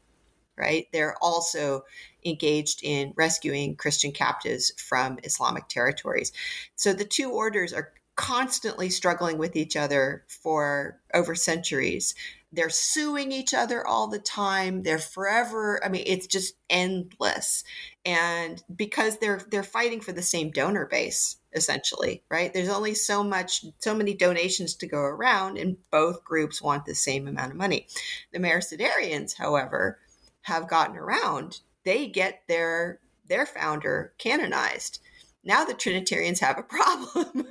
right? 0.57 0.87
They're 0.93 1.15
also 1.21 1.83
engaged 2.25 2.81
in 2.83 3.13
rescuing 3.15 3.75
Christian 3.75 4.11
captives 4.11 4.71
from 4.77 5.17
Islamic 5.23 5.67
territories. 5.67 6.31
So 6.75 6.93
the 6.93 7.05
two 7.05 7.31
orders 7.31 7.73
are 7.73 7.93
constantly 8.15 8.89
struggling 8.89 9.37
with 9.37 9.55
each 9.55 9.75
other 9.75 10.25
for 10.27 10.99
over 11.13 11.35
centuries 11.35 12.15
they're 12.51 12.69
suing 12.69 13.31
each 13.31 13.53
other 13.53 13.85
all 13.85 14.07
the 14.07 14.19
time 14.19 14.83
they're 14.83 14.97
forever 14.97 15.83
i 15.83 15.89
mean 15.89 16.03
it's 16.05 16.27
just 16.27 16.55
endless. 16.69 17.63
And 18.05 18.63
because 18.73 19.17
they're 19.17 19.41
they're 19.49 19.63
fighting 19.63 20.01
for 20.01 20.11
the 20.11 20.21
same 20.21 20.51
donor 20.51 20.85
base 20.85 21.37
essentially 21.53 22.23
right? 22.29 22.53
There's 22.53 22.69
only 22.69 22.93
so 22.93 23.23
much 23.23 23.65
so 23.79 23.95
many 23.95 24.13
donations 24.13 24.75
to 24.75 24.87
go 24.87 24.99
around 24.99 25.57
and 25.57 25.77
both 25.91 26.23
groups 26.23 26.61
want 26.61 26.85
the 26.85 26.95
same 26.95 27.27
amount 27.27 27.51
of 27.51 27.57
money. 27.57 27.87
The 28.31 28.39
mercedarians 28.39 29.35
however 29.37 29.99
have 30.43 30.69
gotten 30.69 30.97
around. 30.97 31.61
They 31.83 32.07
get 32.07 32.43
their 32.47 32.99
their 33.27 33.45
founder 33.45 34.13
canonized. 34.17 34.99
Now 35.43 35.65
the 35.65 35.73
trinitarians 35.73 36.39
have 36.39 36.57
a 36.57 36.63
problem. 36.63 37.47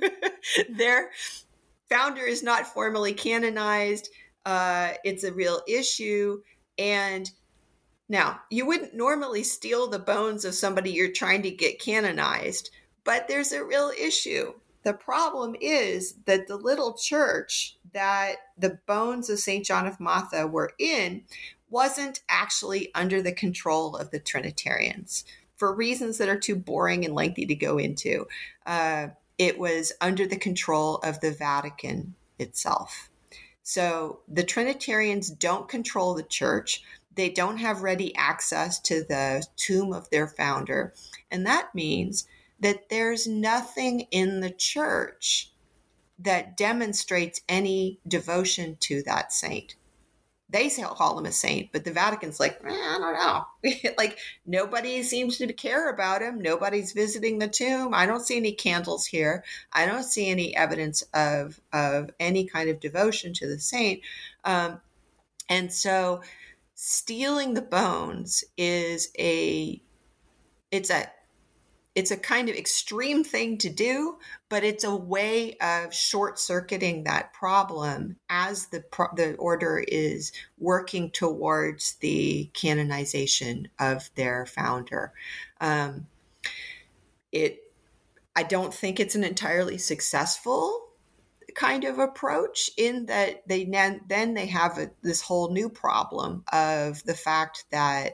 Their 0.69 1.11
founder 1.89 2.23
is 2.23 2.43
not 2.43 2.67
formally 2.67 3.13
canonized 3.13 4.09
uh, 4.47 4.93
it's 5.03 5.25
a 5.25 5.33
real 5.33 5.61
issue. 5.67 6.41
And 6.77 7.29
now, 8.07 8.39
you 8.49 8.65
wouldn't 8.65 8.95
normally 8.95 9.43
steal 9.43 9.87
the 9.87 9.99
bones 9.99 10.45
of 10.45 10.53
somebody 10.53 10.91
you're 10.91 11.11
trying 11.11 11.41
to 11.41 11.51
get 11.51 11.81
canonized, 11.81 12.69
but 13.03 13.27
there's 13.27 13.51
a 13.51 13.65
real 13.65 13.91
issue. 13.99 14.53
The 14.83 14.93
problem 14.93 15.57
is 15.59 16.13
that 16.25 16.47
the 16.47 16.55
little 16.55 16.93
church 16.93 17.77
that 17.91 18.35
the 18.57 18.79
bones 18.87 19.29
of 19.29 19.39
St. 19.39 19.65
John 19.65 19.85
of 19.85 19.99
Matha 19.99 20.47
were 20.47 20.71
in 20.79 21.23
wasn't 21.69 22.21
actually 22.29 22.89
under 22.95 23.21
the 23.21 23.33
control 23.33 23.97
of 23.97 24.11
the 24.11 24.19
Trinitarians 24.19 25.25
for 25.57 25.75
reasons 25.75 26.19
that 26.19 26.29
are 26.29 26.39
too 26.39 26.55
boring 26.55 27.03
and 27.03 27.13
lengthy 27.13 27.45
to 27.47 27.55
go 27.55 27.77
into. 27.77 28.27
Uh, 28.65 29.07
it 29.37 29.59
was 29.59 29.91
under 29.99 30.25
the 30.25 30.37
control 30.37 30.97
of 30.97 31.19
the 31.19 31.31
Vatican 31.31 32.15
itself. 32.39 33.09
So 33.69 34.21
the 34.29 34.45
Trinitarians 34.45 35.29
don't 35.29 35.67
control 35.67 36.13
the 36.13 36.23
church. 36.23 36.81
They 37.13 37.29
don't 37.29 37.57
have 37.57 37.81
ready 37.81 38.15
access 38.15 38.79
to 38.83 39.03
the 39.03 39.45
tomb 39.57 39.91
of 39.91 40.09
their 40.09 40.25
founder. 40.25 40.93
And 41.29 41.45
that 41.45 41.75
means 41.75 42.25
that 42.61 42.87
there's 42.87 43.27
nothing 43.27 44.07
in 44.09 44.39
the 44.39 44.51
church 44.51 45.51
that 46.17 46.55
demonstrates 46.55 47.41
any 47.49 47.99
devotion 48.07 48.77
to 48.79 49.03
that 49.03 49.33
saint 49.33 49.75
they 50.49 50.69
call 50.69 51.19
him 51.19 51.25
a 51.25 51.31
saint, 51.31 51.71
but 51.73 51.83
the 51.83 51.91
Vatican's 51.91 52.39
like, 52.39 52.59
eh, 52.63 52.69
I 52.69 52.97
don't 52.99 53.13
know. 53.13 53.91
like 53.97 54.17
nobody 54.45 55.03
seems 55.03 55.37
to 55.37 55.51
care 55.51 55.89
about 55.89 56.21
him. 56.21 56.41
Nobody's 56.41 56.93
visiting 56.93 57.39
the 57.39 57.49
tomb. 57.49 57.93
I 57.93 58.05
don't 58.05 58.25
see 58.25 58.37
any 58.37 58.53
candles 58.53 59.05
here. 59.05 59.43
I 59.73 59.85
don't 59.85 60.03
see 60.03 60.29
any 60.29 60.55
evidence 60.55 61.01
of 61.13 61.59
of 61.73 62.11
any 62.19 62.45
kind 62.45 62.69
of 62.69 62.79
devotion 62.79 63.33
to 63.33 63.47
the 63.47 63.59
saint. 63.59 64.01
Um, 64.45 64.79
and 65.49 65.71
so, 65.71 66.21
stealing 66.75 67.53
the 67.53 67.61
bones 67.61 68.45
is 68.57 69.11
a 69.19 69.81
it's 70.71 70.89
a 70.89 71.09
it's 71.97 72.11
a 72.11 72.17
kind 72.17 72.47
of 72.47 72.55
extreme 72.55 73.23
thing 73.23 73.57
to 73.57 73.71
do, 73.71 74.19
but 74.49 74.63
it's 74.63 74.83
a 74.83 74.95
way 74.95 75.57
of 75.57 75.91
short 75.91 76.37
circuiting 76.37 77.05
that 77.05 77.33
problem 77.33 78.17
as 78.29 78.67
the 78.67 78.83
the 79.15 79.33
order 79.37 79.83
is 79.87 80.31
working 80.59 81.09
towards 81.09 81.95
the 81.95 82.51
canonization 82.53 83.69
of 83.79 84.11
their 84.13 84.45
founder. 84.45 85.11
Um, 85.59 86.05
it, 87.31 87.63
I 88.35 88.43
don't 88.43 88.75
think 88.75 88.99
it's 88.99 89.15
an 89.15 89.23
entirely 89.23 89.79
successful 89.79 90.89
kind 91.55 91.83
of 91.83 91.97
approach 91.97 92.69
in 92.77 93.07
that 93.07 93.41
they 93.47 93.65
then 94.07 94.35
they 94.35 94.45
have 94.45 94.77
a, 94.77 94.91
this 95.01 95.21
whole 95.21 95.49
new 95.51 95.67
problem 95.67 96.43
of 96.53 97.03
the 97.05 97.15
fact 97.15 97.65
that 97.71 98.13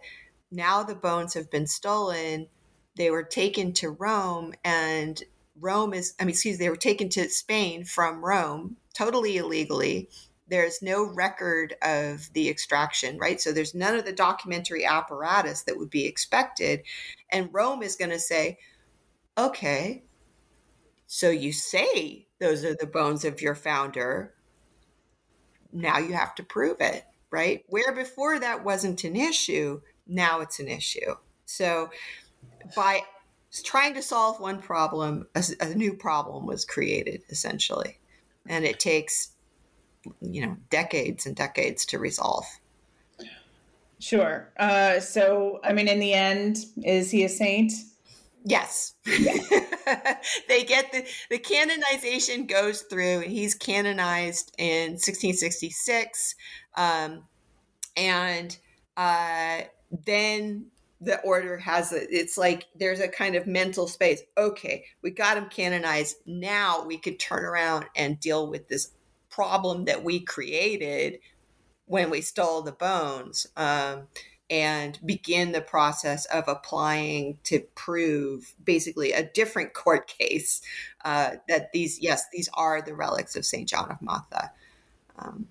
now 0.52 0.84
the 0.84 0.96
bones 0.96 1.34
have 1.34 1.52
been 1.52 1.68
stolen 1.68 2.48
they 2.96 3.10
were 3.10 3.24
taken 3.24 3.74
to 3.74 3.90
rome 3.90 4.54
and 4.64 5.24
rome 5.60 5.94
is 5.94 6.14
i 6.20 6.24
mean 6.24 6.32
excuse 6.32 6.60
me, 6.60 6.66
they 6.66 6.70
were 6.70 6.76
taken 6.76 7.10
to 7.10 7.30
spain 7.30 7.84
from 7.84 8.24
rome 8.24 8.78
totally 8.94 9.38
illegally 9.38 10.10
there's 10.48 10.82
no 10.82 11.04
record 11.04 11.76
of 11.82 12.32
the 12.34 12.50
extraction 12.50 13.18
right 13.18 13.40
so 13.40 13.52
there's 13.52 13.76
none 13.76 13.96
of 13.96 14.06
the 14.06 14.14
documentary 14.14 14.86
apparatus 14.86 15.64
that 15.64 15.78
would 15.78 15.90
be 15.90 16.06
expected 16.06 16.82
and 17.32 17.50
rome 17.54 17.82
is 17.84 17.96
going 17.96 18.12
to 18.12 18.20
say 18.20 18.58
okay 19.38 20.04
so 21.16 21.30
you 21.30 21.54
say 21.54 22.26
those 22.40 22.66
are 22.66 22.76
the 22.76 22.88
bones 22.88 23.24
of 23.24 23.40
your 23.40 23.54
founder. 23.54 24.34
Now 25.72 26.00
you 26.00 26.14
have 26.14 26.34
to 26.36 26.44
prove 26.44 26.78
it, 26.80 27.06
right? 27.30 27.64
Where 27.68 27.94
before 27.94 28.40
that 28.40 28.64
wasn't 28.64 29.04
an 29.04 29.16
issue, 29.16 29.82
now 30.08 30.42
it's 30.42 30.60
an 30.60 30.68
issue. 30.68 31.14
So 31.46 31.92
by 32.76 33.02
trying 33.64 33.94
to 33.94 34.02
solve 34.02 34.40
one 34.40 34.62
problem, 34.62 35.28
a, 35.36 35.44
a 35.60 35.76
new 35.76 35.94
problem 35.94 36.46
was 36.46 36.66
created 36.66 37.22
essentially. 37.30 38.00
And 38.48 38.66
it 38.66 38.80
takes, 38.80 39.30
you 40.22 40.46
know, 40.46 40.58
decades 40.70 41.26
and 41.26 41.36
decades 41.36 41.86
to 41.88 42.00
resolve. 42.00 42.46
Sure. 44.00 44.52
Uh, 44.58 45.00
so, 45.00 45.62
I 45.64 45.72
mean, 45.72 45.88
in 45.88 46.00
the 46.00 46.14
end, 46.14 46.58
is 46.84 47.10
he 47.10 47.24
a 47.24 47.30
saint? 47.30 47.72
Yes. 48.44 48.96
they 49.06 50.66
get 50.66 50.92
the, 50.92 51.06
the 51.30 51.38
canonization 51.38 52.46
goes 52.46 52.82
through, 52.82 53.22
and 53.22 53.32
he's 53.32 53.56
canonized 53.56 54.54
in 54.58 54.94
1666. 54.94 56.36
Um, 56.76 57.24
and 57.96 58.58
uh, 58.98 59.62
then 60.06 60.66
the 61.04 61.20
order 61.22 61.58
has 61.58 61.92
a, 61.92 62.02
it's 62.10 62.38
like 62.38 62.66
there's 62.76 63.00
a 63.00 63.08
kind 63.08 63.36
of 63.36 63.46
mental 63.46 63.88
space. 63.88 64.22
Okay, 64.38 64.86
we 65.02 65.12
got 65.12 65.38
him 65.38 65.50
canonized. 65.50 66.18
Now 66.26 66.86
we 66.86 66.98
could 66.98 67.20
turn 67.20 67.44
around 67.44 67.86
and 67.96 68.20
deal 68.20 68.48
with 68.48 68.68
this 68.68 68.92
problem 69.30 69.86
that 69.86 70.04
we 70.04 70.22
created 70.22 71.20
when 71.86 72.10
we 72.10 72.22
stole 72.22 72.62
the 72.62 72.72
bones. 72.72 73.48
Um, 73.58 74.08
and 74.50 75.00
begin 75.04 75.52
the 75.52 75.62
process 75.62 76.26
of 76.26 76.44
applying 76.48 77.40
to 77.44 77.60
prove 77.74 78.54
basically 78.64 79.12
a 79.12 79.24
different 79.24 79.74
court 79.74 80.08
case 80.08 80.62
uh, 81.06 81.32
that 81.48 81.72
these, 81.72 82.00
yes, 82.00 82.26
these 82.32 82.50
are 82.54 82.80
the 82.82 82.94
relics 82.94 83.36
of 83.36 83.46
St. 83.46 83.68
John 83.68 83.90
of 83.90 84.00
Matha. 84.02 84.52
Um, 85.18 85.48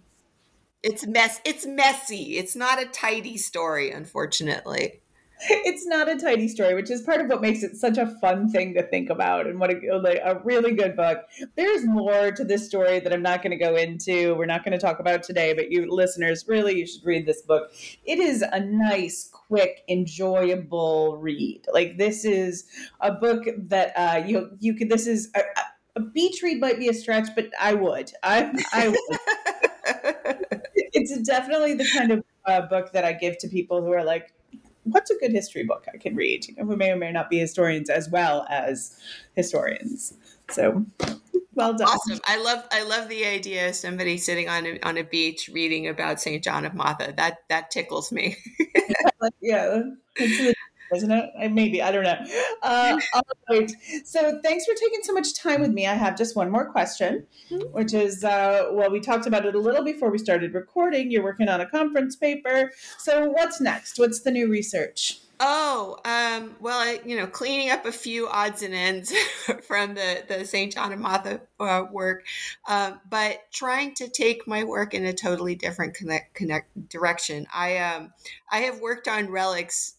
it's 0.83 1.07
mess. 1.07 1.41
It's 1.45 1.67
messy. 1.67 2.37
It's 2.37 2.55
not 2.55 2.81
a 2.81 2.87
tidy 2.87 3.39
story, 3.39 3.91
unfortunately. 3.91 5.01
it's 5.49 5.85
not 5.87 6.09
a 6.09 6.17
tidy 6.17 6.47
story, 6.47 6.75
which 6.75 6.91
is 6.91 7.03
part 7.03 7.21
of 7.21 7.27
what 7.27 7.41
makes 7.41 7.65
it 7.65 7.77
such 7.77 7.99
a 7.99 8.07
fun 8.21 8.49
thing 8.49 8.75
to 8.75 8.83
think 8.83 9.11
about 9.11 9.47
and 9.47 9.59
what 9.59 9.71
a, 9.71 9.99
like, 9.99 10.21
a 10.23 10.39
really 10.45 10.73
good 10.73 10.95
book. 10.95 11.19
There's 11.57 11.85
more 11.85 12.31
to 12.31 12.45
this 12.45 12.65
story 12.65 13.01
that 13.01 13.13
I'm 13.13 13.23
not 13.23 13.43
going 13.43 13.51
to 13.51 13.57
go 13.57 13.75
into. 13.75 14.37
We're 14.37 14.47
not 14.47 14.65
going 14.65 14.73
to 14.73 14.79
talk 14.79 15.01
about 15.01 15.25
today, 15.25 15.53
but 15.53 15.73
you 15.73 15.91
listeners, 15.91 16.45
really, 16.47 16.79
you 16.79 16.87
should 16.87 17.05
read 17.05 17.27
this 17.27 17.43
book. 17.43 17.73
It 18.05 18.21
is 18.21 18.43
a 18.43 18.61
nice, 18.61 19.31
quick, 19.33 19.83
enjoyable 19.89 21.17
read. 21.17 21.67
Like 21.73 21.99
this 21.99 22.25
is 22.25 22.65
a 23.01 23.11
book 23.13 23.45
that 23.69 23.93
uh, 23.97 24.25
you 24.25 24.57
you 24.61 24.75
could. 24.75 24.89
This 24.89 25.09
is 25.09 25.31
a, 25.35 25.41
a 25.97 26.01
beach 26.01 26.41
read 26.43 26.61
might 26.61 26.79
be 26.79 26.89
a 26.89 26.95
stretch, 26.95 27.29
but 27.35 27.47
I 27.61 27.75
would. 27.75 28.13
I 28.23 28.53
I 28.73 28.89
would. 28.89 30.59
it's 30.75 31.21
definitely 31.23 31.75
the 31.75 31.89
kind 31.93 32.13
of 32.13 32.25
uh, 32.47 32.63
book 32.63 32.93
that 32.93 33.05
I 33.05 33.13
give 33.13 33.39
to 33.39 33.49
people 33.49 33.83
who 33.83 33.93
are 33.93 34.05
like 34.05 34.33
what's 34.85 35.11
a 35.11 35.17
good 35.17 35.33
history 35.33 35.65
book 35.65 35.87
I 35.93 35.97
can 35.97 36.17
read? 36.17 36.49
You 36.49 36.55
know, 36.57 36.65
who 36.65 36.77
may 36.77 36.91
or 36.91 36.97
may 36.97 37.13
not 37.13 37.31
be 37.31 37.39
historians 37.39 37.91
as 37.91 38.09
well 38.11 38.47
as 38.49 38.99
historians. 39.35 40.15
So 40.51 40.85
well 41.55 41.75
done. 41.75 41.89
Awesome. 41.89 42.21
I 42.27 42.43
love 42.43 42.65
I 42.73 42.83
love 42.83 43.09
the 43.09 43.25
idea 43.25 43.69
of 43.69 43.75
somebody 43.75 44.19
sitting 44.19 44.49
on 44.49 44.67
a, 44.67 44.81
on 44.81 44.99
a 44.99 45.05
beach 45.05 45.51
reading 45.53 45.89
about 45.89 46.21
St. 46.21 46.43
John 46.43 46.65
of 46.65 46.75
Matha. 46.75 47.15
That 47.17 47.39
that 47.49 47.71
tickles 47.71 48.13
me. 48.13 48.37
yeah 49.41 49.83
isn't 50.95 51.11
it? 51.11 51.51
Maybe 51.51 51.83
I 51.83 51.91
don't 51.93 52.05
know. 52.05 52.19
Uh, 52.63 52.99
all 53.15 53.23
right. 53.51 53.71
So 54.05 54.41
thanks 54.43 54.65
for 54.65 54.75
taking 54.75 55.01
so 55.03 55.13
much 55.13 55.35
time 55.35 55.61
with 55.61 55.73
me. 55.73 55.87
I 55.87 55.95
have 55.95 56.17
just 56.17 56.37
one 56.37 56.51
more 56.51 56.71
question, 56.71 57.27
mm-hmm. 57.51 57.73
which 57.73 57.95
is 57.95 58.25
uh, 58.25 58.69
well, 58.73 58.91
we 58.91 59.01
talked 59.01 59.27
about 59.27 59.47
it 59.47 59.55
a 59.55 59.61
little 59.61 59.85
before 59.85 60.11
we 60.11 60.19
started 60.19 60.55
recording. 60.55 61.11
You're 61.11 61.25
working 61.25 61.49
on 61.49 61.61
a 61.61 61.67
conference 61.67 62.17
paper. 62.17 62.73
So 62.99 63.31
what's 63.31 63.61
next? 63.61 63.99
What's 63.99 64.21
the 64.21 64.31
new 64.31 64.49
research? 64.49 65.21
Oh, 65.45 65.97
um, 66.05 66.55
well, 66.61 66.79
I, 66.79 67.01
you 67.05 67.17
know, 67.17 67.27
cleaning 67.27 67.71
up 67.71 67.85
a 67.85 67.91
few 67.91 68.29
odds 68.29 68.63
and 68.63 68.73
ends 68.73 69.13
from 69.67 69.95
the, 69.95 70.23
the 70.29 70.45
St. 70.45 70.73
John 70.73 70.93
of 70.93 71.01
Matha 71.01 71.41
uh, 71.59 71.83
work, 71.91 72.25
uh, 72.69 72.93
but 73.11 73.51
trying 73.53 73.95
to 73.97 74.09
take 74.09 74.47
my 74.47 74.63
work 74.63 74.95
in 74.95 75.05
a 75.05 75.13
totally 75.13 75.57
different 75.57 75.95
connect, 75.95 76.35
connect 76.35 76.89
direction. 76.89 77.49
I 77.53 77.79
um, 77.79 78.13
I 78.53 78.59
have 78.59 78.81
worked 78.81 79.09
on 79.09 79.31
relics 79.31 79.95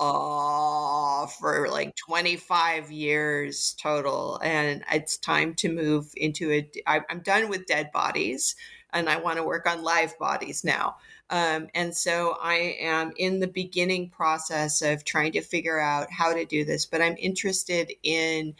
uh, 0.00 1.26
for 1.26 1.68
like 1.70 1.94
25 1.96 2.90
years 2.90 3.74
total. 3.80 4.40
And 4.42 4.84
it's 4.92 5.16
time 5.16 5.54
to 5.56 5.72
move 5.72 6.12
into 6.16 6.50
it. 6.50 6.76
I'm 6.86 7.20
done 7.20 7.48
with 7.48 7.66
dead 7.66 7.90
bodies 7.92 8.54
and 8.92 9.08
I 9.08 9.18
want 9.18 9.36
to 9.36 9.42
work 9.42 9.66
on 9.66 9.82
live 9.82 10.18
bodies 10.18 10.64
now. 10.64 10.96
Um, 11.30 11.68
and 11.74 11.94
so 11.94 12.38
I 12.40 12.76
am 12.80 13.12
in 13.16 13.40
the 13.40 13.46
beginning 13.48 14.08
process 14.08 14.80
of 14.80 15.04
trying 15.04 15.32
to 15.32 15.42
figure 15.42 15.78
out 15.78 16.10
how 16.10 16.32
to 16.32 16.44
do 16.46 16.64
this, 16.64 16.86
but 16.86 17.02
I'm 17.02 17.16
interested 17.18 17.92
in 18.02 18.54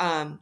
um, 0.00 0.40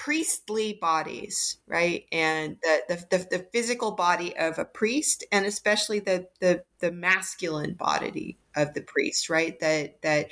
priestly 0.00 0.72
bodies, 0.80 1.58
right? 1.66 2.06
And 2.10 2.56
the, 2.62 2.82
the, 2.88 3.18
the, 3.18 3.36
the, 3.36 3.46
physical 3.52 3.90
body 3.90 4.34
of 4.34 4.58
a 4.58 4.64
priest, 4.64 5.26
and 5.30 5.44
especially 5.44 5.98
the, 5.98 6.26
the, 6.40 6.64
the 6.78 6.90
masculine 6.90 7.74
body 7.74 8.38
of 8.56 8.72
the 8.72 8.80
priest, 8.80 9.28
right? 9.28 9.60
That, 9.60 10.00
that 10.00 10.28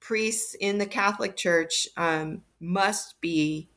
priests 0.00 0.54
in 0.60 0.76
the 0.76 0.84
Catholic 0.84 1.34
Church 1.34 1.88
um, 1.96 2.42
must 2.60 3.18
be 3.22 3.70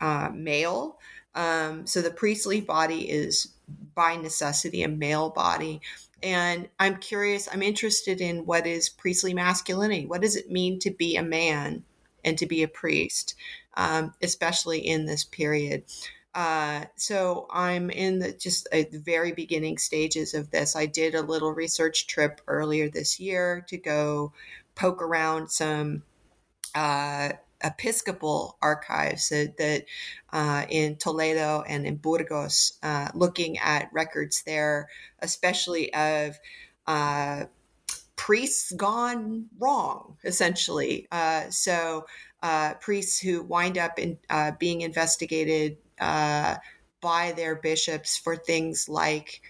uh, 0.00 0.30
male. 0.32 1.00
Um, 1.34 1.84
so 1.84 2.00
the 2.00 2.12
priestly 2.12 2.60
body 2.60 3.10
is 3.10 3.54
by 3.96 4.14
necessity 4.14 4.84
a 4.84 4.88
male 4.88 5.30
body. 5.30 5.80
And 6.22 6.68
I'm 6.78 6.98
curious, 6.98 7.48
I'm 7.52 7.62
interested 7.62 8.20
in 8.20 8.46
what 8.46 8.68
is 8.68 8.88
priestly 8.88 9.34
masculinity? 9.34 10.06
What 10.06 10.20
does 10.20 10.36
it 10.36 10.52
mean 10.52 10.78
to 10.80 10.92
be 10.92 11.16
a 11.16 11.22
man 11.24 11.82
and 12.24 12.38
to 12.38 12.46
be 12.46 12.62
a 12.62 12.68
priest? 12.68 13.34
Um, 13.74 14.14
especially 14.22 14.78
in 14.78 15.06
this 15.06 15.24
period. 15.24 15.84
Uh, 16.34 16.84
so 16.96 17.46
I'm 17.50 17.90
in 17.90 18.18
the 18.20 18.32
just 18.32 18.66
the 18.70 19.02
very 19.04 19.32
beginning 19.32 19.78
stages 19.78 20.32
of 20.32 20.50
this. 20.50 20.74
I 20.74 20.86
did 20.86 21.14
a 21.14 21.20
little 21.22 21.52
research 21.52 22.06
trip 22.06 22.40
earlier 22.46 22.88
this 22.88 23.20
year 23.20 23.64
to 23.68 23.76
go 23.76 24.32
poke 24.74 25.02
around 25.02 25.50
some 25.50 26.02
uh, 26.74 27.32
Episcopal 27.64 28.56
archives 28.60 29.28
that 29.28 29.84
uh, 30.32 30.64
in 30.68 30.96
Toledo 30.96 31.62
and 31.68 31.86
in 31.86 31.96
Burgos, 31.96 32.78
uh, 32.82 33.08
looking 33.14 33.58
at 33.58 33.92
records 33.92 34.42
there, 34.42 34.88
especially 35.20 35.92
of 35.94 36.38
uh, 36.86 37.44
priests 38.16 38.72
gone 38.72 39.46
wrong, 39.58 40.16
essentially. 40.24 41.06
Uh, 41.12 41.50
so 41.50 42.06
uh, 42.42 42.74
priests 42.74 43.20
who 43.20 43.42
wind 43.42 43.78
up 43.78 43.98
in 43.98 44.18
uh, 44.28 44.52
being 44.58 44.80
investigated 44.80 45.76
uh, 46.00 46.56
by 47.00 47.32
their 47.32 47.54
bishops 47.54 48.16
for 48.16 48.36
things 48.36 48.88
like, 48.88 49.42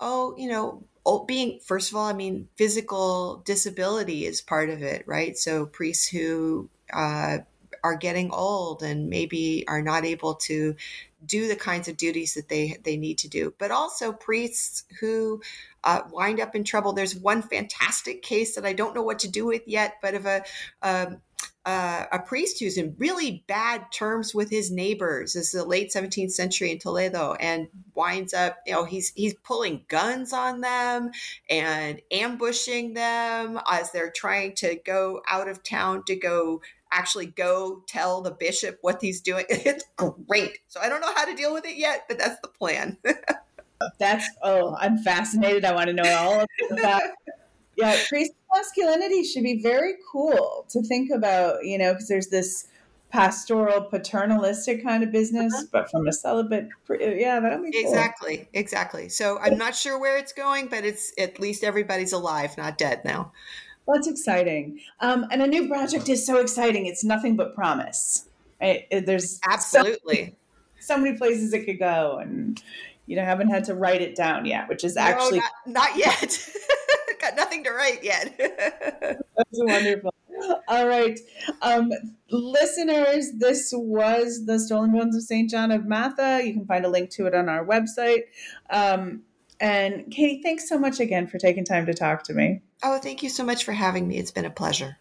oh, 0.00 0.34
you 0.36 0.48
know, 0.48 0.84
being 1.26 1.58
first 1.64 1.90
of 1.90 1.96
all, 1.96 2.06
I 2.06 2.12
mean, 2.12 2.48
physical 2.56 3.42
disability 3.44 4.26
is 4.26 4.42
part 4.42 4.68
of 4.68 4.82
it, 4.82 5.04
right? 5.06 5.36
So 5.36 5.66
priests 5.66 6.06
who 6.06 6.68
uh, 6.92 7.38
are 7.82 7.96
getting 7.96 8.30
old 8.30 8.82
and 8.82 9.08
maybe 9.08 9.64
are 9.68 9.82
not 9.82 10.04
able 10.04 10.34
to 10.34 10.76
do 11.26 11.48
the 11.48 11.56
kinds 11.56 11.88
of 11.88 11.96
duties 11.96 12.34
that 12.34 12.48
they 12.48 12.78
they 12.84 12.96
need 12.96 13.18
to 13.18 13.28
do 13.28 13.52
but 13.58 13.72
also 13.72 14.12
priests 14.12 14.84
who 15.00 15.40
uh, 15.82 16.02
wind 16.12 16.38
up 16.38 16.54
in 16.54 16.62
trouble 16.62 16.92
there's 16.92 17.16
one 17.16 17.42
fantastic 17.42 18.22
case 18.22 18.54
that 18.54 18.64
i 18.64 18.72
don't 18.72 18.94
know 18.94 19.02
what 19.02 19.18
to 19.18 19.28
do 19.28 19.44
with 19.44 19.66
yet 19.66 19.96
but 20.00 20.14
of 20.14 20.26
a 20.26 20.42
um, 20.82 21.20
uh, 21.68 22.06
a 22.12 22.18
priest 22.18 22.58
who's 22.58 22.78
in 22.78 22.94
really 22.96 23.44
bad 23.46 23.92
terms 23.92 24.34
with 24.34 24.48
his 24.48 24.70
neighbors. 24.70 25.34
This 25.34 25.52
is 25.52 25.60
the 25.60 25.68
late 25.68 25.92
17th 25.92 26.30
century 26.30 26.70
in 26.70 26.78
Toledo, 26.78 27.34
and 27.34 27.68
winds 27.94 28.32
up, 28.32 28.56
you 28.66 28.72
know, 28.72 28.84
he's 28.84 29.12
he's 29.14 29.34
pulling 29.34 29.84
guns 29.88 30.32
on 30.32 30.62
them 30.62 31.10
and 31.50 32.00
ambushing 32.10 32.94
them 32.94 33.60
as 33.70 33.92
they're 33.92 34.10
trying 34.10 34.54
to 34.54 34.76
go 34.86 35.20
out 35.28 35.46
of 35.46 35.62
town 35.62 36.04
to 36.06 36.16
go 36.16 36.62
actually 36.90 37.26
go 37.26 37.82
tell 37.86 38.22
the 38.22 38.30
bishop 38.30 38.78
what 38.80 39.02
he's 39.02 39.20
doing. 39.20 39.44
It's 39.50 39.84
great. 40.26 40.60
So 40.68 40.80
I 40.80 40.88
don't 40.88 41.02
know 41.02 41.12
how 41.14 41.26
to 41.26 41.34
deal 41.34 41.52
with 41.52 41.66
it 41.66 41.76
yet, 41.76 42.06
but 42.08 42.18
that's 42.18 42.40
the 42.40 42.48
plan. 42.48 42.96
that's 43.98 44.26
oh, 44.42 44.74
I'm 44.80 44.96
fascinated. 44.96 45.66
I 45.66 45.74
want 45.74 45.88
to 45.88 45.92
know 45.92 46.16
all 46.16 46.40
of 46.40 46.48
that. 46.78 47.12
Yeah, 47.78 47.96
priest 48.08 48.32
masculinity 48.52 49.24
should 49.24 49.44
be 49.44 49.62
very 49.62 49.94
cool 50.10 50.66
to 50.70 50.82
think 50.82 51.10
about, 51.10 51.64
you 51.64 51.78
know, 51.78 51.92
because 51.92 52.08
there's 52.08 52.28
this 52.28 52.66
pastoral 53.10 53.80
paternalistic 53.82 54.82
kind 54.82 55.02
of 55.02 55.10
business 55.10 55.54
uh-huh. 55.54 55.64
but 55.72 55.90
from 55.90 56.06
a 56.06 56.12
celibate 56.12 56.68
yeah 57.00 57.40
that'll 57.40 57.62
be 57.62 57.72
cool. 57.72 57.80
exactly 57.80 58.46
exactly 58.52 59.08
so 59.08 59.38
i'm 59.40 59.56
not 59.56 59.74
sure 59.74 59.98
where 59.98 60.18
it's 60.18 60.34
going 60.34 60.66
but 60.66 60.84
it's 60.84 61.10
at 61.18 61.40
least 61.40 61.64
everybody's 61.64 62.12
alive 62.12 62.54
not 62.58 62.76
dead 62.76 63.02
now 63.06 63.32
well, 63.86 63.96
that's 63.96 64.06
exciting 64.06 64.78
um, 65.00 65.26
and 65.30 65.40
a 65.40 65.46
new 65.46 65.68
project 65.68 66.10
is 66.10 66.26
so 66.26 66.38
exciting 66.38 66.84
it's 66.84 67.02
nothing 67.02 67.34
but 67.34 67.54
promise 67.54 68.28
right? 68.60 68.86
there's 68.90 69.40
absolutely 69.48 70.36
so, 70.78 70.94
so 70.94 70.98
many 70.98 71.16
places 71.16 71.54
it 71.54 71.64
could 71.64 71.78
go 71.78 72.18
and 72.20 72.62
you 73.06 73.16
know 73.16 73.24
haven't 73.24 73.48
had 73.48 73.64
to 73.64 73.74
write 73.74 74.02
it 74.02 74.14
down 74.14 74.44
yet 74.44 74.68
which 74.68 74.84
is 74.84 74.98
actually 74.98 75.38
no, 75.38 75.72
not, 75.72 75.88
not 75.88 75.96
yet 75.96 76.50
got 77.28 77.36
nothing 77.36 77.64
to 77.64 77.70
write 77.70 78.02
yet 78.02 78.34
that's 79.00 79.22
wonderful 79.52 80.12
all 80.68 80.86
right. 80.86 81.18
Um, 81.62 81.90
listeners, 82.30 83.32
this 83.36 83.72
was 83.74 84.46
The 84.46 84.58
Stolen 84.58 84.92
Bones 84.92 85.16
of 85.16 85.22
St. 85.22 85.50
John 85.50 85.70
of 85.70 85.86
Matha. 85.86 86.42
You 86.44 86.52
can 86.52 86.66
find 86.66 86.84
a 86.84 86.88
link 86.88 87.10
to 87.10 87.26
it 87.26 87.34
on 87.34 87.48
our 87.48 87.66
website. 87.66 88.24
Um, 88.70 89.22
and 89.60 90.10
Katie, 90.10 90.40
thanks 90.42 90.68
so 90.68 90.78
much 90.78 91.00
again 91.00 91.26
for 91.26 91.38
taking 91.38 91.64
time 91.64 91.86
to 91.86 91.94
talk 91.94 92.22
to 92.24 92.34
me. 92.34 92.62
Oh, 92.82 92.98
thank 92.98 93.22
you 93.22 93.28
so 93.28 93.44
much 93.44 93.64
for 93.64 93.72
having 93.72 94.06
me. 94.06 94.18
It's 94.18 94.30
been 94.30 94.44
a 94.44 94.50
pleasure. 94.50 94.98